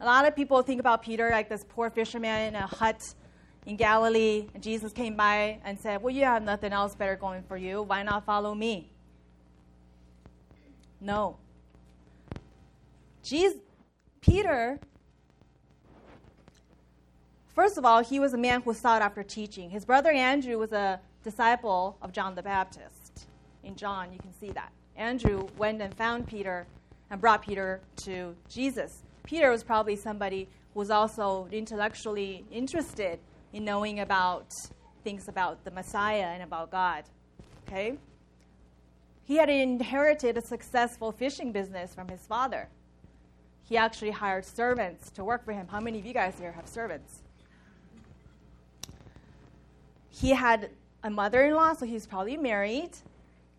A 0.00 0.04
lot 0.04 0.26
of 0.26 0.34
people 0.34 0.60
think 0.62 0.80
about 0.80 1.02
Peter 1.02 1.30
like 1.30 1.48
this 1.48 1.64
poor 1.68 1.90
fisherman 1.90 2.48
in 2.48 2.54
a 2.54 2.66
hut, 2.66 3.14
in 3.66 3.76
Galilee, 3.76 4.48
and 4.54 4.62
Jesus 4.62 4.92
came 4.92 5.16
by 5.16 5.60
and 5.64 5.78
said, 5.78 6.02
Well, 6.02 6.14
you 6.14 6.24
have 6.24 6.42
nothing 6.42 6.72
else 6.72 6.94
better 6.94 7.16
going 7.16 7.42
for 7.42 7.56
you. 7.56 7.82
Why 7.82 8.02
not 8.02 8.24
follow 8.24 8.54
me? 8.54 8.90
No. 11.00 11.36
Jesus, 13.22 13.58
Peter, 14.20 14.78
first 17.54 17.78
of 17.78 17.84
all, 17.84 18.02
he 18.02 18.20
was 18.20 18.34
a 18.34 18.38
man 18.38 18.62
who 18.62 18.74
sought 18.74 19.00
after 19.00 19.22
teaching. 19.22 19.70
His 19.70 19.84
brother 19.84 20.10
Andrew 20.10 20.58
was 20.58 20.72
a 20.72 21.00
disciple 21.22 21.96
of 22.02 22.12
John 22.12 22.34
the 22.34 22.42
Baptist. 22.42 23.26
In 23.62 23.76
John, 23.76 24.12
you 24.12 24.18
can 24.18 24.32
see 24.38 24.50
that. 24.52 24.72
Andrew 24.96 25.48
went 25.56 25.80
and 25.80 25.94
found 25.94 26.26
Peter 26.26 26.66
and 27.10 27.20
brought 27.20 27.42
Peter 27.42 27.80
to 27.96 28.34
Jesus. 28.48 29.02
Peter 29.24 29.50
was 29.50 29.62
probably 29.62 29.96
somebody 29.96 30.48
who 30.72 30.80
was 30.80 30.90
also 30.90 31.48
intellectually 31.50 32.44
interested 32.50 33.18
in 33.52 33.64
knowing 33.64 34.00
about 34.00 34.54
things 35.02 35.28
about 35.28 35.64
the 35.64 35.70
Messiah 35.70 36.26
and 36.26 36.42
about 36.42 36.70
God. 36.70 37.04
Okay? 37.66 37.98
He 39.24 39.36
had 39.36 39.48
inherited 39.48 40.36
a 40.36 40.42
successful 40.42 41.12
fishing 41.12 41.52
business 41.52 41.94
from 41.94 42.08
his 42.08 42.26
father. 42.26 42.68
He 43.62 43.76
actually 43.76 44.10
hired 44.10 44.44
servants 44.44 45.10
to 45.12 45.24
work 45.24 45.44
for 45.44 45.52
him. 45.52 45.66
How 45.68 45.80
many 45.80 45.98
of 45.98 46.04
you 46.04 46.12
guys 46.12 46.34
here 46.38 46.52
have 46.52 46.68
servants? 46.68 47.22
He 50.10 50.30
had 50.30 50.70
a 51.02 51.10
mother 51.10 51.46
in 51.46 51.54
law, 51.54 51.72
so 51.72 51.86
he 51.86 51.94
was 51.94 52.06
probably 52.06 52.36
married. 52.36 52.90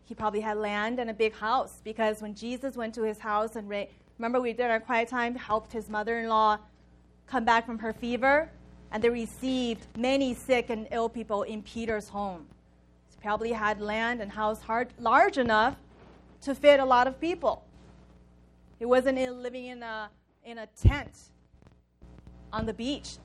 He 0.05 0.15
probably 0.15 0.41
had 0.41 0.57
land 0.57 0.99
and 0.99 1.09
a 1.09 1.15
big 1.15 1.35
house 1.35 1.81
because 1.83 2.21
when 2.21 2.35
Jesus 2.35 2.77
went 2.77 2.95
to 2.95 3.03
his 3.03 3.19
house 3.19 3.57
and 3.57 3.69
ra- 3.69 3.85
remember 4.19 4.41
we 4.41 4.53
did 4.53 4.71
our 4.71 4.81
quiet 4.81 5.09
time, 5.09 5.35
helped 5.35 5.73
his 5.73 5.89
mother 5.89 6.19
in 6.19 6.29
law 6.29 6.59
come 7.27 7.45
back 7.45 7.65
from 7.65 7.79
her 7.79 7.93
fever, 7.93 8.51
and 8.91 9.03
they 9.03 9.09
received 9.09 9.87
many 9.97 10.33
sick 10.33 10.69
and 10.71 10.87
ill 10.91 11.09
people 11.09 11.43
in 11.43 11.63
Peter's 11.63 12.09
home 12.09 12.47
He 13.11 13.21
probably 13.21 13.53
had 13.53 13.81
land 13.81 14.21
and 14.21 14.31
house 14.31 14.61
hard, 14.61 14.93
large 14.99 15.37
enough 15.39 15.77
to 16.43 16.55
fit 16.55 16.79
a 16.79 16.85
lot 16.85 17.07
of 17.07 17.19
people. 17.21 17.65
He 18.79 18.85
wasn't 18.85 19.17
in, 19.19 19.43
living 19.43 19.65
in 19.67 19.83
a, 19.83 20.09
in 20.45 20.59
a 20.59 20.67
tent 20.67 21.11
on 22.53 22.65
the 22.65 22.73
beach. 22.73 23.17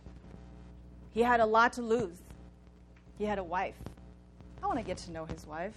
He 1.13 1.23
had 1.23 1.41
a 1.41 1.47
lot 1.47 1.73
to 1.75 1.83
lose. 1.83 2.19
He 3.19 3.25
had 3.25 3.39
a 3.39 3.45
wife. 3.45 3.77
I 4.63 4.67
want 4.67 4.79
to 4.79 4.85
get 4.85 4.99
to 4.99 5.13
know 5.13 5.27
his 5.27 5.47
wife 5.47 5.75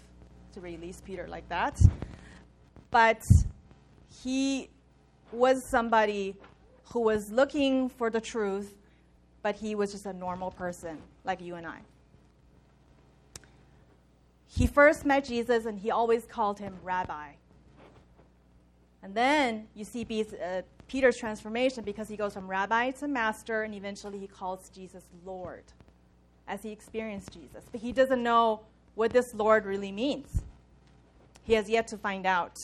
to 0.54 0.62
release 0.62 1.01
Peter 1.01 1.28
like 1.28 1.47
that. 1.49 1.78
But 2.91 3.22
he 4.24 4.70
was 5.32 5.58
somebody 5.70 6.36
who 6.91 7.01
was 7.01 7.32
looking 7.32 7.89
for 7.89 8.10
the 8.10 8.22
truth, 8.22 8.76
but 9.41 9.56
he 9.56 9.76
was 9.76 9.91
just 9.91 10.06
a 10.06 10.14
normal 10.14 10.51
person 10.51 10.97
like 11.24 11.41
you 11.41 11.56
and 11.56 11.66
I 11.66 11.80
he 14.56 14.68
first 14.68 15.06
met 15.06 15.26
Jesus 15.26 15.66
and 15.66 15.80
he 15.80 15.89
always 15.89 16.26
called 16.26 16.60
him 16.60 16.76
rabbi. 16.84 17.30
And 19.01 19.16
then 19.16 19.68
you 19.74 19.84
see 19.84 20.06
uh, 20.06 20.62
Peter's 20.88 21.18
transformation 21.18 21.84
because 21.84 22.08
he 22.08 22.16
goes 22.16 22.34
from 22.34 22.47
rabbi 22.47 22.91
to 22.91 23.08
master 23.08 23.64
and 23.64 23.74
eventually 23.74 24.20
he 24.20 24.28
calls 24.28 24.70
Jesus 24.70 25.04
Lord 25.26 25.64
as 26.47 26.62
he 26.62 26.72
experienced 26.72 27.32
Jesus. 27.32 27.66
But 27.72 27.82
he 27.82 27.91
doesn't 27.91 28.22
know 28.22 28.62
what 28.95 29.11
this 29.11 29.33
Lord 29.33 29.65
really 29.65 29.91
means. 29.91 30.43
He 31.43 31.53
has 31.53 31.69
yet 31.69 31.87
to 31.87 31.97
find 31.97 32.25
out. 32.25 32.57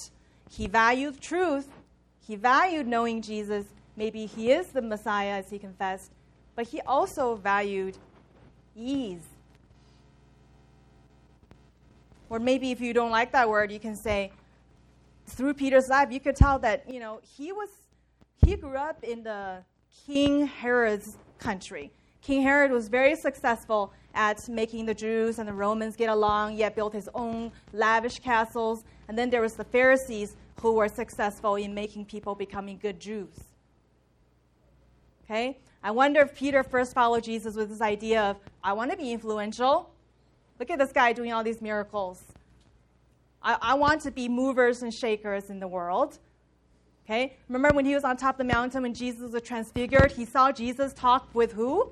He 0.50 0.68
valued 0.68 1.22
truth, 1.22 1.68
he 2.26 2.36
valued 2.36 2.88
knowing 2.88 3.22
Jesus. 3.22 3.66
Maybe 3.96 4.26
he 4.26 4.52
is 4.52 4.68
the 4.68 4.82
Messiah 4.82 5.40
as 5.40 5.50
he 5.50 5.60
confessed, 5.60 6.12
but 6.56 6.68
he 6.68 6.80
also 6.82 7.36
valued 7.36 7.98
ease 8.76 9.28
or 12.30 12.40
maybe 12.40 12.72
if 12.72 12.80
you 12.80 12.94
don't 12.94 13.12
like 13.12 13.32
that 13.32 13.50
word, 13.50 13.72
you 13.72 13.80
can 13.80 13.96
say, 13.96 14.32
through 15.26 15.56
Peter's 15.56 15.90
life, 15.90 16.12
you 16.12 16.20
could 16.20 16.36
tell 16.36 16.60
that, 16.60 16.88
you 16.88 17.00
know, 17.00 17.20
he 17.38 17.52
was, 17.52 17.70
he 18.46 18.56
grew 18.56 18.78
up 18.78 19.04
in 19.04 19.24
the 19.24 19.64
King 20.06 20.46
Herod's 20.46 21.18
country. 21.40 21.92
King 22.22 22.44
Herod 22.44 22.72
was 22.72 22.88
very 22.88 23.16
successful 23.16 23.94
at 24.14 24.48
making 24.50 24.86
the 24.86 24.94
Jews 24.94 25.40
and 25.40 25.48
the 25.48 25.54
Romans 25.54 25.96
get 25.96 26.10
along, 26.10 26.56
yet 26.56 26.76
built 26.76 26.94
his 26.94 27.10
own 27.14 27.52
lavish 27.74 28.20
castles. 28.20 28.84
And 29.08 29.18
then 29.18 29.30
there 29.30 29.42
was 29.42 29.54
the 29.54 29.64
Pharisees 29.64 30.36
who 30.62 30.74
were 30.74 30.88
successful 30.88 31.56
in 31.56 31.74
making 31.74 32.06
people 32.06 32.36
becoming 32.36 32.78
good 32.78 33.00
Jews. 33.00 33.34
Okay? 35.26 35.58
I 35.84 35.92
wonder 35.92 36.22
if 36.22 36.36
Peter 36.36 36.64
first 36.64 36.94
followed 36.94 37.24
Jesus 37.24 37.56
with 37.56 37.70
this 37.70 37.82
idea 37.82 38.22
of, 38.22 38.38
I 38.64 38.74
want 38.74 38.92
to 38.92 38.98
be 38.98 39.12
influential. 39.14 39.90
Look 40.60 40.70
at 40.70 40.80
this 40.80 40.92
guy 40.92 41.14
doing 41.14 41.32
all 41.32 41.44
these 41.44 41.62
miracles. 41.62 42.22
I, 43.42 43.58
I 43.62 43.74
want 43.76 44.02
to 44.02 44.12
be 44.12 44.28
movers 44.28 44.82
and 44.84 44.94
shakers 44.94 45.50
in 45.50 45.60
the 45.60 45.68
world. 45.68 46.20
Okay? 47.06 47.38
Remember 47.48 47.74
when 47.76 47.86
he 47.86 47.96
was 47.96 48.04
on 48.04 48.18
top 48.18 48.36
of 48.36 48.48
the 48.48 48.54
mountain 48.54 48.84
when 48.84 48.94
Jesus 48.94 49.32
was 49.32 49.42
transfigured? 49.42 50.12
He 50.12 50.26
saw 50.26 50.52
Jesus 50.52 50.94
talk 50.94 51.34
with 51.34 51.54
who? 51.54 51.92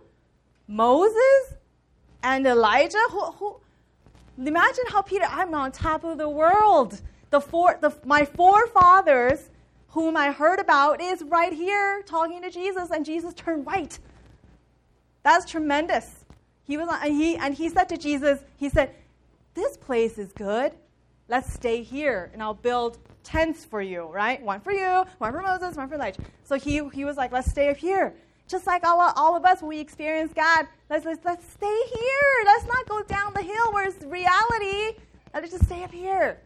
Moses 0.68 1.53
and 2.28 2.45
Elijah? 2.45 3.05
Who, 3.11 3.21
who? 3.39 3.55
Imagine 4.38 4.84
how 4.89 5.01
Peter, 5.01 5.25
I'm 5.30 5.53
on 5.53 5.71
top 5.71 6.03
of 6.03 6.17
the 6.17 6.30
world. 6.30 7.01
The 7.30 7.41
four, 7.41 7.78
the, 7.82 7.91
my 8.05 8.25
forefathers, 8.25 9.49
whom 9.89 10.15
I 10.17 10.32
heard 10.32 10.59
about, 10.59 11.01
is 11.01 11.23
right 11.23 11.53
here 11.53 12.03
talking 12.03 12.41
to 12.41 12.51
Jesus, 12.51 12.91
and 12.91 13.05
Jesus 13.05 13.34
turned 13.34 13.65
white. 13.65 13.99
That's 15.23 15.49
tremendous. 15.49 16.25
He 16.63 16.78
was 16.78 16.88
and 17.01 17.13
he 17.13 17.38
and 17.38 17.53
he 17.53 17.69
said 17.69 17.88
to 17.89 17.97
Jesus, 17.97 18.39
he 18.57 18.69
said, 18.69 18.93
"This 19.53 19.78
place 19.78 20.17
is 20.17 20.32
good. 20.34 20.73
Let's 21.30 21.51
stay 21.53 21.82
here, 21.82 22.30
and 22.34 22.43
I'll 22.43 22.53
build 22.53 22.99
tents 23.23 23.65
for 23.65 23.82
you. 23.82 24.01
Right? 24.21 24.41
One 24.41 24.59
for 24.59 24.73
you, 24.73 25.05
one 25.17 25.32
for 25.32 25.41
Moses, 25.41 25.75
one 25.75 25.88
for 25.88 25.95
Elijah." 25.95 26.21
So 26.43 26.55
he 26.55 26.82
he 26.93 27.05
was 27.05 27.15
like, 27.15 27.32
"Let's 27.32 27.49
stay 27.49 27.69
up 27.69 27.78
here." 27.78 28.13
Just 28.48 28.66
like 28.66 28.86
all, 28.86 29.00
all 29.16 29.36
of 29.36 29.45
us, 29.45 29.62
we 29.62 29.80
experience 29.80 30.32
God, 30.34 30.68
let's, 30.89 31.06
let's, 31.06 31.24
let's 31.26 31.45
stay 31.52 31.80
here. 31.93 32.45
Let's 32.45 32.66
not 32.66 32.88
go 32.88 33.04
down 33.04 33.34
the 33.34 33.41
hill 33.41 33.74
where 33.74 33.88
it's 33.88 34.04
reality. 34.06 34.98
Let's 35.34 35.52
just 35.52 35.66
stay 35.66 35.84
up 35.84 35.91
here. 35.91 36.39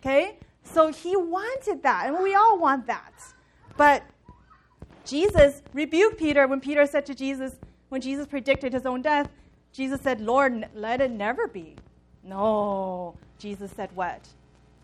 Okay? 0.00 0.36
So 0.64 0.92
he 0.92 1.16
wanted 1.16 1.82
that, 1.82 2.06
and 2.06 2.22
we 2.22 2.34
all 2.34 2.58
want 2.58 2.86
that. 2.86 3.12
But 3.76 4.02
Jesus 5.04 5.62
rebuked 5.72 6.18
Peter 6.18 6.46
when 6.46 6.60
Peter 6.60 6.84
said 6.84 7.06
to 7.06 7.14
Jesus, 7.14 7.54
when 7.88 8.00
Jesus 8.00 8.26
predicted 8.26 8.72
his 8.72 8.84
own 8.84 9.00
death, 9.00 9.28
Jesus 9.72 10.00
said, 10.00 10.20
Lord, 10.20 10.68
let 10.74 11.00
it 11.00 11.10
never 11.10 11.46
be. 11.46 11.76
No. 12.22 13.16
Jesus 13.38 13.70
said, 13.72 13.90
What? 13.94 14.26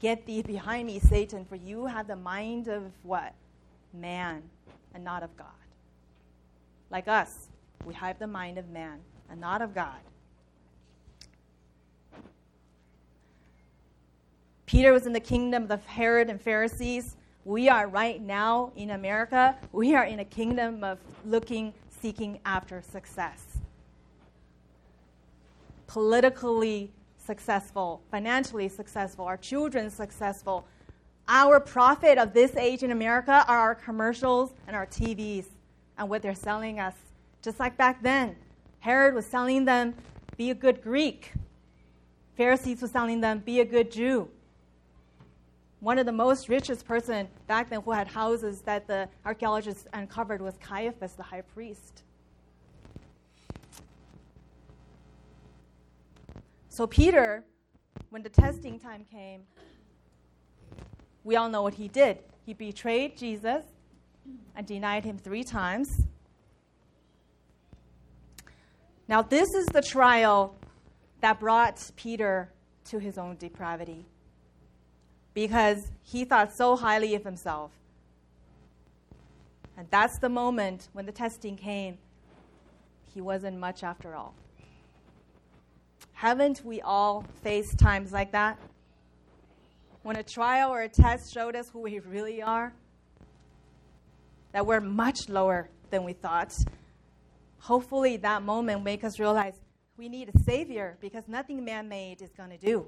Get 0.01 0.27
thee 0.27 0.43
behind 0.43 0.87
me, 0.87 0.99
Satan, 0.99 1.45
for 1.45 1.57
you 1.57 1.87
have 1.87 2.07
the 2.07 2.17
mind 2.17 2.69
of 2.69 2.85
what? 3.03 3.35
Man, 3.93 4.43
and 4.95 5.03
not 5.03 5.23
of 5.23 5.37
God. 5.37 5.47
Like 6.91 7.09
us, 7.09 7.49
we 7.85 7.95
have 7.95 8.19
the 8.19 8.27
mind 8.27 8.59
of 8.59 8.69
man 8.69 9.01
and 9.31 9.41
not 9.41 9.63
of 9.63 9.75
God. 9.75 9.99
Peter 14.67 14.93
was 14.93 15.07
in 15.07 15.13
the 15.13 15.21
kingdom 15.21 15.71
of 15.71 15.85
Herod 15.85 16.31
and 16.31 16.41
Pharisees. 16.41 17.17
We 17.45 17.69
are 17.69 17.87
right 17.87 18.21
now 18.21 18.73
in 18.77 18.91
America. 18.91 19.57
We 19.73 19.95
are 19.95 20.05
in 20.05 20.21
a 20.21 20.25
kingdom 20.25 20.83
of 20.83 20.99
looking 21.25 21.75
seeking 22.01 22.41
after 22.45 22.83
success. 22.83 23.59
Politically 25.87 26.91
successful, 27.25 28.03
financially 28.11 28.69
successful, 28.69 29.27
our 29.27 29.37
children 29.37 29.91
successful. 29.91 30.67
Our 31.29 31.61
prophet 31.61 32.19
of 32.19 32.35
this 32.35 32.57
age 32.57 32.83
in 32.83 32.91
America 32.91 33.45
are 33.47 33.59
our 33.59 33.75
commercials 33.75 34.53
and 34.67 34.75
our 34.75 34.87
TVs 34.87 35.47
and 35.99 36.09
what 36.09 36.23
they're 36.23 36.35
selling 36.35 36.81
us. 36.81 36.95
Just 37.43 37.61
like 37.61 37.77
back 37.77 38.03
then, 38.03 38.37
Herod 38.81 39.15
was 39.15 39.27
selling 39.27 39.65
them, 39.65 39.95
be 40.37 40.51
a 40.51 40.55
good 40.55 40.83
Greek. 40.83 41.33
Pharisees 42.37 42.83
were 42.83 42.89
selling 42.89 43.21
them, 43.21 43.39
be 43.39 43.61
a 43.61 43.65
good 43.65 43.91
Jew 43.91 44.29
one 45.85 45.99
of 45.99 46.07
the 46.07 46.13
most 46.13 46.49
richest 46.49 46.87
person 46.87 47.29
back 47.47 47.69
then 47.69 47.83
who 47.83 47.93
had 47.93 48.09
houses 48.09 48.63
that 48.63 48.87
the 48.87 49.07
archaeologists 49.27 49.87
uncovered 49.93 50.41
was 50.41 50.57
Caiaphas, 50.57 51.13
the 51.13 51.23
high 51.23 51.43
priest. 51.43 52.03
So 56.71 56.87
Peter, 56.87 57.45
when 58.09 58.23
the 58.23 58.31
testing 58.31 58.79
time 58.81 59.05
came, 59.13 59.43
we 61.23 61.37
all 61.37 61.51
know 61.51 61.61
what 61.61 61.75
he 61.75 61.87
did. 61.87 62.19
He 62.47 62.55
betrayed 62.55 63.19
Jesus 63.19 63.65
and 64.57 64.67
denied 64.67 65.05
him 65.05 65.19
three 65.19 65.45
times. 65.45 66.03
Now, 69.07 69.23
this 69.23 69.53
is 69.55 69.67
the 69.67 69.83
trial 69.83 70.55
that 71.21 71.41
brought 71.41 71.91
Peter 71.97 72.51
to 72.87 72.99
his 72.99 73.19
own 73.19 73.37
depravity 73.37 74.07
because 75.35 75.91
he 76.03 76.25
thought 76.25 76.55
so 76.55 76.77
highly 76.77 77.15
of 77.15 77.25
himself. 77.25 77.73
And 79.77 79.89
that's 79.91 80.19
the 80.19 80.29
moment 80.29 80.89
when 80.93 81.07
the 81.07 81.13
testing 81.13 81.57
came. 81.57 81.99
he 83.13 83.21
wasn't 83.21 83.57
much 83.59 83.85
after 83.85 84.15
all. 84.17 84.35
Haven't 86.15 86.63
we 86.65 86.81
all 86.81 87.25
faced 87.43 87.79
times 87.79 88.13
like 88.13 88.33
that? 88.33 88.59
When 90.03 90.17
a 90.17 90.23
trial 90.23 90.71
or 90.71 90.83
a 90.83 90.89
test 90.89 91.33
showed 91.33 91.55
us 91.55 91.69
who 91.71 91.81
we 91.81 91.99
really 92.01 92.43
are? 92.43 92.73
That 94.55 94.65
we're 94.65 94.81
much 94.81 95.29
lower 95.29 95.69
than 95.91 96.05
we 96.05 96.15
thought. 96.15 96.55
Hopefully, 97.59 98.17
that 98.19 98.43
moment 98.43 98.85
make 98.85 99.05
us 99.05 99.19
realize 99.19 99.55
we 99.97 100.09
need 100.09 100.31
a 100.35 100.39
Savior 100.45 100.97
because 101.01 101.25
nothing 101.29 101.65
man 101.65 101.89
made 101.89 102.23
is 102.23 102.31
going 102.37 102.51
to 102.51 102.57
do. 102.57 102.87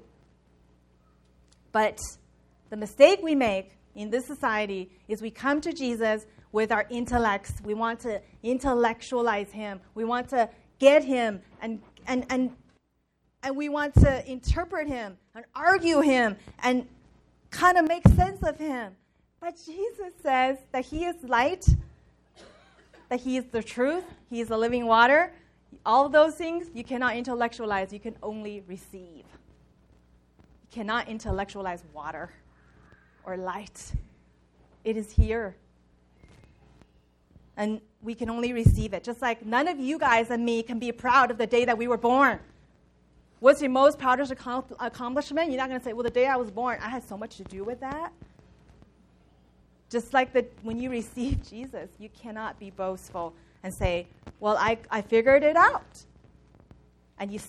But 1.71 1.99
the 2.69 2.77
mistake 2.77 3.19
we 3.21 3.35
make 3.35 3.77
in 3.95 4.09
this 4.09 4.25
society 4.25 4.89
is 5.09 5.21
we 5.21 5.29
come 5.29 5.59
to 5.61 5.73
Jesus 5.73 6.25
with 6.51 6.71
our 6.71 6.85
intellects. 6.89 7.53
We 7.63 7.73
want 7.73 7.99
to 8.01 8.21
intellectualize 8.43 9.51
him. 9.51 9.81
We 9.93 10.05
want 10.05 10.29
to 10.29 10.49
get 10.79 11.03
him 11.03 11.41
and, 11.61 11.81
and, 12.07 12.25
and, 12.29 12.55
and 13.43 13.57
we 13.57 13.67
want 13.67 13.93
to 13.95 14.25
interpret 14.31 14.87
him 14.87 15.17
and 15.35 15.43
argue 15.53 15.99
him 15.99 16.37
and 16.63 16.87
kind 17.51 17.77
of 17.77 17.87
make 17.87 18.07
sense 18.07 18.41
of 18.43 18.57
him. 18.57 18.95
But 19.39 19.55
Jesus 19.65 20.13
says 20.21 20.57
that 20.71 20.85
he 20.85 21.05
is 21.05 21.15
light, 21.23 21.65
that 23.09 23.19
he 23.19 23.37
is 23.37 23.45
the 23.45 23.63
truth, 23.63 24.03
he 24.29 24.41
is 24.41 24.47
the 24.47 24.57
living 24.57 24.85
water. 24.85 25.31
All 25.85 26.05
of 26.05 26.11
those 26.11 26.35
things 26.35 26.67
you 26.73 26.83
cannot 26.83 27.15
intellectualize, 27.15 27.93
you 27.93 27.99
can 27.99 28.15
only 28.23 28.63
receive. 28.67 29.23
You 29.23 30.71
cannot 30.71 31.07
intellectualize 31.07 31.83
water 31.93 32.31
or 33.25 33.37
light. 33.37 33.93
It 34.83 34.97
is 34.97 35.11
here 35.11 35.55
and 37.57 37.81
we 38.01 38.13
can 38.13 38.29
only 38.29 38.53
receive 38.53 38.93
it. 38.93 39.03
Just 39.03 39.21
like 39.21 39.45
none 39.45 39.67
of 39.67 39.79
you 39.79 39.97
guys 39.97 40.29
and 40.29 40.45
me 40.45 40.63
can 40.63 40.79
be 40.79 40.91
proud 40.91 41.31
of 41.31 41.37
the 41.37 41.47
day 41.47 41.65
that 41.65 41.77
we 41.77 41.87
were 41.87 41.97
born. 41.97 42.39
What's 43.39 43.61
your 43.61 43.71
most 43.71 43.99
proudest 43.99 44.31
accomplishment? 44.31 45.49
You're 45.49 45.57
not 45.57 45.67
going 45.67 45.79
to 45.79 45.83
say, 45.83 45.93
well, 45.93 46.03
the 46.03 46.09
day 46.09 46.27
I 46.27 46.35
was 46.37 46.49
born, 46.49 46.79
I 46.81 46.89
had 46.89 47.07
so 47.07 47.17
much 47.17 47.37
to 47.37 47.43
do 47.43 47.63
with 47.63 47.79
that. 47.81 48.13
Just 49.89 50.13
like 50.13 50.33
the, 50.33 50.45
when 50.63 50.79
you 50.79 50.89
receive 51.01 51.47
Jesus, 51.49 51.89
you 51.99 52.09
cannot 52.09 52.59
be 52.59 52.69
boastful 52.69 53.33
and 53.63 53.73
say, 53.73 54.07
well, 54.39 54.57
I, 54.57 54.77
I 54.89 55.01
figured 55.01 55.43
it 55.43 55.55
out. 55.55 56.03
And 57.19 57.31
you, 57.31 57.39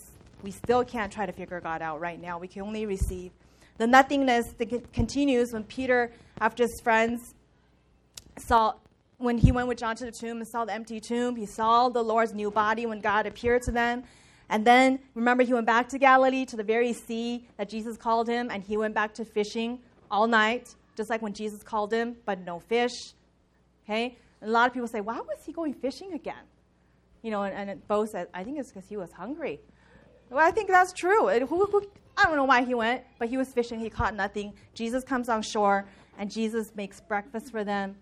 we 0.43 0.51
still 0.51 0.85
can't 0.85 1.13
try 1.13 1.27
to 1.27 1.33
figure 1.33 1.61
God 1.61 1.83
out 1.83 2.01
right 2.01 2.21
now. 2.21 2.39
We 2.39 2.49
can 2.49 2.63
only 2.63 2.87
receive. 2.87 3.33
The 3.77 3.87
nothingness 3.87 4.55
that 4.59 4.93
continues 4.93 5.53
when 5.53 5.65
Peter, 5.65 6.11
after 6.41 6.65
his 6.65 6.81
friends 6.81 7.35
saw 8.39 8.75
when 9.19 9.37
he 9.37 9.51
went 9.51 9.67
with 9.67 9.79
John 9.79 9.97
to 9.97 10.05
the 10.05 10.13
tomb 10.13 10.39
and 10.39 10.47
saw 10.47 10.65
the 10.65 10.73
empty 10.73 11.01
tomb, 11.01 11.35
he 11.37 11.45
saw 11.45 11.89
the 11.89 12.03
Lord's 12.03 12.33
new 12.33 12.51
body 12.51 12.87
when 12.87 13.01
God 13.01 13.27
appeared 13.27 13.63
to 13.63 13.73
them. 13.73 14.05
And 14.49 14.65
then, 14.65 15.01
remember, 15.15 15.43
he 15.43 15.53
went 15.53 15.67
back 15.67 15.89
to 15.91 15.99
Galilee, 15.99 16.47
to 16.47 16.57
the 16.57 16.63
very 16.63 16.93
sea 16.93 17.47
that 17.59 17.69
Jesus 17.69 17.97
called 17.97 18.29
him, 18.29 18.49
and 18.51 18.63
he 18.63 18.77
went 18.77 18.95
back 18.95 19.13
to 19.15 19.25
fishing 19.25 19.81
all 20.11 20.27
night, 20.27 20.75
just 20.99 21.09
like 21.09 21.23
when 21.23 21.33
Jesus 21.33 21.63
called 21.63 21.93
him, 21.93 22.17
but 22.27 22.41
no 22.41 22.59
fish. 22.59 23.15
Okay? 23.85 24.19
And 24.43 24.51
a 24.51 24.53
lot 24.53 24.67
of 24.67 24.75
people 24.75 24.89
say, 24.89 25.01
why 25.01 25.17
was 25.17 25.39
he 25.47 25.53
going 25.53 25.73
fishing 25.73 26.13
again? 26.13 26.45
You 27.23 27.31
know, 27.31 27.45
and, 27.45 27.71
and 27.71 27.89
Bo 27.89 28.05
said, 28.05 28.29
I 28.35 28.45
think 28.45 28.59
it's 28.59 28.71
because 28.71 28.89
he 28.89 28.97
was 28.97 29.13
hungry. 29.13 29.61
Well, 30.29 30.47
I 30.47 30.51
think 30.51 30.69
that's 30.69 30.93
true. 30.93 31.29
It, 31.29 31.43
who, 31.43 31.65
who, 31.65 31.83
I 32.17 32.25
don't 32.25 32.37
know 32.37 32.45
why 32.45 32.63
he 32.65 32.75
went, 32.75 33.03
but 33.19 33.29
he 33.29 33.37
was 33.37 33.49
fishing. 33.49 33.79
He 33.81 33.89
caught 33.89 34.15
nothing. 34.15 34.53
Jesus 34.75 35.05
comes 35.05 35.29
on 35.29 35.41
shore, 35.41 35.87
and 36.19 36.31
Jesus 36.31 36.73
makes 36.75 37.01
breakfast 37.01 37.51
for 37.51 37.65
them. 37.65 37.97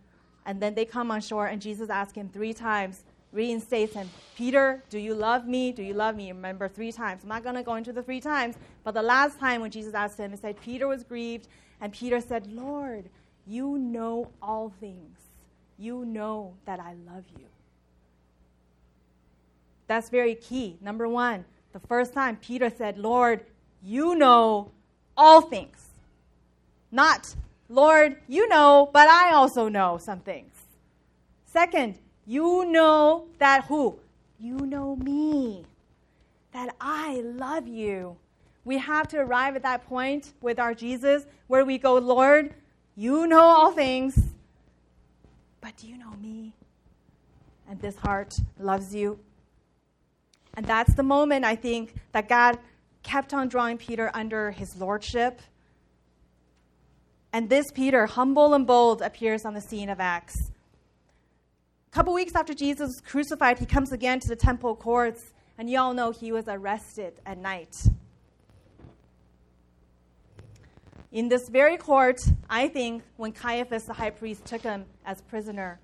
And 0.47 0.61
then 0.61 0.74
they 0.74 0.84
come 0.84 1.11
on 1.11 1.20
shore, 1.20 1.47
and 1.47 1.61
Jesus 1.61 1.90
asks 1.90 2.16
him 2.16 2.30
three 2.30 2.55
times, 2.55 3.05
reinstates 3.32 3.94
him, 3.94 4.09
Peter, 4.36 4.82
do 4.88 4.99
you 4.99 5.14
love 5.14 5.47
me? 5.47 5.70
Do 5.70 5.82
you 5.82 5.92
love 5.92 6.16
me? 6.16 6.32
Remember, 6.32 6.68
three 6.68 6.92
times. 6.92 7.22
I'm 7.22 7.28
not 7.28 7.42
going 7.42 7.57
to 7.57 7.62
go 7.62 7.74
into 7.74 7.92
the 7.92 8.03
three 8.03 8.20
times, 8.20 8.57
but 8.84 8.94
the 8.94 9.03
last 9.03 9.38
time 9.38 9.61
when 9.61 9.70
Jesus 9.70 9.94
asked 9.94 10.18
him, 10.18 10.30
he 10.30 10.36
said, 10.36 10.59
Peter 10.61 10.88
was 10.88 11.05
grieved, 11.05 11.49
and 11.81 11.93
Peter 11.93 12.20
said, 12.20 12.47
Lord, 12.53 13.05
you 13.47 13.79
know 13.79 14.31
all 14.43 14.72
things. 14.81 15.18
You 15.79 16.05
know 16.05 16.55
that 16.64 16.81
I 16.81 16.95
love 17.12 17.24
you. 17.39 17.47
That's 19.87 20.09
very 20.09 20.35
key. 20.35 20.79
Number 20.81 21.07
one, 21.09 21.45
the 21.72 21.81
first 21.81 22.12
time 22.12 22.37
Peter 22.37 22.70
said, 22.70 22.99
Lord, 22.99 23.45
you 23.83 24.14
know 24.14 24.70
all 25.16 25.43
things. 25.43 25.89
Not, 26.91 27.35
Lord, 27.68 28.16
you 28.27 28.49
know, 28.49 28.91
but 28.93 29.09
I 29.09 29.33
also 29.33 29.68
know 29.68 29.99
some 29.99 30.20
things. 30.20 30.53
Second, 31.45 31.99
you 32.27 32.64
know 32.64 33.27
that 33.39 33.66
who? 33.66 33.99
You 34.41 34.59
know 34.59 34.97
me. 34.97 35.64
That 36.53 36.74
I 36.81 37.20
love 37.24 37.68
you. 37.68 38.16
We 38.66 38.78
have 38.78 39.06
to 39.08 39.18
arrive 39.18 39.54
at 39.54 39.62
that 39.62 39.86
point 39.86 40.32
with 40.42 40.58
our 40.58 40.74
Jesus 40.74 41.24
where 41.46 41.64
we 41.64 41.78
go, 41.78 41.94
Lord, 41.94 42.52
you 42.96 43.26
know 43.28 43.40
all 43.40 43.70
things, 43.70 44.18
but 45.60 45.76
do 45.76 45.86
you 45.86 45.96
know 45.96 46.12
me? 46.20 46.52
And 47.70 47.80
this 47.80 47.96
heart 47.96 48.34
loves 48.58 48.92
you. 48.92 49.20
And 50.54 50.66
that's 50.66 50.92
the 50.94 51.04
moment 51.04 51.44
I 51.44 51.54
think 51.54 51.94
that 52.10 52.28
God 52.28 52.58
kept 53.02 53.32
on 53.32 53.46
drawing 53.48 53.78
Peter 53.78 54.10
under 54.12 54.50
his 54.50 54.76
lordship 54.76 55.40
and 57.32 57.50
this 57.50 57.66
Peter, 57.70 58.06
humble 58.06 58.54
and 58.54 58.66
bold, 58.66 59.02
appears 59.02 59.44
on 59.44 59.52
the 59.52 59.60
scene 59.60 59.90
of 59.90 60.00
Acts. 60.00 60.34
A 61.86 61.94
couple 61.94 62.14
weeks 62.14 62.34
after 62.34 62.54
Jesus 62.54 62.88
was 62.88 63.00
crucified, 63.04 63.58
he 63.58 63.66
comes 63.66 63.92
again 63.92 64.20
to 64.20 64.28
the 64.28 64.36
temple 64.36 64.74
courts, 64.74 65.32
and 65.58 65.68
you 65.68 65.78
all 65.78 65.92
know 65.92 66.12
he 66.12 66.32
was 66.32 66.46
arrested 66.48 67.12
at 67.26 67.36
night. 67.36 67.76
In 71.16 71.30
this 71.30 71.48
very 71.48 71.78
court, 71.78 72.22
I 72.50 72.68
think 72.68 73.02
when 73.16 73.32
Caiaphas, 73.32 73.84
the 73.84 73.94
high 73.94 74.10
priest, 74.10 74.44
took 74.44 74.60
him 74.60 74.84
as 75.06 75.22
prisoner, 75.22 75.80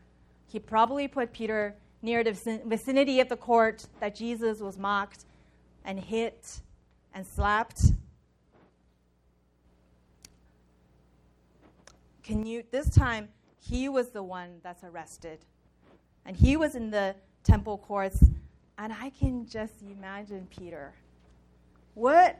he 0.46 0.58
probably 0.58 1.08
put 1.08 1.32
Peter 1.32 1.74
near 2.02 2.22
the 2.22 2.32
vicinity 2.66 3.18
of 3.18 3.30
the 3.30 3.36
court 3.38 3.86
that 3.98 4.14
Jesus 4.14 4.60
was 4.60 4.76
mocked 4.76 5.24
and 5.86 5.98
hit 5.98 6.60
and 7.14 7.26
slapped 7.26 7.92
Can 12.22 12.44
you, 12.44 12.62
this 12.70 12.90
time, 12.90 13.30
he 13.58 13.88
was 13.88 14.10
the 14.10 14.22
one 14.22 14.60
that's 14.62 14.84
arrested. 14.84 15.38
And 16.26 16.36
he 16.36 16.58
was 16.58 16.74
in 16.74 16.90
the 16.90 17.16
temple 17.42 17.78
courts. 17.78 18.22
And 18.76 18.92
I 18.92 19.10
can 19.18 19.46
just 19.46 19.80
imagine 19.80 20.46
Peter. 20.54 20.92
What? 21.94 22.38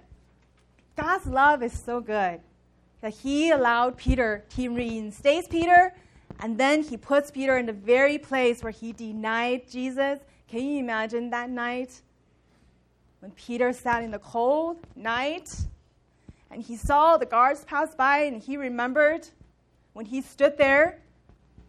God's 0.95 1.26
love 1.26 1.62
is 1.62 1.72
so 1.72 1.99
good 1.99 2.43
that 3.03 3.13
he 3.13 3.51
allowed 3.51 3.99
Peter, 3.99 4.45
he 4.57 4.69
reinstates 4.69 5.49
Peter, 5.49 5.93
and 6.41 6.57
then 6.57 6.83
he 6.83 6.97
puts 6.97 7.31
Peter 7.31 7.59
in 7.59 7.67
the 7.67 7.73
very 7.73 8.17
place 8.17 8.63
where 8.63 8.73
he 8.73 8.93
denied 8.93 9.69
Jesus. 9.69 10.21
Can 10.49 10.65
you 10.65 10.79
imagine 10.79 11.29
that 11.31 11.51
night? 11.51 12.01
When 13.21 13.33
Peter 13.33 13.73
sat 13.73 14.03
in 14.03 14.11
the 14.11 14.19
cold 14.19 14.79
night 14.97 15.55
and 16.51 16.63
he 16.63 16.77
saw 16.77 17.17
the 17.17 17.27
guards 17.27 17.65
pass 17.65 17.95
by 17.95 18.19
and 18.19 18.43
he 18.43 18.57
remembered 18.57 19.29
when 19.93 20.07
he 20.07 20.21
stood 20.21 20.59
there 20.59 20.99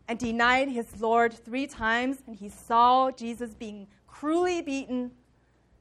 and 0.07 0.17
denied 0.17 0.69
his 0.69 0.99
Lord 0.99 1.33
three 1.33 1.67
times, 1.67 2.17
and 2.27 2.35
he 2.35 2.49
saw 2.49 3.09
Jesus 3.11 3.53
being 3.53 3.87
cruelly 4.07 4.61
beaten, 4.61 5.11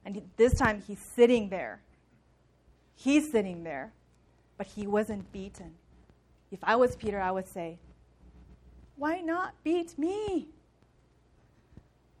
and 0.05 0.21
this 0.37 0.53
time 0.53 0.81
he's 0.87 0.99
sitting 0.99 1.49
there. 1.49 1.81
He's 2.95 3.31
sitting 3.31 3.63
there, 3.63 3.91
but 4.57 4.67
he 4.67 4.87
wasn't 4.87 5.31
beaten. 5.31 5.73
If 6.51 6.59
I 6.63 6.75
was 6.75 6.95
Peter, 6.95 7.19
I 7.19 7.31
would 7.31 7.47
say, 7.47 7.79
Why 8.95 9.21
not 9.21 9.53
beat 9.63 9.97
me? 9.97 10.47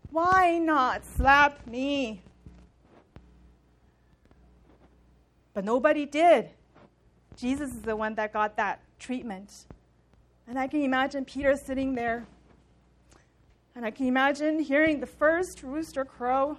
Why 0.09 0.59
not 0.59 1.05
slap 1.05 1.65
me? 1.65 2.21
But 5.53 5.65
nobody 5.65 6.05
did. 6.05 6.49
Jesus 7.35 7.71
is 7.71 7.81
the 7.81 7.95
one 7.95 8.15
that 8.15 8.33
got 8.33 8.57
that 8.57 8.79
treatment. 8.99 9.65
And 10.47 10.59
I 10.59 10.67
can 10.67 10.81
imagine 10.81 11.25
Peter 11.25 11.55
sitting 11.55 11.95
there. 11.95 12.25
And 13.75 13.85
I 13.85 13.91
can 13.91 14.07
imagine 14.07 14.59
hearing 14.59 14.99
the 14.99 15.07
first 15.07 15.63
rooster 15.63 16.05
crow. 16.05 16.57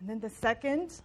And 0.00 0.08
then 0.08 0.20
the 0.20 0.30
second. 0.30 1.00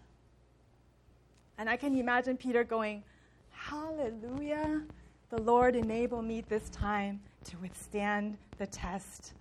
And 1.61 1.69
I 1.69 1.77
can 1.77 1.95
imagine 1.95 2.37
Peter 2.37 2.63
going, 2.63 3.03
Hallelujah. 3.51 4.81
The 5.29 5.39
Lord 5.43 5.75
enable 5.75 6.23
me 6.23 6.41
this 6.41 6.67
time 6.71 7.21
to 7.43 7.57
withstand 7.57 8.39
the 8.57 8.65
test. 8.65 9.33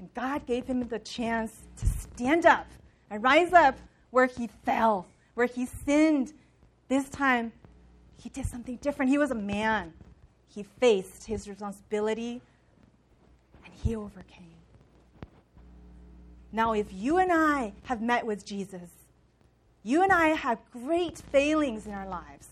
And 0.00 0.12
God 0.12 0.44
gave 0.44 0.66
him 0.66 0.88
the 0.88 0.98
chance 0.98 1.52
to 1.76 1.86
stand 1.86 2.46
up 2.46 2.66
and 3.10 3.22
rise 3.22 3.52
up 3.52 3.78
where 4.10 4.26
he 4.26 4.48
fell, 4.64 5.06
where 5.34 5.46
he 5.46 5.66
sinned 5.66 6.32
this 6.88 7.08
time, 7.10 7.52
he 8.16 8.28
did 8.28 8.46
something 8.46 8.74
different. 8.78 9.12
He 9.12 9.18
was 9.18 9.30
a 9.30 9.36
man. 9.36 9.92
He 10.48 10.64
faced 10.64 11.26
his 11.26 11.48
responsibility 11.48 12.42
and 13.64 13.72
he 13.72 13.94
overcame. 13.94 14.50
Now, 16.50 16.72
if 16.72 16.92
you 16.92 17.18
and 17.18 17.30
I 17.32 17.72
have 17.84 18.02
met 18.02 18.26
with 18.26 18.44
Jesus, 18.44 18.95
you 19.86 20.02
and 20.02 20.10
I 20.10 20.30
have 20.30 20.58
great 20.72 21.18
failings 21.30 21.86
in 21.86 21.92
our 21.92 22.08
lives. 22.08 22.48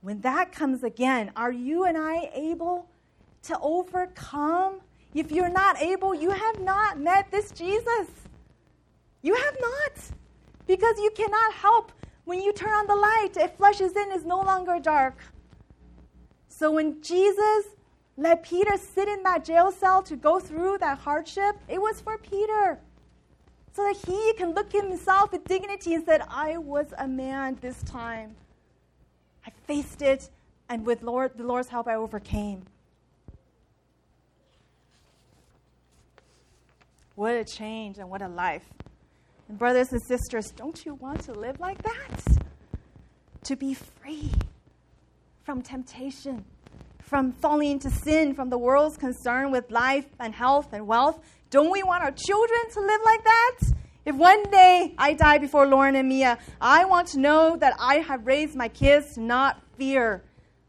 When 0.00 0.20
that 0.20 0.52
comes 0.52 0.84
again, 0.84 1.32
are 1.34 1.50
you 1.50 1.86
and 1.86 1.98
I 1.98 2.30
able 2.32 2.88
to 3.42 3.58
overcome? 3.60 4.80
If 5.12 5.32
you're 5.32 5.48
not 5.48 5.82
able, 5.82 6.14
you 6.14 6.30
have 6.30 6.60
not 6.60 7.00
met 7.00 7.32
this 7.32 7.50
Jesus. 7.50 8.06
You 9.22 9.34
have 9.34 9.56
not. 9.60 9.92
Because 10.68 10.96
you 10.98 11.10
cannot 11.16 11.52
help 11.52 11.90
when 12.26 12.40
you 12.40 12.52
turn 12.52 12.70
on 12.70 12.86
the 12.86 12.94
light, 12.94 13.30
it 13.34 13.56
flushes 13.56 13.96
in, 13.96 14.12
it's 14.12 14.24
no 14.24 14.40
longer 14.40 14.78
dark. 14.78 15.18
So 16.46 16.70
when 16.70 17.02
Jesus 17.02 17.64
let 18.16 18.44
Peter 18.44 18.76
sit 18.76 19.08
in 19.08 19.24
that 19.24 19.44
jail 19.44 19.72
cell 19.72 20.00
to 20.04 20.14
go 20.14 20.38
through 20.38 20.78
that 20.78 20.98
hardship, 20.98 21.56
it 21.66 21.82
was 21.82 22.00
for 22.00 22.18
Peter. 22.18 22.78
So 23.74 23.82
that 23.82 23.96
he 24.06 24.34
can 24.34 24.54
look 24.54 24.74
at 24.74 24.84
himself 24.84 25.32
with 25.32 25.44
dignity 25.44 25.94
and 25.94 26.04
said, 26.04 26.22
I 26.28 26.58
was 26.58 26.92
a 26.98 27.08
man 27.08 27.56
this 27.60 27.82
time. 27.84 28.36
I 29.46 29.50
faced 29.66 30.02
it, 30.02 30.28
and 30.68 30.84
with 30.84 31.02
Lord, 31.02 31.32
the 31.36 31.44
Lord's 31.44 31.68
help, 31.68 31.88
I 31.88 31.94
overcame. 31.94 32.64
What 37.14 37.34
a 37.34 37.44
change 37.44 37.98
and 37.98 38.10
what 38.10 38.22
a 38.22 38.28
life. 38.28 38.64
And, 39.48 39.58
brothers 39.58 39.92
and 39.92 40.02
sisters, 40.02 40.50
don't 40.50 40.84
you 40.84 40.94
want 40.94 41.22
to 41.24 41.32
live 41.32 41.60
like 41.60 41.82
that? 41.82 42.42
To 43.44 43.56
be 43.56 43.74
free 43.74 44.32
from 45.42 45.62
temptation, 45.62 46.44
from 47.12 47.30
falling 47.30 47.72
into 47.72 47.90
sin, 47.90 48.34
from 48.34 48.48
the 48.48 48.56
world's 48.56 48.96
concern 48.96 49.50
with 49.50 49.70
life 49.70 50.06
and 50.18 50.34
health 50.34 50.72
and 50.72 50.86
wealth. 50.86 51.20
Don't 51.50 51.70
we 51.70 51.82
want 51.82 52.02
our 52.02 52.10
children 52.10 52.60
to 52.72 52.80
live 52.80 53.00
like 53.04 53.22
that? 53.22 53.58
If 54.06 54.16
one 54.16 54.42
day 54.44 54.94
I 54.96 55.12
die 55.12 55.36
before 55.36 55.66
Lauren 55.66 55.94
and 55.94 56.08
Mia, 56.08 56.38
I 56.58 56.86
want 56.86 57.08
to 57.08 57.20
know 57.20 57.54
that 57.58 57.74
I 57.78 57.96
have 57.96 58.26
raised 58.26 58.56
my 58.56 58.68
kids 58.68 59.12
to 59.16 59.20
not 59.20 59.60
fear, 59.76 60.24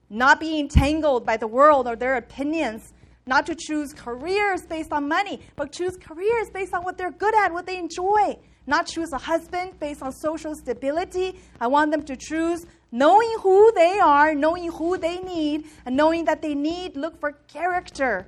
not 0.10 0.42
be 0.42 0.60
entangled 0.60 1.26
by 1.26 1.38
the 1.38 1.48
world 1.48 1.88
or 1.88 1.96
their 1.96 2.18
opinions, 2.18 2.92
not 3.26 3.46
to 3.46 3.56
choose 3.56 3.94
careers 3.94 4.64
based 4.64 4.92
on 4.92 5.08
money, 5.08 5.40
but 5.56 5.72
choose 5.72 5.96
careers 5.96 6.50
based 6.50 6.74
on 6.74 6.84
what 6.84 6.98
they're 6.98 7.12
good 7.12 7.36
at, 7.36 7.54
what 7.54 7.66
they 7.66 7.78
enjoy. 7.78 8.38
Not 8.68 8.88
choose 8.88 9.14
a 9.14 9.18
husband 9.18 9.80
based 9.80 10.02
on 10.02 10.12
social 10.12 10.56
stability. 10.56 11.40
I 11.62 11.68
want 11.68 11.92
them 11.92 12.04
to 12.04 12.18
choose 12.18 12.66
knowing 12.94 13.36
who 13.40 13.72
they 13.74 14.00
are, 14.00 14.36
knowing 14.36 14.72
who 14.72 14.98
they 15.00 15.20
need, 15.20 15.66
and 15.84 15.98
knowing 15.98 16.26
that 16.26 16.44
they 16.44 16.54
need 16.54 16.96
look 16.96 17.20
for 17.20 17.32
character. 17.48 18.28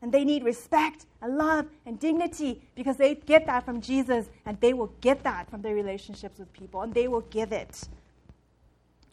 And 0.00 0.12
they 0.12 0.24
need 0.24 0.44
respect 0.44 1.06
and 1.20 1.36
love 1.36 1.66
and 1.84 1.98
dignity 1.98 2.62
because 2.76 2.96
they 2.96 3.16
get 3.16 3.46
that 3.46 3.64
from 3.64 3.80
Jesus 3.80 4.26
and 4.46 4.58
they 4.60 4.72
will 4.72 4.92
get 5.00 5.24
that 5.24 5.50
from 5.50 5.60
their 5.60 5.74
relationships 5.74 6.38
with 6.38 6.52
people 6.52 6.82
and 6.82 6.94
they 6.94 7.08
will 7.08 7.22
give 7.22 7.50
it. 7.50 7.88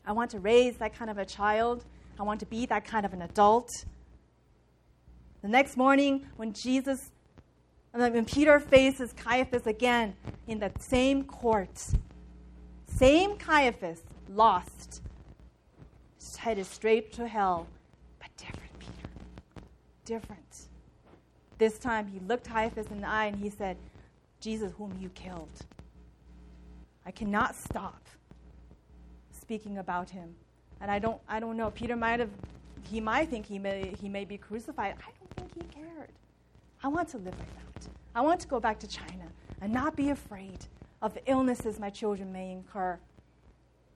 I 0.06 0.12
want 0.12 0.30
to 0.32 0.40
raise 0.40 0.78
that 0.78 0.94
kind 0.96 1.10
of 1.10 1.18
a 1.18 1.26
child. 1.26 1.84
I 2.20 2.24
want 2.24 2.40
to 2.42 2.46
be 2.46 2.68
that 2.68 2.86
kind 2.86 3.04
of 3.04 3.14
an 3.14 3.24
adult. 3.24 3.72
The 5.42 5.48
next 5.48 5.76
morning, 5.76 6.28
when 6.38 6.54
Jesus, 6.54 7.10
when 7.92 8.26
Peter 8.26 8.60
faces 8.60 9.12
Caiaphas 9.14 9.66
again 9.66 10.16
in 10.46 10.60
that 10.60 10.84
same 10.84 11.24
court, 11.24 11.84
same 12.86 13.38
Caiaphas, 13.38 14.02
lost, 14.30 15.02
headed 16.38 16.66
straight 16.66 17.14
to 17.14 17.28
hell, 17.28 17.68
but 18.20 18.30
different 18.38 18.80
Peter, 18.80 19.10
different. 20.06 20.68
This 21.58 21.80
time 21.80 22.08
he 22.08 22.20
looked 22.20 22.48
Caiaphas 22.48 22.88
in 22.88 23.02
the 23.02 23.08
eye 23.08 23.26
and 23.26 23.38
he 23.38 23.50
said, 23.50 23.78
Jesus, 24.42 24.74
whom 24.78 24.96
you 25.00 25.10
killed. 25.10 25.66
I 27.06 27.12
cannot 27.12 27.56
stop 27.56 28.02
speaking 29.32 29.78
about 29.78 30.10
him. 30.10 30.36
And 30.82 30.92
I 30.92 31.00
don't, 31.00 31.22
I 31.28 31.40
don't 31.40 31.56
know. 31.56 31.72
Peter 31.72 31.96
might 31.96 32.20
have, 32.20 32.30
he 32.84 33.00
might 33.00 33.30
think 33.30 33.46
he 33.46 33.58
may, 33.58 33.96
he 34.02 34.10
may 34.10 34.26
be 34.26 34.38
crucified. 34.38 34.96
I 35.00 35.12
don't 35.20 35.50
think 35.52 35.74
he 35.74 35.82
cared. 35.82 36.12
I 36.84 36.88
want 36.88 37.08
to 37.10 37.18
live 37.18 37.38
like 37.38 37.74
that. 37.74 37.88
I 38.14 38.22
want 38.22 38.40
to 38.42 38.48
go 38.48 38.60
back 38.60 38.80
to 38.80 38.88
China 38.88 39.26
and 39.62 39.72
not 39.72 39.96
be 39.96 40.10
afraid 40.10 40.66
of 41.02 41.14
the 41.14 41.22
illnesses 41.30 41.80
my 41.80 41.90
children 41.90 42.32
may 42.32 42.52
incur, 42.52 43.00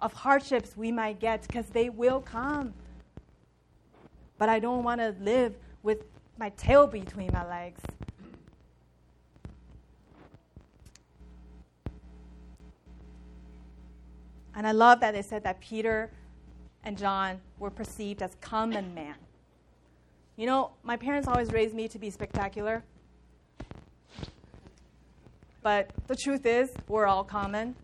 of 0.01 0.13
hardships 0.13 0.77
we 0.77 0.91
might 0.91 1.19
get, 1.19 1.41
because 1.43 1.67
they 1.67 1.89
will 1.89 2.21
come. 2.21 2.73
But 4.37 4.49
I 4.49 4.59
don't 4.59 4.83
want 4.83 5.01
to 5.01 5.15
live 5.19 5.55
with 5.83 6.03
my 6.37 6.49
tail 6.51 6.87
between 6.87 7.31
my 7.33 7.47
legs. 7.47 7.81
And 14.55 14.67
I 14.67 14.71
love 14.71 14.99
that 15.01 15.13
they 15.13 15.21
said 15.21 15.43
that 15.43 15.59
Peter 15.61 16.11
and 16.83 16.97
John 16.97 17.39
were 17.59 17.69
perceived 17.69 18.21
as 18.21 18.35
common 18.41 18.93
man. 18.93 19.15
You 20.35 20.45
know, 20.45 20.71
my 20.83 20.95
parents 20.95 21.27
always 21.27 21.51
raised 21.51 21.73
me 21.73 21.87
to 21.89 21.99
be 21.99 22.09
spectacular. 22.09 22.83
But 25.61 25.91
the 26.07 26.15
truth 26.15 26.45
is, 26.45 26.71
we're 26.87 27.05
all 27.05 27.23
common. 27.23 27.75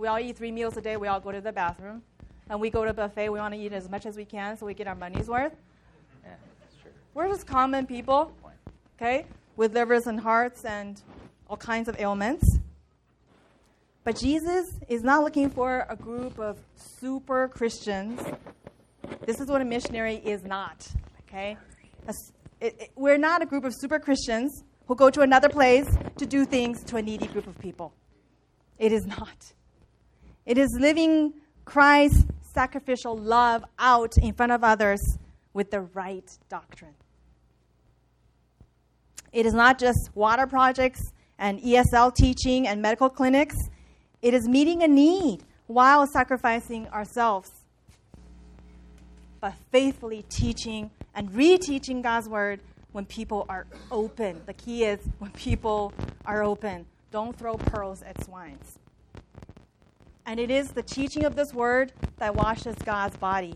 We 0.00 0.08
all 0.08 0.18
eat 0.18 0.38
three 0.38 0.50
meals 0.50 0.78
a 0.78 0.80
day. 0.80 0.96
We 0.96 1.08
all 1.08 1.20
go 1.20 1.30
to 1.30 1.42
the 1.42 1.52
bathroom. 1.52 2.00
And 2.48 2.58
we 2.58 2.70
go 2.70 2.84
to 2.84 2.90
a 2.90 2.94
buffet. 2.94 3.28
We 3.28 3.38
want 3.38 3.52
to 3.52 3.60
eat 3.60 3.74
as 3.74 3.90
much 3.90 4.06
as 4.06 4.16
we 4.16 4.24
can 4.24 4.56
so 4.56 4.64
we 4.64 4.72
get 4.72 4.86
our 4.86 4.94
money's 4.94 5.28
worth. 5.28 5.52
Yeah, 6.24 6.30
that's 6.58 6.76
true. 6.80 6.90
We're 7.12 7.28
just 7.28 7.46
common 7.46 7.86
people, 7.86 8.32
okay, 8.96 9.26
with 9.56 9.74
livers 9.74 10.06
and 10.06 10.18
hearts 10.18 10.64
and 10.64 11.00
all 11.50 11.58
kinds 11.58 11.86
of 11.86 12.00
ailments. 12.00 12.58
But 14.02 14.16
Jesus 14.16 14.70
is 14.88 15.02
not 15.02 15.22
looking 15.22 15.50
for 15.50 15.86
a 15.90 15.96
group 15.96 16.38
of 16.38 16.56
super 16.74 17.48
Christians. 17.48 18.22
This 19.26 19.38
is 19.38 19.48
what 19.48 19.60
a 19.60 19.66
missionary 19.66 20.16
is 20.16 20.42
not, 20.44 20.88
okay? 21.28 21.58
A 22.08 22.14
it- 22.62 22.80
it- 22.80 22.90
we're 22.96 23.18
not 23.18 23.42
a 23.42 23.46
group 23.46 23.64
of 23.64 23.74
super 23.74 23.98
Christians 23.98 24.64
who 24.86 24.94
go 24.94 25.10
to 25.10 25.20
another 25.20 25.50
place 25.50 25.94
to 26.16 26.24
do 26.24 26.46
things 26.46 26.82
to 26.84 26.96
a 26.96 27.02
needy 27.02 27.26
group 27.26 27.46
of 27.46 27.58
people. 27.58 27.92
It 28.78 28.92
is 28.92 29.04
not. 29.06 29.52
It 30.46 30.58
is 30.58 30.76
living 30.78 31.34
Christ's 31.64 32.24
sacrificial 32.52 33.16
love 33.16 33.64
out 33.78 34.16
in 34.18 34.32
front 34.32 34.52
of 34.52 34.64
others 34.64 35.00
with 35.52 35.70
the 35.70 35.82
right 35.82 36.28
doctrine. 36.48 36.94
It 39.32 39.46
is 39.46 39.54
not 39.54 39.78
just 39.78 40.10
water 40.14 40.46
projects 40.46 41.00
and 41.38 41.60
ESL 41.60 42.14
teaching 42.14 42.66
and 42.66 42.82
medical 42.82 43.08
clinics. 43.08 43.56
It 44.22 44.34
is 44.34 44.48
meeting 44.48 44.82
a 44.82 44.88
need 44.88 45.44
while 45.66 46.06
sacrificing 46.06 46.88
ourselves, 46.88 47.48
but 49.40 49.54
faithfully 49.70 50.24
teaching 50.28 50.90
and 51.14 51.30
reteaching 51.30 52.02
God's 52.02 52.28
word 52.28 52.60
when 52.92 53.06
people 53.06 53.46
are 53.48 53.66
open. 53.90 54.40
The 54.46 54.54
key 54.54 54.84
is 54.84 54.98
when 55.18 55.30
people 55.30 55.92
are 56.26 56.42
open. 56.42 56.86
Don't 57.12 57.36
throw 57.36 57.56
pearls 57.56 58.02
at 58.02 58.22
swines. 58.24 58.78
And 60.30 60.38
it 60.38 60.48
is 60.48 60.70
the 60.70 60.84
teaching 60.84 61.24
of 61.24 61.34
this 61.34 61.52
word 61.52 61.92
that 62.18 62.36
washes 62.36 62.76
God's 62.84 63.16
body. 63.16 63.52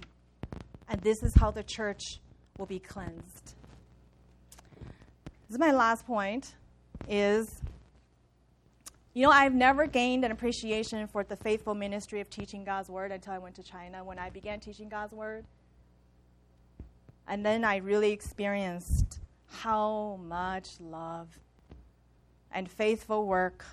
And 0.88 1.00
this 1.02 1.22
is 1.22 1.32
how 1.32 1.52
the 1.52 1.62
church 1.62 2.18
will 2.58 2.66
be 2.66 2.80
cleansed. 2.80 3.54
This 5.46 5.50
is 5.50 5.58
my 5.60 5.70
last 5.70 6.04
point 6.04 6.56
is 7.08 7.60
you 9.12 9.22
know, 9.22 9.30
I've 9.30 9.54
never 9.54 9.86
gained 9.86 10.24
an 10.24 10.32
appreciation 10.32 11.06
for 11.06 11.22
the 11.22 11.36
faithful 11.36 11.76
ministry 11.76 12.20
of 12.20 12.28
teaching 12.28 12.64
God's 12.64 12.90
word 12.90 13.12
until 13.12 13.34
I 13.34 13.38
went 13.38 13.54
to 13.54 13.62
China 13.62 14.02
when 14.02 14.18
I 14.18 14.30
began 14.30 14.58
teaching 14.58 14.88
God's 14.88 15.12
word. 15.12 15.44
And 17.28 17.46
then 17.46 17.62
I 17.62 17.76
really 17.76 18.10
experienced 18.10 19.20
how 19.46 20.18
much 20.24 20.70
love 20.80 21.38
and 22.50 22.68
faithful 22.68 23.28
work 23.28 23.64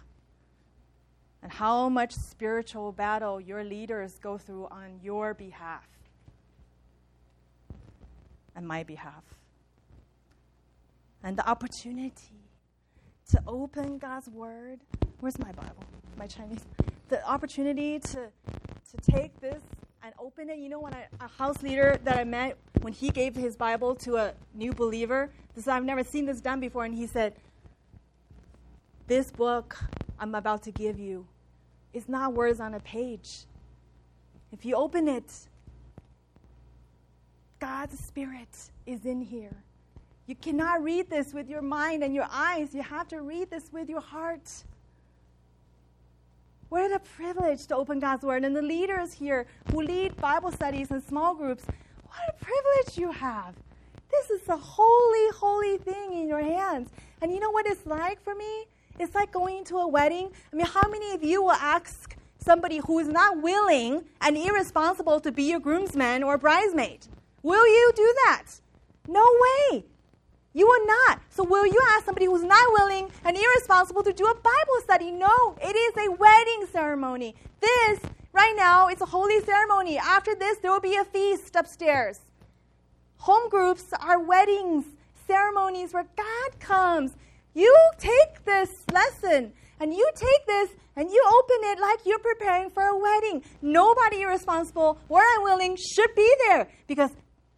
and 1.43 1.51
how 1.51 1.89
much 1.89 2.13
spiritual 2.13 2.91
battle 2.91 3.39
your 3.39 3.63
leaders 3.63 4.19
go 4.19 4.37
through 4.37 4.67
on 4.69 4.99
your 5.01 5.33
behalf 5.33 5.87
and 8.55 8.67
my 8.67 8.83
behalf. 8.83 9.23
And 11.23 11.37
the 11.37 11.47
opportunity 11.47 12.41
to 13.31 13.41
open 13.47 13.97
God's 13.97 14.27
Word. 14.29 14.79
Where's 15.19 15.39
my 15.39 15.51
Bible? 15.51 15.83
My 16.17 16.27
Chinese. 16.27 16.65
The 17.09 17.25
opportunity 17.27 17.99
to, 17.99 18.27
to 18.27 19.11
take 19.11 19.39
this 19.39 19.61
and 20.03 20.13
open 20.19 20.49
it. 20.49 20.57
You 20.57 20.69
know, 20.69 20.79
when 20.79 20.93
I, 20.93 21.07
a 21.19 21.27
house 21.27 21.61
leader 21.61 21.99
that 22.03 22.17
I 22.17 22.23
met, 22.23 22.57
when 22.81 22.93
he 22.93 23.09
gave 23.09 23.35
his 23.35 23.55
Bible 23.55 23.95
to 23.95 24.17
a 24.17 24.33
new 24.53 24.73
believer, 24.73 25.31
this 25.55 25.67
I've 25.67 25.85
never 25.85 26.03
seen 26.03 26.25
this 26.25 26.41
done 26.41 26.59
before, 26.59 26.85
and 26.85 26.95
he 26.95 27.07
said, 27.07 27.35
This 29.07 29.31
book 29.31 29.77
I'm 30.19 30.35
about 30.35 30.63
to 30.63 30.71
give 30.71 30.99
you 30.99 31.27
is 31.93 32.07
not 32.07 32.33
words 32.33 32.59
on 32.59 32.73
a 32.73 32.79
page. 32.79 33.45
If 34.51 34.65
you 34.65 34.75
open 34.75 35.07
it, 35.07 35.31
God's 37.59 37.99
Spirit 37.99 38.71
is 38.85 39.05
in 39.05 39.21
here. 39.21 39.55
You 40.27 40.35
cannot 40.35 40.83
read 40.83 41.09
this 41.09 41.33
with 41.33 41.49
your 41.49 41.61
mind 41.61 42.03
and 42.03 42.13
your 42.13 42.27
eyes. 42.31 42.73
You 42.73 42.83
have 42.83 43.07
to 43.09 43.21
read 43.21 43.49
this 43.49 43.71
with 43.71 43.89
your 43.89 44.01
heart. 44.01 44.49
What 46.69 46.91
a 46.91 46.99
privilege 46.99 47.67
to 47.67 47.75
open 47.75 47.99
God's 47.99 48.23
Word. 48.23 48.45
And 48.45 48.55
the 48.55 48.61
leaders 48.61 49.13
here 49.13 49.45
who 49.71 49.81
lead 49.81 50.15
Bible 50.17 50.51
studies 50.51 50.89
and 50.91 51.03
small 51.03 51.35
groups, 51.35 51.65
what 52.05 52.19
a 52.29 52.45
privilege 52.45 52.97
you 52.97 53.11
have. 53.11 53.55
This 54.09 54.29
is 54.29 54.47
a 54.47 54.57
holy, 54.57 55.29
holy 55.35 55.77
thing 55.77 56.13
in 56.13 56.27
your 56.27 56.41
hands. 56.41 56.89
And 57.21 57.31
you 57.31 57.39
know 57.39 57.51
what 57.51 57.65
it's 57.65 57.85
like 57.85 58.21
for 58.23 58.35
me? 58.35 58.65
It's 59.01 59.15
like 59.15 59.31
going 59.31 59.63
to 59.65 59.77
a 59.77 59.87
wedding. 59.87 60.29
I 60.53 60.55
mean, 60.55 60.67
how 60.67 60.87
many 60.87 61.13
of 61.13 61.23
you 61.23 61.41
will 61.41 61.51
ask 61.51 62.15
somebody 62.37 62.77
who 62.85 62.99
is 62.99 63.07
not 63.07 63.41
willing 63.41 64.03
and 64.21 64.37
irresponsible 64.37 65.19
to 65.21 65.31
be 65.31 65.43
your 65.49 65.59
groomsman 65.59 66.21
or 66.21 66.37
bridesmaid? 66.37 67.07
Will 67.41 67.65
you 67.65 67.91
do 67.95 68.15
that? 68.25 68.43
No 69.07 69.27
way. 69.71 69.85
You 70.53 70.67
will 70.67 70.85
not. 70.85 71.19
So, 71.29 71.43
will 71.43 71.65
you 71.65 71.81
ask 71.93 72.05
somebody 72.05 72.27
who's 72.27 72.43
not 72.43 72.73
willing 72.73 73.09
and 73.25 73.35
irresponsible 73.35 74.03
to 74.03 74.13
do 74.13 74.25
a 74.25 74.35
Bible 74.35 74.81
study? 74.83 75.09
No, 75.09 75.57
it 75.59 75.75
is 75.75 76.07
a 76.07 76.11
wedding 76.11 76.67
ceremony. 76.71 77.33
This, 77.59 78.01
right 78.33 78.53
now, 78.55 78.87
it's 78.87 79.01
a 79.01 79.05
holy 79.05 79.39
ceremony. 79.41 79.97
After 79.97 80.35
this, 80.35 80.59
there 80.59 80.71
will 80.71 80.79
be 80.79 80.97
a 80.97 81.05
feast 81.05 81.55
upstairs. 81.55 82.19
Home 83.17 83.49
groups 83.49 83.93
are 83.99 84.19
weddings, 84.19 84.85
ceremonies 85.25 85.91
where 85.91 86.05
God 86.15 86.59
comes. 86.59 87.15
You 87.53 87.75
take 87.97 88.45
this 88.45 88.69
lesson 88.91 89.53
and 89.79 89.93
you 89.93 90.09
take 90.15 90.45
this 90.45 90.69
and 90.95 91.09
you 91.09 91.23
open 91.27 91.57
it 91.71 91.79
like 91.79 91.99
you're 92.05 92.19
preparing 92.19 92.69
for 92.69 92.83
a 92.83 92.97
wedding. 92.97 93.43
Nobody 93.61 94.21
irresponsible 94.21 94.99
or 95.09 95.21
unwilling 95.37 95.77
should 95.77 96.13
be 96.15 96.33
there 96.47 96.69
because 96.87 97.11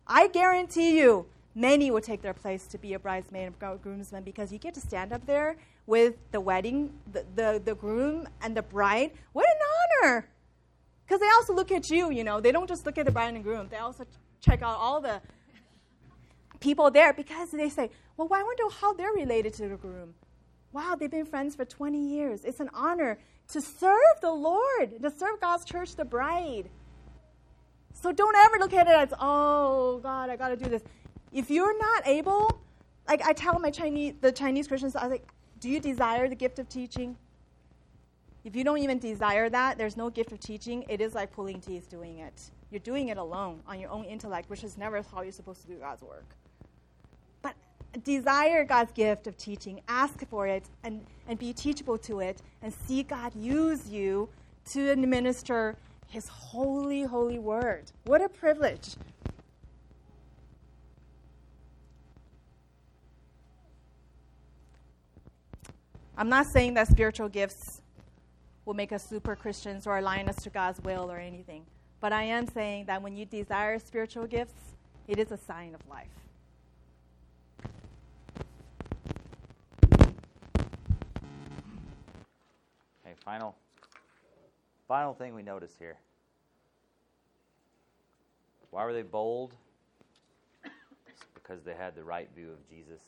I 0.07 0.27
guarantee 0.27 0.97
you, 0.99 1.25
many 1.55 1.91
will 1.91 2.01
take 2.01 2.21
their 2.21 2.33
place 2.33 2.67
to 2.67 2.77
be 2.77 2.93
a 2.93 2.99
bridesmaid 2.99 3.53
or 3.61 3.77
groomsman 3.77 4.23
because 4.23 4.51
you 4.51 4.59
get 4.59 4.73
to 4.73 4.81
stand 4.81 5.13
up 5.13 5.25
there 5.25 5.57
with 5.85 6.15
the 6.31 6.39
wedding, 6.39 6.93
the, 7.11 7.25
the, 7.35 7.61
the 7.63 7.75
groom 7.75 8.27
and 8.41 8.55
the 8.55 8.63
bride. 8.63 9.11
What 9.33 9.45
an 9.45 10.07
honor! 10.07 10.27
Because 11.05 11.19
they 11.19 11.29
also 11.35 11.53
look 11.53 11.71
at 11.71 11.89
you, 11.89 12.11
you 12.11 12.23
know. 12.23 12.39
They 12.39 12.51
don't 12.51 12.67
just 12.67 12.85
look 12.85 12.97
at 12.97 13.05
the 13.05 13.11
bride 13.11 13.33
and 13.33 13.43
groom, 13.43 13.67
they 13.69 13.77
also 13.77 14.05
check 14.41 14.61
out 14.61 14.77
all 14.77 15.01
the 15.01 15.21
people 16.59 16.89
there 16.89 17.13
because 17.13 17.51
they 17.51 17.69
say, 17.69 17.89
well, 18.17 18.27
I 18.31 18.43
wonder 18.43 18.63
how 18.79 18.93
they're 18.93 19.11
related 19.11 19.53
to 19.55 19.67
the 19.67 19.75
groom. 19.75 20.13
Wow, 20.71 20.95
they've 20.99 21.09
been 21.09 21.25
friends 21.25 21.55
for 21.55 21.65
20 21.65 21.99
years. 21.99 22.43
It's 22.43 22.59
an 22.59 22.69
honor 22.73 23.19
to 23.49 23.61
serve 23.61 23.99
the 24.21 24.31
Lord, 24.31 25.01
to 25.01 25.11
serve 25.11 25.39
God's 25.39 25.65
church, 25.65 25.95
the 25.95 26.05
bride. 26.05 26.69
So 27.93 28.11
don't 28.11 28.35
ever 28.35 28.57
look 28.57 28.73
at 28.73 28.87
it 28.87 28.93
as, 28.93 29.13
oh, 29.19 29.99
God, 30.01 30.29
I 30.29 30.35
got 30.35 30.49
to 30.49 30.57
do 30.57 30.69
this. 30.69 30.81
If 31.31 31.49
you're 31.49 31.77
not 31.77 32.07
able, 32.07 32.61
like 33.07 33.21
I 33.23 33.33
tell 33.33 33.59
my 33.59 33.69
Chinese, 33.69 34.15
the 34.21 34.31
Chinese 34.31 34.67
Christians, 34.67 34.95
I 34.95 35.03
was 35.03 35.11
like, 35.11 35.27
do 35.59 35.69
you 35.69 35.79
desire 35.79 36.27
the 36.27 36.35
gift 36.35 36.59
of 36.59 36.67
teaching? 36.69 37.15
If 38.43 38.55
you 38.55 38.63
don't 38.63 38.79
even 38.79 38.99
desire 38.99 39.49
that, 39.49 39.77
there's 39.77 39.95
no 39.95 40.09
gift 40.09 40.31
of 40.31 40.39
teaching. 40.39 40.83
It 40.89 40.99
is 40.99 41.13
like 41.15 41.31
pulling 41.31 41.61
teeth 41.61 41.89
doing 41.89 42.19
it. 42.19 42.51
You're 42.71 42.79
doing 42.79 43.07
it 43.07 43.17
alone 43.17 43.61
on 43.67 43.79
your 43.79 43.89
own 43.89 44.05
intellect, 44.05 44.49
which 44.49 44.63
is 44.63 44.77
never 44.77 45.01
how 45.01 45.21
you're 45.21 45.31
supposed 45.31 45.61
to 45.61 45.67
do 45.67 45.75
God's 45.75 46.01
work. 46.01 46.35
Desire 48.03 48.65
God's 48.65 48.91
gift 48.91 49.27
of 49.27 49.37
teaching, 49.37 49.81
ask 49.87 50.27
for 50.27 50.47
it, 50.47 50.65
and, 50.83 51.05
and 51.27 51.37
be 51.37 51.53
teachable 51.53 51.97
to 51.99 52.19
it, 52.21 52.41
and 52.61 52.73
see 52.73 53.03
God 53.03 53.35
use 53.35 53.89
you 53.89 54.29
to 54.71 54.89
administer 54.89 55.75
His 56.07 56.27
holy, 56.27 57.03
holy 57.03 57.39
word. 57.39 57.91
What 58.05 58.21
a 58.21 58.29
privilege. 58.29 58.95
I'm 66.17 66.29
not 66.29 66.45
saying 66.45 66.75
that 66.75 66.87
spiritual 66.87 67.27
gifts 67.27 67.81
will 68.65 68.73
make 68.73 68.91
us 68.91 69.05
super 69.07 69.35
Christians 69.35 69.87
or 69.87 69.97
align 69.97 70.29
us 70.29 70.35
to 70.43 70.49
God's 70.49 70.79
will 70.81 71.11
or 71.11 71.17
anything. 71.17 71.65
But 71.99 72.13
I 72.13 72.23
am 72.23 72.47
saying 72.47 72.85
that 72.85 73.01
when 73.01 73.15
you 73.15 73.25
desire 73.25 73.79
spiritual 73.79 74.27
gifts, 74.27 74.53
it 75.07 75.19
is 75.19 75.31
a 75.31 75.37
sign 75.37 75.73
of 75.73 75.81
life. 75.89 76.07
Okay, 83.05 83.12
final 83.23 83.55
final 84.87 85.13
thing 85.13 85.33
we 85.33 85.43
notice 85.43 85.75
here. 85.77 85.97
Why 88.69 88.85
were 88.85 88.93
they 88.93 89.01
bold? 89.03 89.53
It's 90.65 91.25
because 91.33 91.63
they 91.63 91.73
had 91.73 91.95
the 91.95 92.03
right 92.03 92.29
view 92.35 92.51
of 92.51 92.69
Jesus. 92.69 93.01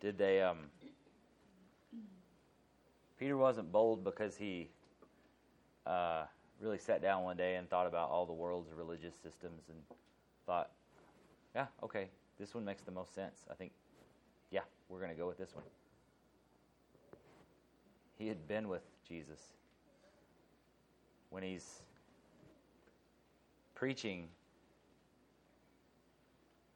Did 0.00 0.18
they 0.18 0.42
um 0.42 0.58
Peter 3.18 3.36
wasn't 3.36 3.72
bold 3.72 4.04
because 4.04 4.36
he 4.36 4.68
uh, 5.86 6.24
really 6.60 6.78
sat 6.78 7.00
down 7.00 7.22
one 7.22 7.36
day 7.36 7.56
and 7.56 7.68
thought 7.68 7.86
about 7.86 8.10
all 8.10 8.26
the 8.26 8.32
world's 8.32 8.70
religious 8.72 9.14
systems 9.14 9.62
and 9.68 9.78
thought, 10.46 10.70
yeah, 11.54 11.66
okay, 11.82 12.08
this 12.38 12.54
one 12.54 12.64
makes 12.64 12.82
the 12.82 12.90
most 12.90 13.14
sense. 13.14 13.46
I 13.50 13.54
think, 13.54 13.72
yeah, 14.50 14.60
we're 14.88 14.98
going 14.98 15.10
to 15.10 15.16
go 15.16 15.26
with 15.26 15.38
this 15.38 15.54
one. 15.54 15.64
He 18.16 18.28
had 18.28 18.46
been 18.46 18.68
with 18.68 18.82
Jesus. 19.08 19.40
When 21.30 21.42
he's 21.42 21.82
preaching, 23.74 24.28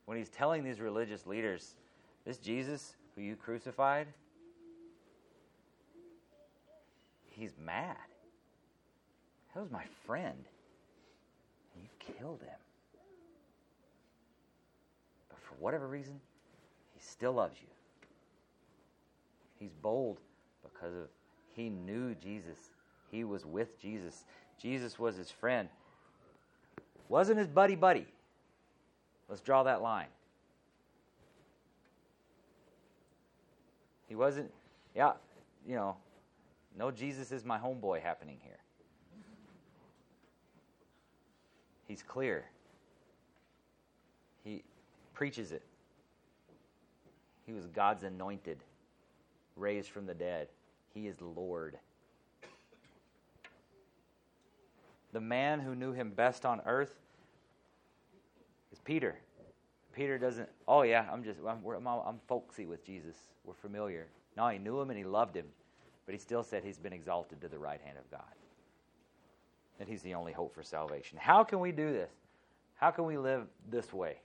when 0.07 0.19
he's 0.19 0.31
telling 0.31 0.65
these 0.65 0.81
religious 0.81 1.27
leaders, 1.27 1.77
this 2.25 2.39
Jesus 2.39 2.97
who 3.15 3.23
you 3.23 3.37
crucified, 3.37 4.09
he's 7.31 7.53
mad. 7.65 7.97
That 9.55 9.61
was 9.61 9.71
my 9.71 9.85
friend. 10.05 10.45
You 11.77 11.89
killed 11.99 12.41
him. 12.43 12.59
But 15.29 15.39
for 15.41 15.55
whatever 15.61 15.87
reason, 15.87 16.21
he 16.95 17.01
still 17.01 17.33
loves 17.33 17.57
you. 17.61 17.69
He's 19.59 19.73
bold 19.83 20.19
because 20.63 20.95
of 20.95 21.09
he 21.59 21.71
knew 21.71 22.15
Jesus. 22.15 22.59
He 23.11 23.25
was 23.25 23.45
with 23.45 23.81
Jesus. 23.81 24.25
Jesus 24.61 24.99
was 24.99 25.17
his 25.17 25.31
friend. 25.31 25.69
Wasn't 27.09 27.39
his 27.39 27.49
buddy 27.49 27.75
buddy. 27.75 28.07
Let's 29.29 29.41
draw 29.41 29.63
that 29.65 29.83
line. 29.83 30.07
He 34.09 34.15
wasn't, 34.15 34.51
yeah, 34.95 35.13
you 35.67 35.75
know, 35.75 35.97
no 36.79 36.91
Jesus 36.91 37.33
is 37.33 37.45
my 37.45 37.59
homeboy 37.59 38.03
happening 38.03 38.39
here. 38.43 38.59
He's 41.87 42.03
clear. 42.03 42.45
He 44.45 44.63
preaches 45.13 45.53
it. 45.53 45.63
He 47.47 47.53
was 47.53 47.67
God's 47.67 48.05
anointed, 48.05 48.59
raised 49.57 49.91
from 49.91 50.07
the 50.07 50.15
dead. 50.15 50.49
He 50.95 51.07
is 51.07 51.21
Lord. 51.21 51.79
The 55.13 55.21
man 55.21 55.61
who 55.61 55.75
knew 55.75 55.93
him 55.93 56.11
best 56.11 56.45
on 56.45 56.61
earth 56.67 56.95
is 58.73 58.79
Peter. 58.81 59.17
Peter 59.95 60.19
doesn't, 60.19 60.49
oh 60.69 60.83
yeah, 60.83 61.07
I'm 61.11 61.25
just, 61.25 61.41
I'm, 61.47 61.61
I'm, 61.67 61.87
I'm 61.87 62.21
folksy 62.29 62.67
with 62.67 62.85
Jesus. 62.85 63.17
We're 63.45 63.55
familiar. 63.55 64.07
No, 64.37 64.49
he 64.49 64.59
knew 64.59 64.81
him 64.81 64.91
and 64.91 64.99
he 64.99 65.05
loved 65.05 65.35
him, 65.35 65.47
but 66.07 66.15
he 66.15 66.19
still 66.19 66.43
said 66.43 66.63
he's 66.63 66.79
been 66.79 66.93
exalted 66.93 67.41
to 67.41 67.49
the 67.49 67.59
right 67.59 67.81
hand 67.81 67.99
of 67.99 68.09
God. 68.11 68.21
That 69.79 69.89
he's 69.89 70.03
the 70.03 70.15
only 70.15 70.33
hope 70.33 70.55
for 70.55 70.63
salvation. 70.63 71.19
How 71.21 71.43
can 71.43 71.61
we 71.61 71.73
do 71.73 71.93
this? 71.93 72.11
How 72.77 72.91
can 72.91 73.07
we 73.07 73.17
live 73.17 73.47
this 73.71 73.93
way? 73.93 74.19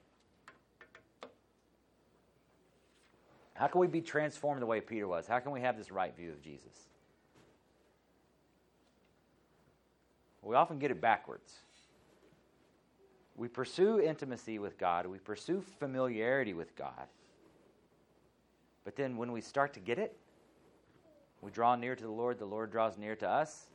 How 3.64 3.70
can 3.70 3.80
we 3.80 3.88
be 3.88 4.02
transformed 4.02 4.62
the 4.62 4.66
way 4.66 4.82
Peter 4.82 5.08
was? 5.08 5.26
How 5.26 5.40
can 5.40 5.54
we 5.54 5.62
have 5.62 5.78
this 5.78 5.90
right 5.90 6.14
view 6.14 6.32
of 6.32 6.42
Jesus? 6.42 6.90
We 10.42 10.54
often 10.54 10.80
get 10.80 10.92
it 10.92 11.00
backwards. 11.00 11.60
We 13.38 13.48
pursue 13.48 14.02
intimacy 14.02 14.60
with 14.60 14.78
God, 14.78 15.06
we 15.06 15.18
pursue 15.18 15.64
familiarity 15.80 16.54
with 16.54 16.76
God. 16.76 17.08
But 18.84 18.98
then 18.98 19.16
when 19.16 19.32
we 19.32 19.40
start 19.40 19.74
to 19.76 19.80
get 19.80 19.98
it, 19.98 20.18
we 21.40 21.50
draw 21.50 21.78
near 21.78 21.96
to 21.96 22.04
the 22.04 22.12
Lord, 22.12 22.40
the 22.40 22.46
Lord 22.46 22.70
draws 22.70 22.98
near 22.98 23.16
to 23.16 23.30
us. 23.30 23.68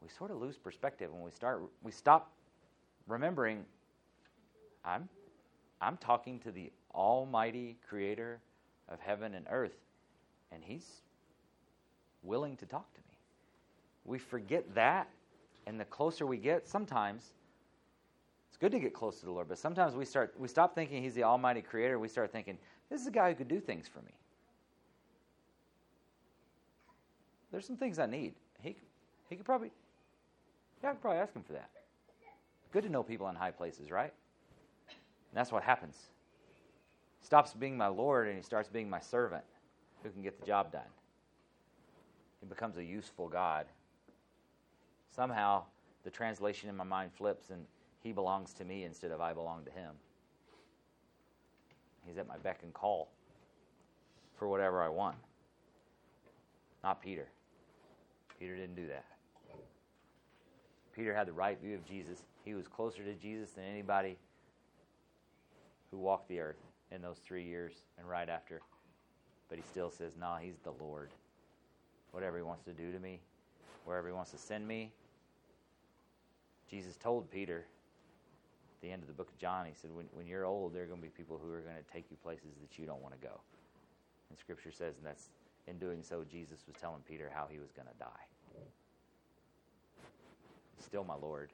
We 0.00 0.08
sort 0.10 0.30
of 0.30 0.36
lose 0.40 0.58
perspective 0.58 1.12
when 1.12 1.24
we 1.24 1.32
start 1.32 1.60
we 1.82 1.90
stop 1.90 2.30
remembering 3.08 3.64
I'm 4.84 5.08
I'm 5.80 5.96
talking 5.96 6.38
to 6.38 6.52
the 6.52 6.70
almighty 6.94 7.78
creator 7.88 8.38
of 8.88 9.00
heaven 9.00 9.34
and 9.34 9.46
earth 9.50 9.76
and 10.52 10.62
he's 10.64 10.86
willing 12.22 12.56
to 12.58 12.66
talk 12.66 12.92
to 12.94 13.00
me. 13.08 13.16
We 14.04 14.18
forget 14.18 14.74
that 14.74 15.08
and 15.66 15.80
the 15.80 15.84
closer 15.86 16.26
we 16.26 16.38
get 16.38 16.68
sometimes 16.68 17.32
It's 18.48 18.58
good 18.58 18.72
to 18.72 18.80
get 18.80 18.94
close 18.94 19.20
to 19.20 19.26
the 19.26 19.32
Lord, 19.32 19.48
but 19.48 19.58
sometimes 19.58 19.94
we 19.94 20.04
start 20.04 20.34
we 20.38 20.48
stop 20.48 20.74
thinking 20.74 21.02
He's 21.02 21.14
the 21.14 21.24
Almighty 21.24 21.62
Creator. 21.62 21.98
We 21.98 22.08
start 22.08 22.32
thinking 22.32 22.58
this 22.90 23.00
is 23.00 23.06
a 23.06 23.10
guy 23.12 23.30
who 23.30 23.36
could 23.36 23.48
do 23.48 23.60
things 23.60 23.88
for 23.88 24.00
me. 24.00 24.12
There's 27.52 27.66
some 27.66 27.76
things 27.76 27.98
I 27.98 28.06
need. 28.06 28.34
He 28.62 28.76
he 29.30 29.36
could 29.36 29.46
probably 29.46 29.70
yeah, 30.82 30.90
I 30.90 30.92
could 30.94 31.02
probably 31.02 31.20
ask 31.20 31.34
him 31.34 31.42
for 31.44 31.54
that. 31.54 31.70
Good 32.72 32.84
to 32.84 32.90
know 32.90 33.02
people 33.02 33.28
in 33.28 33.36
high 33.36 33.52
places, 33.52 33.90
right? 33.90 34.12
And 35.16 35.38
that's 35.38 35.52
what 35.52 35.62
happens. 35.64 35.96
Stops 37.26 37.54
being 37.54 37.76
my 37.76 37.88
Lord 37.88 38.28
and 38.28 38.36
he 38.36 38.42
starts 38.44 38.68
being 38.68 38.88
my 38.88 39.00
servant 39.00 39.42
who 40.04 40.10
can 40.10 40.22
get 40.22 40.38
the 40.38 40.46
job 40.46 40.70
done. 40.70 40.86
He 42.38 42.46
becomes 42.46 42.76
a 42.76 42.84
useful 42.84 43.26
God. 43.26 43.66
Somehow 45.10 45.64
the 46.04 46.10
translation 46.10 46.68
in 46.68 46.76
my 46.76 46.84
mind 46.84 47.10
flips 47.12 47.50
and 47.50 47.64
he 48.00 48.12
belongs 48.12 48.54
to 48.54 48.64
me 48.64 48.84
instead 48.84 49.10
of 49.10 49.20
I 49.20 49.32
belong 49.32 49.64
to 49.64 49.72
him. 49.72 49.90
He's 52.06 52.16
at 52.16 52.28
my 52.28 52.36
beck 52.36 52.60
and 52.62 52.72
call 52.72 53.08
for 54.36 54.46
whatever 54.46 54.80
I 54.80 54.88
want. 54.88 55.16
Not 56.84 57.02
Peter. 57.02 57.26
Peter 58.38 58.54
didn't 58.54 58.76
do 58.76 58.86
that. 58.86 59.04
Peter 60.94 61.12
had 61.12 61.26
the 61.26 61.32
right 61.32 61.60
view 61.60 61.74
of 61.74 61.84
Jesus. 61.84 62.22
He 62.44 62.54
was 62.54 62.68
closer 62.68 63.02
to 63.02 63.14
Jesus 63.14 63.50
than 63.50 63.64
anybody 63.64 64.16
who 65.90 65.98
walked 65.98 66.28
the 66.28 66.38
earth 66.38 66.65
in 66.92 67.02
those 67.02 67.18
three 67.18 67.44
years 67.44 67.72
and 67.98 68.08
right 68.08 68.28
after. 68.28 68.60
But 69.48 69.58
he 69.58 69.64
still 69.70 69.90
says, 69.90 70.12
nah, 70.18 70.38
he's 70.38 70.58
the 70.64 70.72
Lord. 70.80 71.10
Whatever 72.12 72.36
he 72.36 72.42
wants 72.42 72.64
to 72.64 72.72
do 72.72 72.92
to 72.92 72.98
me, 72.98 73.20
wherever 73.84 74.08
he 74.08 74.14
wants 74.14 74.30
to 74.32 74.38
send 74.38 74.66
me. 74.66 74.90
Jesus 76.70 76.96
told 76.96 77.30
Peter 77.30 77.58
at 77.58 78.82
the 78.82 78.90
end 78.90 79.02
of 79.02 79.08
the 79.08 79.14
book 79.14 79.28
of 79.28 79.38
John, 79.38 79.66
he 79.66 79.72
said, 79.74 79.90
when, 79.94 80.06
when 80.12 80.26
you're 80.26 80.44
old, 80.44 80.74
there 80.74 80.82
are 80.82 80.86
going 80.86 81.00
to 81.00 81.06
be 81.06 81.10
people 81.10 81.40
who 81.42 81.52
are 81.52 81.60
going 81.60 81.76
to 81.76 81.92
take 81.92 82.06
you 82.10 82.16
places 82.22 82.56
that 82.60 82.78
you 82.78 82.86
don't 82.86 83.02
want 83.02 83.14
to 83.14 83.26
go. 83.26 83.40
And 84.30 84.38
Scripture 84.38 84.72
says, 84.72 84.94
and 84.96 85.06
that's 85.06 85.28
in 85.68 85.78
doing 85.78 86.02
so, 86.02 86.24
Jesus 86.30 86.64
was 86.66 86.76
telling 86.80 87.02
Peter 87.08 87.30
how 87.32 87.46
he 87.50 87.58
was 87.58 87.70
going 87.72 87.88
to 87.88 87.98
die. 87.98 88.26
Still 90.78 91.04
my 91.04 91.14
Lord. 91.14 91.50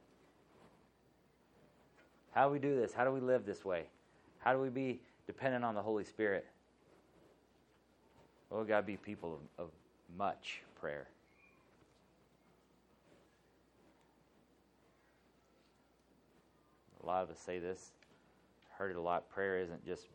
How 2.33 2.47
do 2.47 2.53
we 2.53 2.59
do 2.59 2.75
this? 2.75 2.93
How 2.93 3.05
do 3.05 3.13
we 3.13 3.21
live 3.21 3.47
this 3.47 3.65
way? 3.65 3.85
How 4.39 4.53
do 4.53 4.59
we 4.59 4.69
be 4.69 5.01
dependent 5.27 5.65
on 5.65 5.75
the 5.75 5.83
Holy 5.83 6.05
Spirit? 6.05 6.47
Oh, 8.51 8.65
Got 8.65 8.81
to 8.81 8.87
be 8.87 8.97
people 8.97 9.41
of, 9.59 9.65
of 9.65 9.71
much 10.17 10.63
prayer. 10.79 11.09
A 17.03 17.07
lot 17.07 17.25
of 17.25 17.31
us 17.31 17.39
say 17.39 17.59
this, 17.59 17.91
heard 18.79 18.93
it 18.93 18.97
a 18.97 19.01
lot. 19.01 19.29
Prayer 19.29 19.59
isn't 19.59 19.85
just 19.85 20.07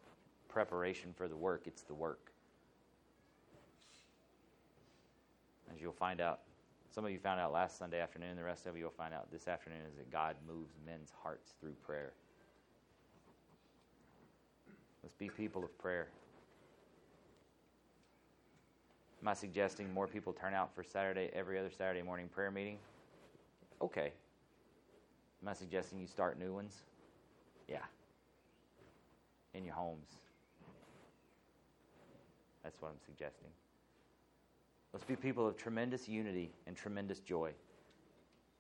preparation 0.48 1.14
for 1.16 1.28
the 1.28 1.36
work, 1.36 1.64
it's 1.66 1.82
the 1.82 1.94
work. 1.94 2.32
As 5.74 5.82
you'll 5.82 5.92
find 5.92 6.22
out, 6.22 6.40
some 6.90 7.06
of 7.06 7.12
you 7.12 7.20
found 7.20 7.40
out 7.40 7.52
last 7.52 7.78
Sunday 7.78 8.00
afternoon, 8.00 8.38
the 8.38 8.44
rest 8.44 8.66
of 8.66 8.78
you 8.78 8.86
will 8.86 8.92
find 8.92 9.14
out 9.14 9.32
this 9.32 9.48
afternoon 9.48 9.82
is 9.90 9.98
that 9.98 10.10
God 10.12 10.36
moves 10.48 10.74
men's 10.86 11.12
hearts 11.22 11.54
through 11.60 11.76
prayer. 11.86 12.14
Let's 15.08 15.16
be 15.16 15.30
people 15.30 15.64
of 15.64 15.78
prayer. 15.78 16.10
Am 19.22 19.30
I 19.30 19.34
suggesting 19.36 19.94
more 19.94 20.06
people 20.06 20.34
turn 20.34 20.54
out 20.54 20.76
for 20.76 20.84
Saturday, 20.84 21.30
every 21.34 21.58
other 21.58 21.70
Saturday 21.70 22.02
morning 22.02 22.28
prayer 22.28 22.52
meeting? 22.52 22.78
Okay. 23.82 24.12
Am 25.42 25.48
I 25.48 25.54
suggesting 25.54 25.98
you 25.98 26.08
start 26.08 26.38
new 26.38 26.54
ones? 26.54 26.82
Yeah. 27.70 27.86
In 29.54 29.64
your 29.64 29.76
homes. 29.76 30.10
That's 32.62 32.82
what 32.82 32.90
I'm 32.90 33.00
suggesting. 33.06 33.48
Let's 34.92 35.06
be 35.06 35.16
people 35.16 35.48
of 35.48 35.56
tremendous 35.56 36.10
unity 36.10 36.52
and 36.68 36.76
tremendous 36.76 37.22
joy. 37.22 37.54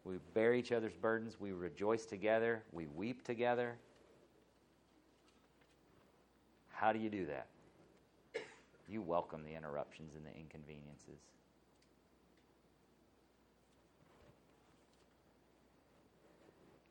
We 0.06 0.14
bear 0.34 0.54
each 0.54 0.72
other's 0.72 0.96
burdens. 0.96 1.42
We 1.42 1.52
rejoice 1.52 2.06
together. 2.06 2.64
We 2.72 2.88
weep 2.96 3.26
together. 3.26 3.76
How 6.78 6.94
do 6.94 7.00
you 7.00 7.10
do 7.10 7.26
that? 7.26 7.48
You 8.88 9.02
welcome 9.02 9.42
the 9.44 9.56
interruptions 9.56 10.14
and 10.16 10.24
the 10.24 10.40
inconveniences. 10.40 11.20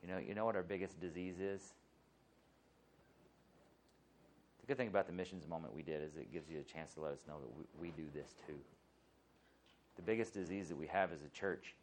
You 0.03 0.09
know, 0.09 0.19
you 0.19 0.35
know 0.35 0.45
what 0.45 0.57
our 0.57 0.65
biggest 0.65 1.01
disease 1.01 1.39
is? 1.39 1.63
The 4.61 4.67
good 4.67 4.77
thing 4.77 4.89
about 4.89 5.07
the 5.07 5.13
missions 5.13 5.47
moment 5.47 5.73
we 5.73 5.83
did 5.83 6.03
is 6.03 6.17
it 6.17 6.33
gives 6.33 6.51
you 6.51 6.59
a 6.59 6.65
chance 6.65 6.93
to 6.95 7.01
let 7.01 7.13
us 7.13 7.21
know 7.29 7.37
that 7.41 7.57
we, 7.57 7.89
we 7.89 7.97
do 7.97 8.09
this 8.13 8.35
too. 8.45 8.59
The 9.95 10.03
biggest 10.03 10.35
disease 10.35 10.69
that 10.69 10.77
we 10.77 10.89
have 10.89 11.13
as 11.13 11.23
a 11.23 11.29
church, 11.29 11.77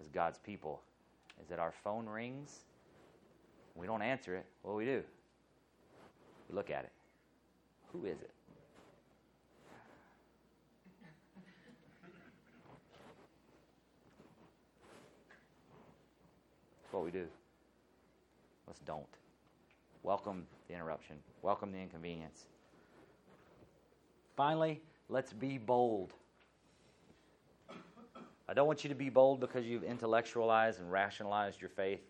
as 0.00 0.08
God's 0.08 0.38
people, 0.38 0.82
is 1.40 1.48
that 1.48 1.60
our 1.60 1.72
phone 1.84 2.08
rings, 2.08 2.64
we 3.76 3.86
don't 3.86 4.02
answer 4.02 4.34
it. 4.34 4.46
What 4.62 4.72
do 4.72 4.76
we 4.78 4.84
do? 4.84 5.04
We 6.50 6.56
look 6.56 6.70
at 6.70 6.82
it. 6.82 6.90
Who 7.94 8.06
is 8.06 8.20
it? 8.20 8.30
That's 16.82 16.92
what 16.92 17.04
we 17.04 17.12
do. 17.12 17.26
Let's 18.66 18.80
don't. 18.80 19.06
Welcome 20.02 20.44
the 20.66 20.74
interruption. 20.74 21.16
Welcome 21.42 21.70
the 21.70 21.78
inconvenience. 21.78 22.46
Finally, 24.36 24.82
let's 25.08 25.32
be 25.32 25.56
bold. 25.56 26.14
I 28.48 28.54
don't 28.54 28.66
want 28.66 28.82
you 28.82 28.88
to 28.88 28.96
be 28.96 29.08
bold 29.08 29.38
because 29.38 29.64
you've 29.64 29.84
intellectualized 29.84 30.80
and 30.80 30.90
rationalized 30.90 31.60
your 31.60 31.70
faith 31.70 32.02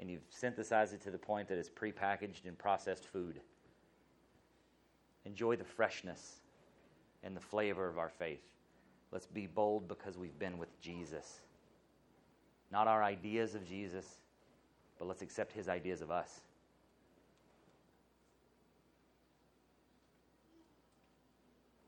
and 0.00 0.10
you've 0.10 0.22
synthesized 0.30 0.94
it 0.94 1.02
to 1.02 1.10
the 1.10 1.18
point 1.18 1.48
that 1.48 1.58
it's 1.58 1.68
prepackaged 1.68 2.46
and 2.46 2.56
processed 2.56 3.04
food. 3.04 3.40
Enjoy 5.28 5.56
the 5.56 5.64
freshness 5.64 6.40
and 7.22 7.36
the 7.36 7.40
flavor 7.40 7.86
of 7.86 7.98
our 7.98 8.08
faith. 8.08 8.40
Let's 9.12 9.26
be 9.26 9.46
bold 9.46 9.86
because 9.86 10.16
we've 10.16 10.38
been 10.38 10.56
with 10.56 10.80
Jesus. 10.80 11.40
Not 12.72 12.88
our 12.88 13.02
ideas 13.02 13.54
of 13.54 13.68
Jesus, 13.68 14.06
but 14.98 15.06
let's 15.06 15.20
accept 15.20 15.52
his 15.52 15.68
ideas 15.68 16.00
of 16.00 16.10
us. 16.10 16.40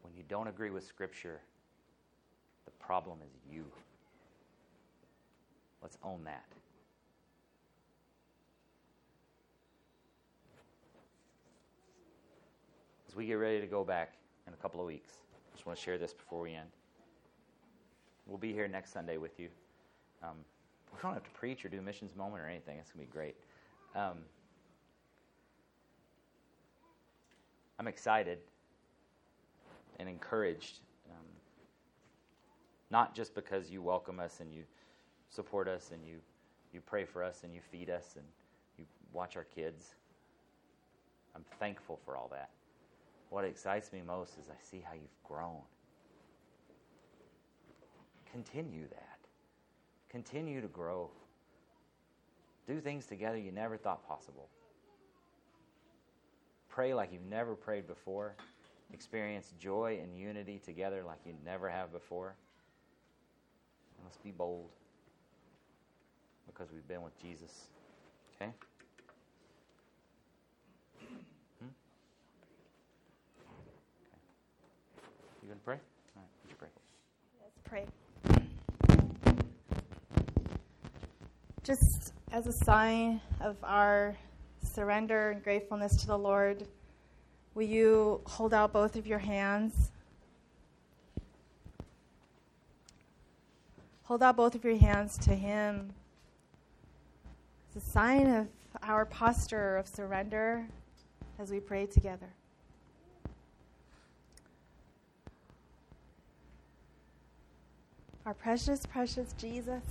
When 0.03 0.15
you 0.15 0.23
don't 0.29 0.49
agree 0.49 0.71
with 0.71 0.87
Scripture, 0.87 1.41
the 2.67 2.73
problem 2.73 3.21
is 3.25 3.33
you. 3.51 3.65
Let's 5.81 5.97
own 6.05 6.25
that. 6.25 6.45
As 13.11 13.17
we 13.17 13.27
get 13.27 13.35
ready 13.35 13.61
to 13.61 13.67
go 13.67 13.83
back 13.83 14.13
in 14.47 14.53
a 14.53 14.57
couple 14.59 14.79
of 14.79 14.87
weeks, 14.87 15.15
I 15.35 15.57
just 15.57 15.67
want 15.67 15.77
to 15.77 15.85
share 15.85 15.99
this 15.99 16.13
before 16.13 16.43
we 16.43 16.55
end. 16.55 16.69
We'll 18.25 18.39
be 18.39 18.53
here 18.53 18.69
next 18.69 18.93
Sunday 18.93 19.17
with 19.17 19.41
you. 19.41 19.49
Um, 20.23 20.37
we 20.93 21.01
don't 21.03 21.15
have 21.15 21.25
to 21.25 21.31
preach 21.31 21.65
or 21.65 21.71
do 21.71 21.81
missions 21.81 22.15
moment 22.15 22.41
or 22.41 22.47
anything. 22.47 22.79
It's 22.79 22.93
going 22.93 23.05
to 23.05 23.11
be 23.11 23.13
great. 23.13 23.35
Um, 23.97 24.19
I'm 27.81 27.89
excited 27.89 28.39
and 29.99 30.09
encouraged, 30.09 30.79
um, 31.11 31.27
not 32.93 33.13
just 33.13 33.35
because 33.35 33.71
you 33.71 33.83
welcome 33.83 34.21
us 34.21 34.39
and 34.39 34.55
you 34.55 34.63
support 35.31 35.67
us 35.67 35.91
and 35.93 36.07
you, 36.07 36.19
you 36.73 36.81
pray 36.81 37.05
for 37.05 37.25
us 37.25 37.41
and 37.43 37.53
you 37.53 37.61
feed 37.73 37.91
us 37.91 38.15
and 38.15 38.25
you 38.79 38.85
watch 39.13 39.37
our 39.37 39.47
kids. 39.53 39.97
I'm 41.35 41.45
thankful 41.59 41.99
for 42.05 42.17
all 42.17 42.29
that. 42.31 42.51
What 43.31 43.45
excites 43.45 43.93
me 43.93 44.03
most 44.05 44.37
is 44.39 44.49
I 44.51 44.61
see 44.61 44.85
how 44.87 44.95
you've 44.95 45.23
grown. 45.25 45.61
Continue 48.31 48.89
that. 48.89 49.19
Continue 50.11 50.61
to 50.61 50.69
grow. 50.69 51.11
Do 52.67 52.81
things 52.81 53.07
together 53.07 53.39
you 53.39 53.53
never 53.53 53.77
thought 53.77 54.07
possible. 54.07 54.49
Pray 56.69 56.93
like 56.93 57.13
you've 57.13 57.23
never 57.31 57.55
prayed 57.55 57.87
before. 57.87 58.35
Experience 58.93 59.53
joy 59.61 60.01
and 60.03 60.17
unity 60.17 60.61
together 60.65 61.03
like 61.07 61.19
you 61.25 61.35
never 61.45 61.69
have 61.69 61.93
before. 61.93 62.35
And 63.97 64.05
let's 64.05 64.17
be 64.17 64.33
bold 64.33 64.71
because 66.47 66.73
we've 66.73 66.87
been 66.89 67.03
with 67.03 67.21
Jesus. 67.21 67.69
Okay? 68.35 68.51
You 75.51 75.57
going 75.57 75.61
to 75.61 75.65
pray? 75.65 75.81
All 76.17 76.23
right, 76.23 76.59
pray? 76.59 76.69
Let's 77.43 77.59
pray. 77.65 77.87
Just 81.65 82.13
as 82.31 82.47
a 82.47 82.53
sign 82.65 83.21
of 83.41 83.57
our 83.65 84.17
surrender 84.63 85.33
and 85.33 85.43
gratefulness 85.43 85.97
to 86.03 86.07
the 86.07 86.17
Lord, 86.17 86.69
will 87.55 87.65
you 87.65 88.21
hold 88.27 88.55
out 88.55 88.73
both 88.73 88.95
of 88.95 89.09
your 89.09 89.19
hands? 89.19 89.91
Hold 94.05 94.23
out 94.23 94.37
both 94.37 94.55
of 94.55 94.65
your 94.65 94.77
hands 94.77 95.19
to 95.19 95.35
Him. 95.35 95.93
It's 97.75 97.85
a 97.85 97.91
sign 97.91 98.29
of 98.29 98.47
our 98.85 99.05
posture 99.05 99.79
of 99.79 99.89
surrender 99.89 100.65
as 101.41 101.51
we 101.51 101.59
pray 101.59 101.87
together. 101.87 102.29
Our 108.27 108.35
precious, 108.35 108.85
precious 108.87 109.33
Jesus. 109.39 109.83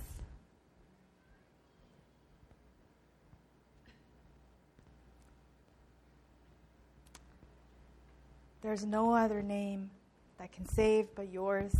There's 8.62 8.86
no 8.86 9.14
other 9.14 9.42
name 9.42 9.90
that 10.38 10.52
can 10.52 10.68
save 10.68 11.08
but 11.16 11.32
yours. 11.32 11.76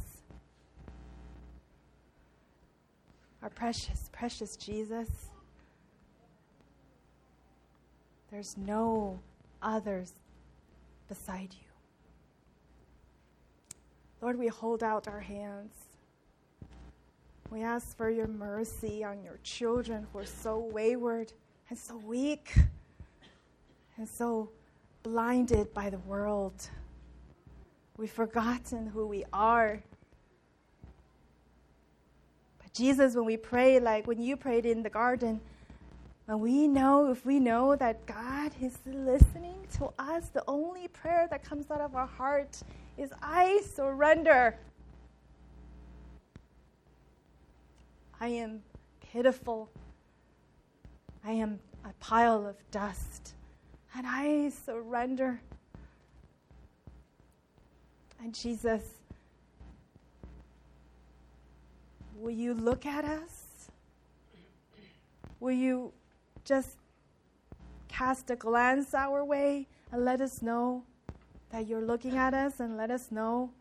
Our 3.44 3.50
precious, 3.50 4.10
precious 4.12 4.56
Jesus. 4.56 5.10
There's 8.32 8.58
no 8.58 9.20
others 9.62 10.14
beside 11.08 11.54
you. 11.54 11.68
Lord, 14.22 14.38
we 14.38 14.48
hold 14.48 14.84
out 14.84 15.08
our 15.08 15.22
hands. 15.22 15.89
We 17.52 17.64
ask 17.64 17.98
for 17.98 18.12
your 18.12 18.28
mercy 18.28 19.04
on 19.04 19.24
your 19.24 19.40
children 19.42 20.06
who 20.14 20.20
are 20.20 20.26
so 20.26 20.60
wayward 20.60 21.34
and 21.70 21.80
so 21.80 21.98
weak 21.98 22.54
and 23.98 24.08
so 24.08 24.52
blinded 25.02 25.74
by 25.74 25.90
the 25.90 25.98
world. 25.98 26.70
We've 27.98 28.12
forgotten 28.12 28.86
who 28.86 29.08
we 29.08 29.26
are. 29.34 29.82
But 32.62 32.72
Jesus, 32.72 33.16
when 33.16 33.26
we 33.26 33.36
pray, 33.36 33.80
like 33.80 34.06
when 34.06 34.22
you 34.22 34.38
prayed 34.38 34.68
in 34.68 34.84
the 34.84 34.90
garden, 34.92 35.42
and 36.28 36.40
we 36.40 36.68
know, 36.68 37.12
if 37.12 37.26
we 37.26 37.40
know 37.40 37.76
that 37.78 38.06
God 38.06 38.52
is 38.62 38.78
listening 38.86 39.66
to 39.78 39.92
us, 39.98 40.30
the 40.30 40.44
only 40.48 40.88
prayer 40.88 41.28
that 41.32 41.44
comes 41.44 41.72
out 41.72 41.82
of 41.82 41.96
our 41.96 42.06
heart 42.06 42.62
is, 42.96 43.12
I 43.24 43.62
surrender. 43.74 44.56
I 48.22 48.28
am 48.28 48.62
pitiful. 49.00 49.70
I 51.24 51.32
am 51.32 51.60
a 51.86 51.94
pile 52.00 52.46
of 52.46 52.56
dust. 52.72 53.36
And 53.96 54.06
I 54.06 54.50
surrender. 54.50 55.42
And 58.22 58.36
Jesus, 58.36 58.84
will 62.16 62.32
you 62.32 62.54
look 62.54 62.86
at 62.86 63.06
us? 63.06 63.70
Will 65.40 65.54
you 65.54 65.94
just 66.44 66.78
cast 67.88 68.30
a 68.30 68.36
glance 68.36 68.94
our 68.94 69.24
way 69.24 69.68
and 69.92 70.04
let 70.04 70.20
us 70.20 70.42
know 70.42 70.84
that 71.52 71.68
you're 71.68 71.82
looking 71.82 72.18
at 72.18 72.34
us 72.34 72.60
and 72.60 72.76
let 72.76 72.92
us 72.92 73.12
know 73.12 73.52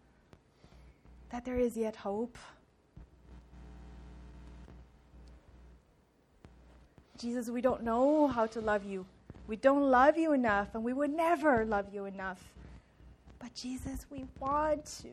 that 1.31 1.45
there 1.45 1.59
is 1.59 1.77
yet 1.77 1.95
hope? 1.95 2.37
Jesus, 7.19 7.49
we 7.49 7.61
don't 7.61 7.83
know 7.83 8.29
how 8.29 8.47
to 8.47 8.61
love 8.61 8.85
you. 8.85 9.05
We 9.49 9.57
don't 9.57 9.91
love 9.91 10.16
you 10.16 10.33
enough, 10.33 10.69
and 10.75 10.85
we 10.85 10.93
would 10.93 11.11
never 11.11 11.64
love 11.64 11.87
you 11.93 12.05
enough. 12.05 12.53
But 13.39 13.55
Jesus, 13.55 14.07
we 14.11 14.25
want 14.39 14.85
to. 15.03 15.09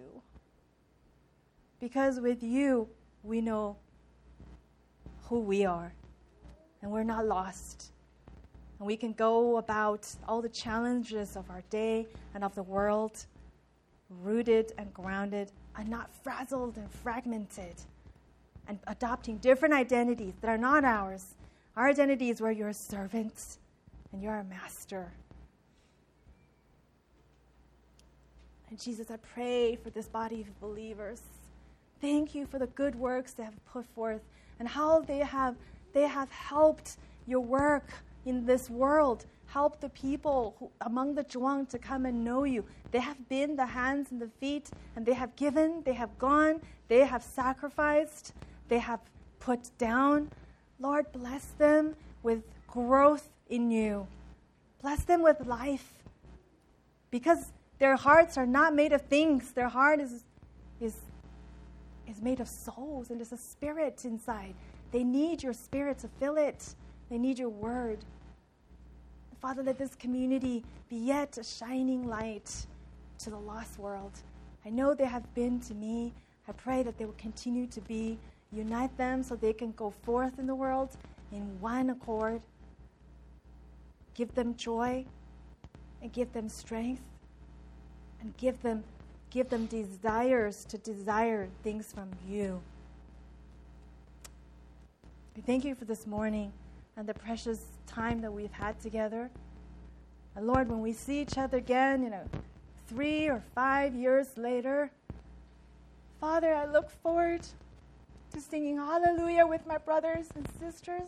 Because 1.80 2.20
with 2.20 2.44
you, 2.44 2.88
we 3.24 3.42
know 3.42 3.78
who 5.24 5.40
we 5.40 5.66
are, 5.66 5.92
and 6.82 6.92
we're 6.92 7.04
not 7.04 7.26
lost. 7.26 7.92
And 8.78 8.86
we 8.86 8.98
can 8.98 9.14
go 9.14 9.58
about 9.58 10.08
all 10.28 10.42
the 10.42 10.50
challenges 10.50 11.36
of 11.36 11.50
our 11.50 11.64
day 11.70 12.08
and 12.34 12.44
of 12.44 12.54
the 12.56 12.64
world 12.64 13.26
rooted 14.22 14.74
and 14.78 14.94
grounded 14.94 15.52
and 15.78 15.90
not 15.90 16.14
frazzled 16.24 16.78
and 16.78 16.92
fragmented 16.92 17.76
and 18.68 18.80
adopting 18.88 19.38
different 19.38 19.74
identities 19.74 20.34
that 20.42 20.50
are 20.50 20.58
not 20.58 20.84
ours 20.84 21.34
our 21.76 21.88
identity 21.88 22.30
is 22.30 22.42
where 22.42 22.52
you're 22.52 22.70
a 22.70 22.74
servant 22.74 23.58
and 24.12 24.22
you're 24.22 24.38
a 24.38 24.44
master. 24.46 25.12
And 28.70 28.80
Jesus, 28.80 29.12
I 29.12 29.18
pray 29.18 29.76
for 29.76 29.90
this 29.90 30.08
body 30.08 30.42
of 30.42 30.60
believers. 30.60 31.22
Thank 32.02 32.36
you 32.36 32.46
for 32.46 32.60
the 32.60 32.68
good 32.68 32.96
works 32.96 33.34
they 33.34 33.44
have 33.44 33.66
put 33.66 33.86
forth 33.94 34.22
and 34.60 34.68
how 34.68 35.02
they 35.02 35.20
have, 35.20 35.56
they 35.94 36.08
have 36.08 36.32
helped 36.32 36.98
your 37.28 37.42
work 37.42 37.90
in 38.26 38.46
this 38.46 38.70
world. 38.70 39.26
Help 39.48 39.80
the 39.80 39.90
people 39.90 40.56
who, 40.60 40.70
among 40.82 41.16
the 41.16 41.24
Zhuang 41.24 41.70
to 41.70 41.78
come 41.78 42.06
and 42.06 42.24
know 42.24 42.44
you. 42.44 42.66
They 42.92 43.00
have 43.00 43.30
been 43.30 43.56
the 43.56 43.66
hands 43.66 44.12
and 44.12 44.22
the 44.22 44.28
feet, 44.28 44.70
and 44.96 45.06
they 45.06 45.14
have 45.14 45.36
given, 45.36 45.82
they 45.86 45.94
have 45.94 46.18
gone, 46.18 46.62
they 46.88 47.06
have 47.06 47.24
sacrificed, 47.24 48.34
they 48.68 48.80
have 48.80 49.00
put 49.40 49.70
down, 49.78 50.30
Lord, 50.80 51.12
bless 51.12 51.46
them 51.58 51.96
with 52.24 52.44
growth 52.68 53.30
in 53.50 53.72
you. 53.72 54.08
Bless 54.82 55.04
them 55.04 55.22
with 55.22 55.46
life. 55.46 56.04
Because 57.12 57.52
their 57.80 57.96
hearts 57.96 58.38
are 58.38 58.46
not 58.46 58.74
made 58.74 58.94
of 58.94 59.02
things, 59.02 59.52
their 59.52 59.70
heart 59.70 60.00
is, 60.00 60.24
is, 60.80 60.98
is 62.08 62.22
made 62.22 62.40
of 62.40 62.48
souls, 62.48 63.10
and 63.10 63.20
there's 63.20 63.32
a 63.32 63.38
spirit 63.38 64.06
inside. 64.06 64.54
They 64.92 65.04
need 65.04 65.44
your 65.44 65.54
spirit 65.54 66.00
to 66.00 66.08
fill 66.20 66.38
it, 66.38 66.76
they 67.10 67.18
need 67.18 67.40
your 67.40 67.50
word. 67.50 68.00
Father, 69.42 69.62
let 69.62 69.78
this 69.78 69.96
community 69.96 70.64
be 70.90 70.96
yet 70.96 71.38
a 71.38 71.44
shining 71.44 72.08
light 72.08 72.66
to 73.20 73.30
the 73.30 73.38
lost 73.38 73.78
world. 73.78 74.12
I 74.66 74.70
know 74.70 74.94
they 74.94 75.06
have 75.06 75.32
been 75.36 75.60
to 75.62 75.74
me. 75.76 76.14
I 76.48 76.52
pray 76.54 76.84
that 76.84 76.98
they 76.98 77.06
will 77.06 77.14
continue 77.14 77.68
to 77.68 77.82
be 77.82 78.18
Unite 78.56 78.96
them 78.98 79.22
so 79.22 79.36
they 79.36 79.52
can 79.52 79.74
go 79.74 79.94
forth 80.04 80.40
in 80.40 80.48
the 80.48 80.56
world 80.56 80.96
in 81.34 81.60
one 81.60 81.90
accord. 81.90 82.42
Give 84.14 84.34
them 84.34 84.56
joy 84.56 85.06
and 86.02 86.14
give 86.14 86.32
them 86.32 86.48
strength 86.48 87.04
and 88.22 88.36
give 88.38 88.62
them 88.62 88.84
give 89.30 89.50
them 89.50 89.66
desires 89.66 90.64
to 90.64 90.78
desire 90.78 91.50
things 91.62 91.92
from 91.92 92.10
you. 92.26 92.62
We 95.36 95.42
thank 95.42 95.66
you 95.66 95.76
for 95.76 95.84
this 95.84 96.08
morning 96.08 96.54
and 96.96 97.06
the 97.06 97.14
precious 97.14 97.66
time 97.86 98.22
that 98.22 98.32
we've 98.32 98.54
had 98.54 98.80
together. 98.80 99.30
And 100.38 100.48
Lord, 100.48 100.70
when 100.70 100.80
we 100.80 100.94
see 100.94 101.20
each 101.20 101.38
other 101.38 101.58
again, 101.58 102.04
you 102.04 102.10
know, 102.10 102.24
three 102.88 103.28
or 103.28 103.44
five 103.54 103.94
years 103.94 104.38
later, 104.38 104.90
Father, 106.22 106.56
I 106.56 106.66
look 106.66 106.90
forward 106.90 107.42
to 108.36 108.42
singing 108.42 108.76
hallelujah 108.76 109.48
with 109.48 109.66
my 109.66 109.78
brothers 109.78 110.28
and 110.36 110.46
sisters 110.60 111.08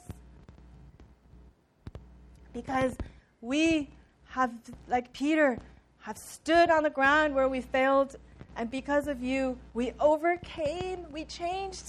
because 2.54 2.96
we 3.42 3.90
have, 4.30 4.52
like 4.88 5.12
Peter, 5.12 5.60
have 6.00 6.18
stood 6.18 6.70
on 6.70 6.84
the 6.84 6.90
ground 6.90 7.36
where 7.36 7.50
we 7.50 7.60
failed, 7.60 8.16
and 8.56 8.72
because 8.72 9.10
of 9.10 9.22
you, 9.22 9.58
we 9.74 9.92
overcame, 10.00 11.06
we 11.12 11.26
changed. 11.26 11.84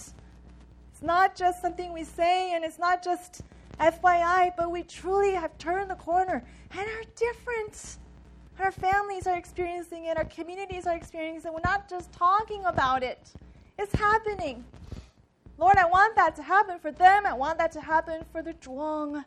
It's 0.91 1.03
not 1.03 1.37
just 1.37 1.63
something 1.63 1.93
we 1.93 2.03
say, 2.03 2.53
and 2.55 2.65
it's 2.65 2.81
not 2.81 3.05
just 3.05 3.43
FYI, 3.79 4.55
but 4.57 4.73
we 4.73 4.83
truly 4.83 5.35
have 5.35 5.57
turned 5.57 5.89
the 5.89 5.95
corner 5.95 6.43
and 6.73 6.81
are 6.81 7.05
different. 7.15 7.99
Our 8.59 8.73
families 8.73 9.29
are 9.29 9.37
experiencing 9.37 10.07
it, 10.07 10.17
our 10.17 10.25
communities 10.25 10.89
are 10.89 10.97
experiencing 10.97 11.53
it. 11.53 11.55
We're 11.55 11.71
not 11.71 11.89
just 11.89 12.11
talking 12.13 12.65
about 12.65 13.05
it, 13.05 13.31
it's 13.79 13.95
happening. 13.95 14.65
Lord, 15.59 15.77
I 15.77 15.87
want 15.87 16.15
that 16.15 16.37
to 16.37 16.43
happen 16.43 16.79
for 16.79 16.93
them. 16.93 17.27
I 17.27 17.35
want 17.35 17.59
that 17.59 17.73
to 17.73 17.81
happen 17.81 18.25
for 18.31 18.43
the 18.43 18.55
Zhuang. 18.55 19.25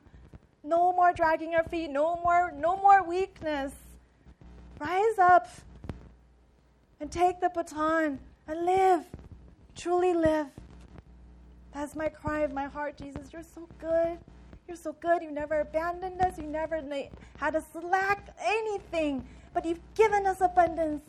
No 0.63 0.93
more 0.93 1.11
dragging 1.11 1.55
our 1.55 1.63
feet. 1.65 1.89
No 1.89 2.15
more, 2.23 2.53
no 2.57 2.77
more 2.77 3.03
weakness. 3.03 3.73
Rise 4.79 5.19
up 5.19 5.49
and 7.01 7.11
take 7.11 7.41
the 7.41 7.49
baton 7.49 8.19
and 8.47 8.65
live. 8.65 9.03
Truly 9.75 10.13
live. 10.13 10.47
That's 11.73 11.95
my 11.95 12.07
cry 12.07 12.39
of 12.39 12.53
my 12.53 12.65
heart, 12.65 12.97
Jesus. 12.97 13.33
You're 13.33 13.43
so 13.43 13.67
good. 13.79 14.17
You're 14.67 14.77
so 14.77 14.93
good. 14.93 15.21
You 15.21 15.31
never 15.31 15.59
abandoned 15.59 16.21
us. 16.21 16.37
You 16.37 16.45
never 16.45 16.81
had 17.37 17.55
us 17.57 17.65
lack 17.83 18.33
anything, 18.41 19.25
but 19.53 19.65
you've 19.65 19.81
given 19.95 20.25
us 20.25 20.39
abundance. 20.39 21.03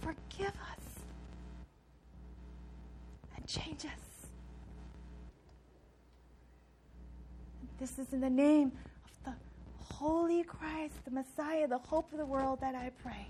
Forgive 0.00 0.48
us 0.48 0.81
changes. 3.52 3.90
This 7.78 7.98
is 7.98 8.12
in 8.12 8.20
the 8.20 8.30
name 8.30 8.72
of 9.04 9.24
the 9.24 9.32
Holy 9.94 10.44
Christ, 10.44 10.94
the 11.04 11.10
Messiah, 11.10 11.66
the 11.66 11.78
hope 11.78 12.12
of 12.12 12.18
the 12.18 12.26
world, 12.26 12.60
that 12.60 12.74
I 12.74 12.90
pray. 13.02 13.26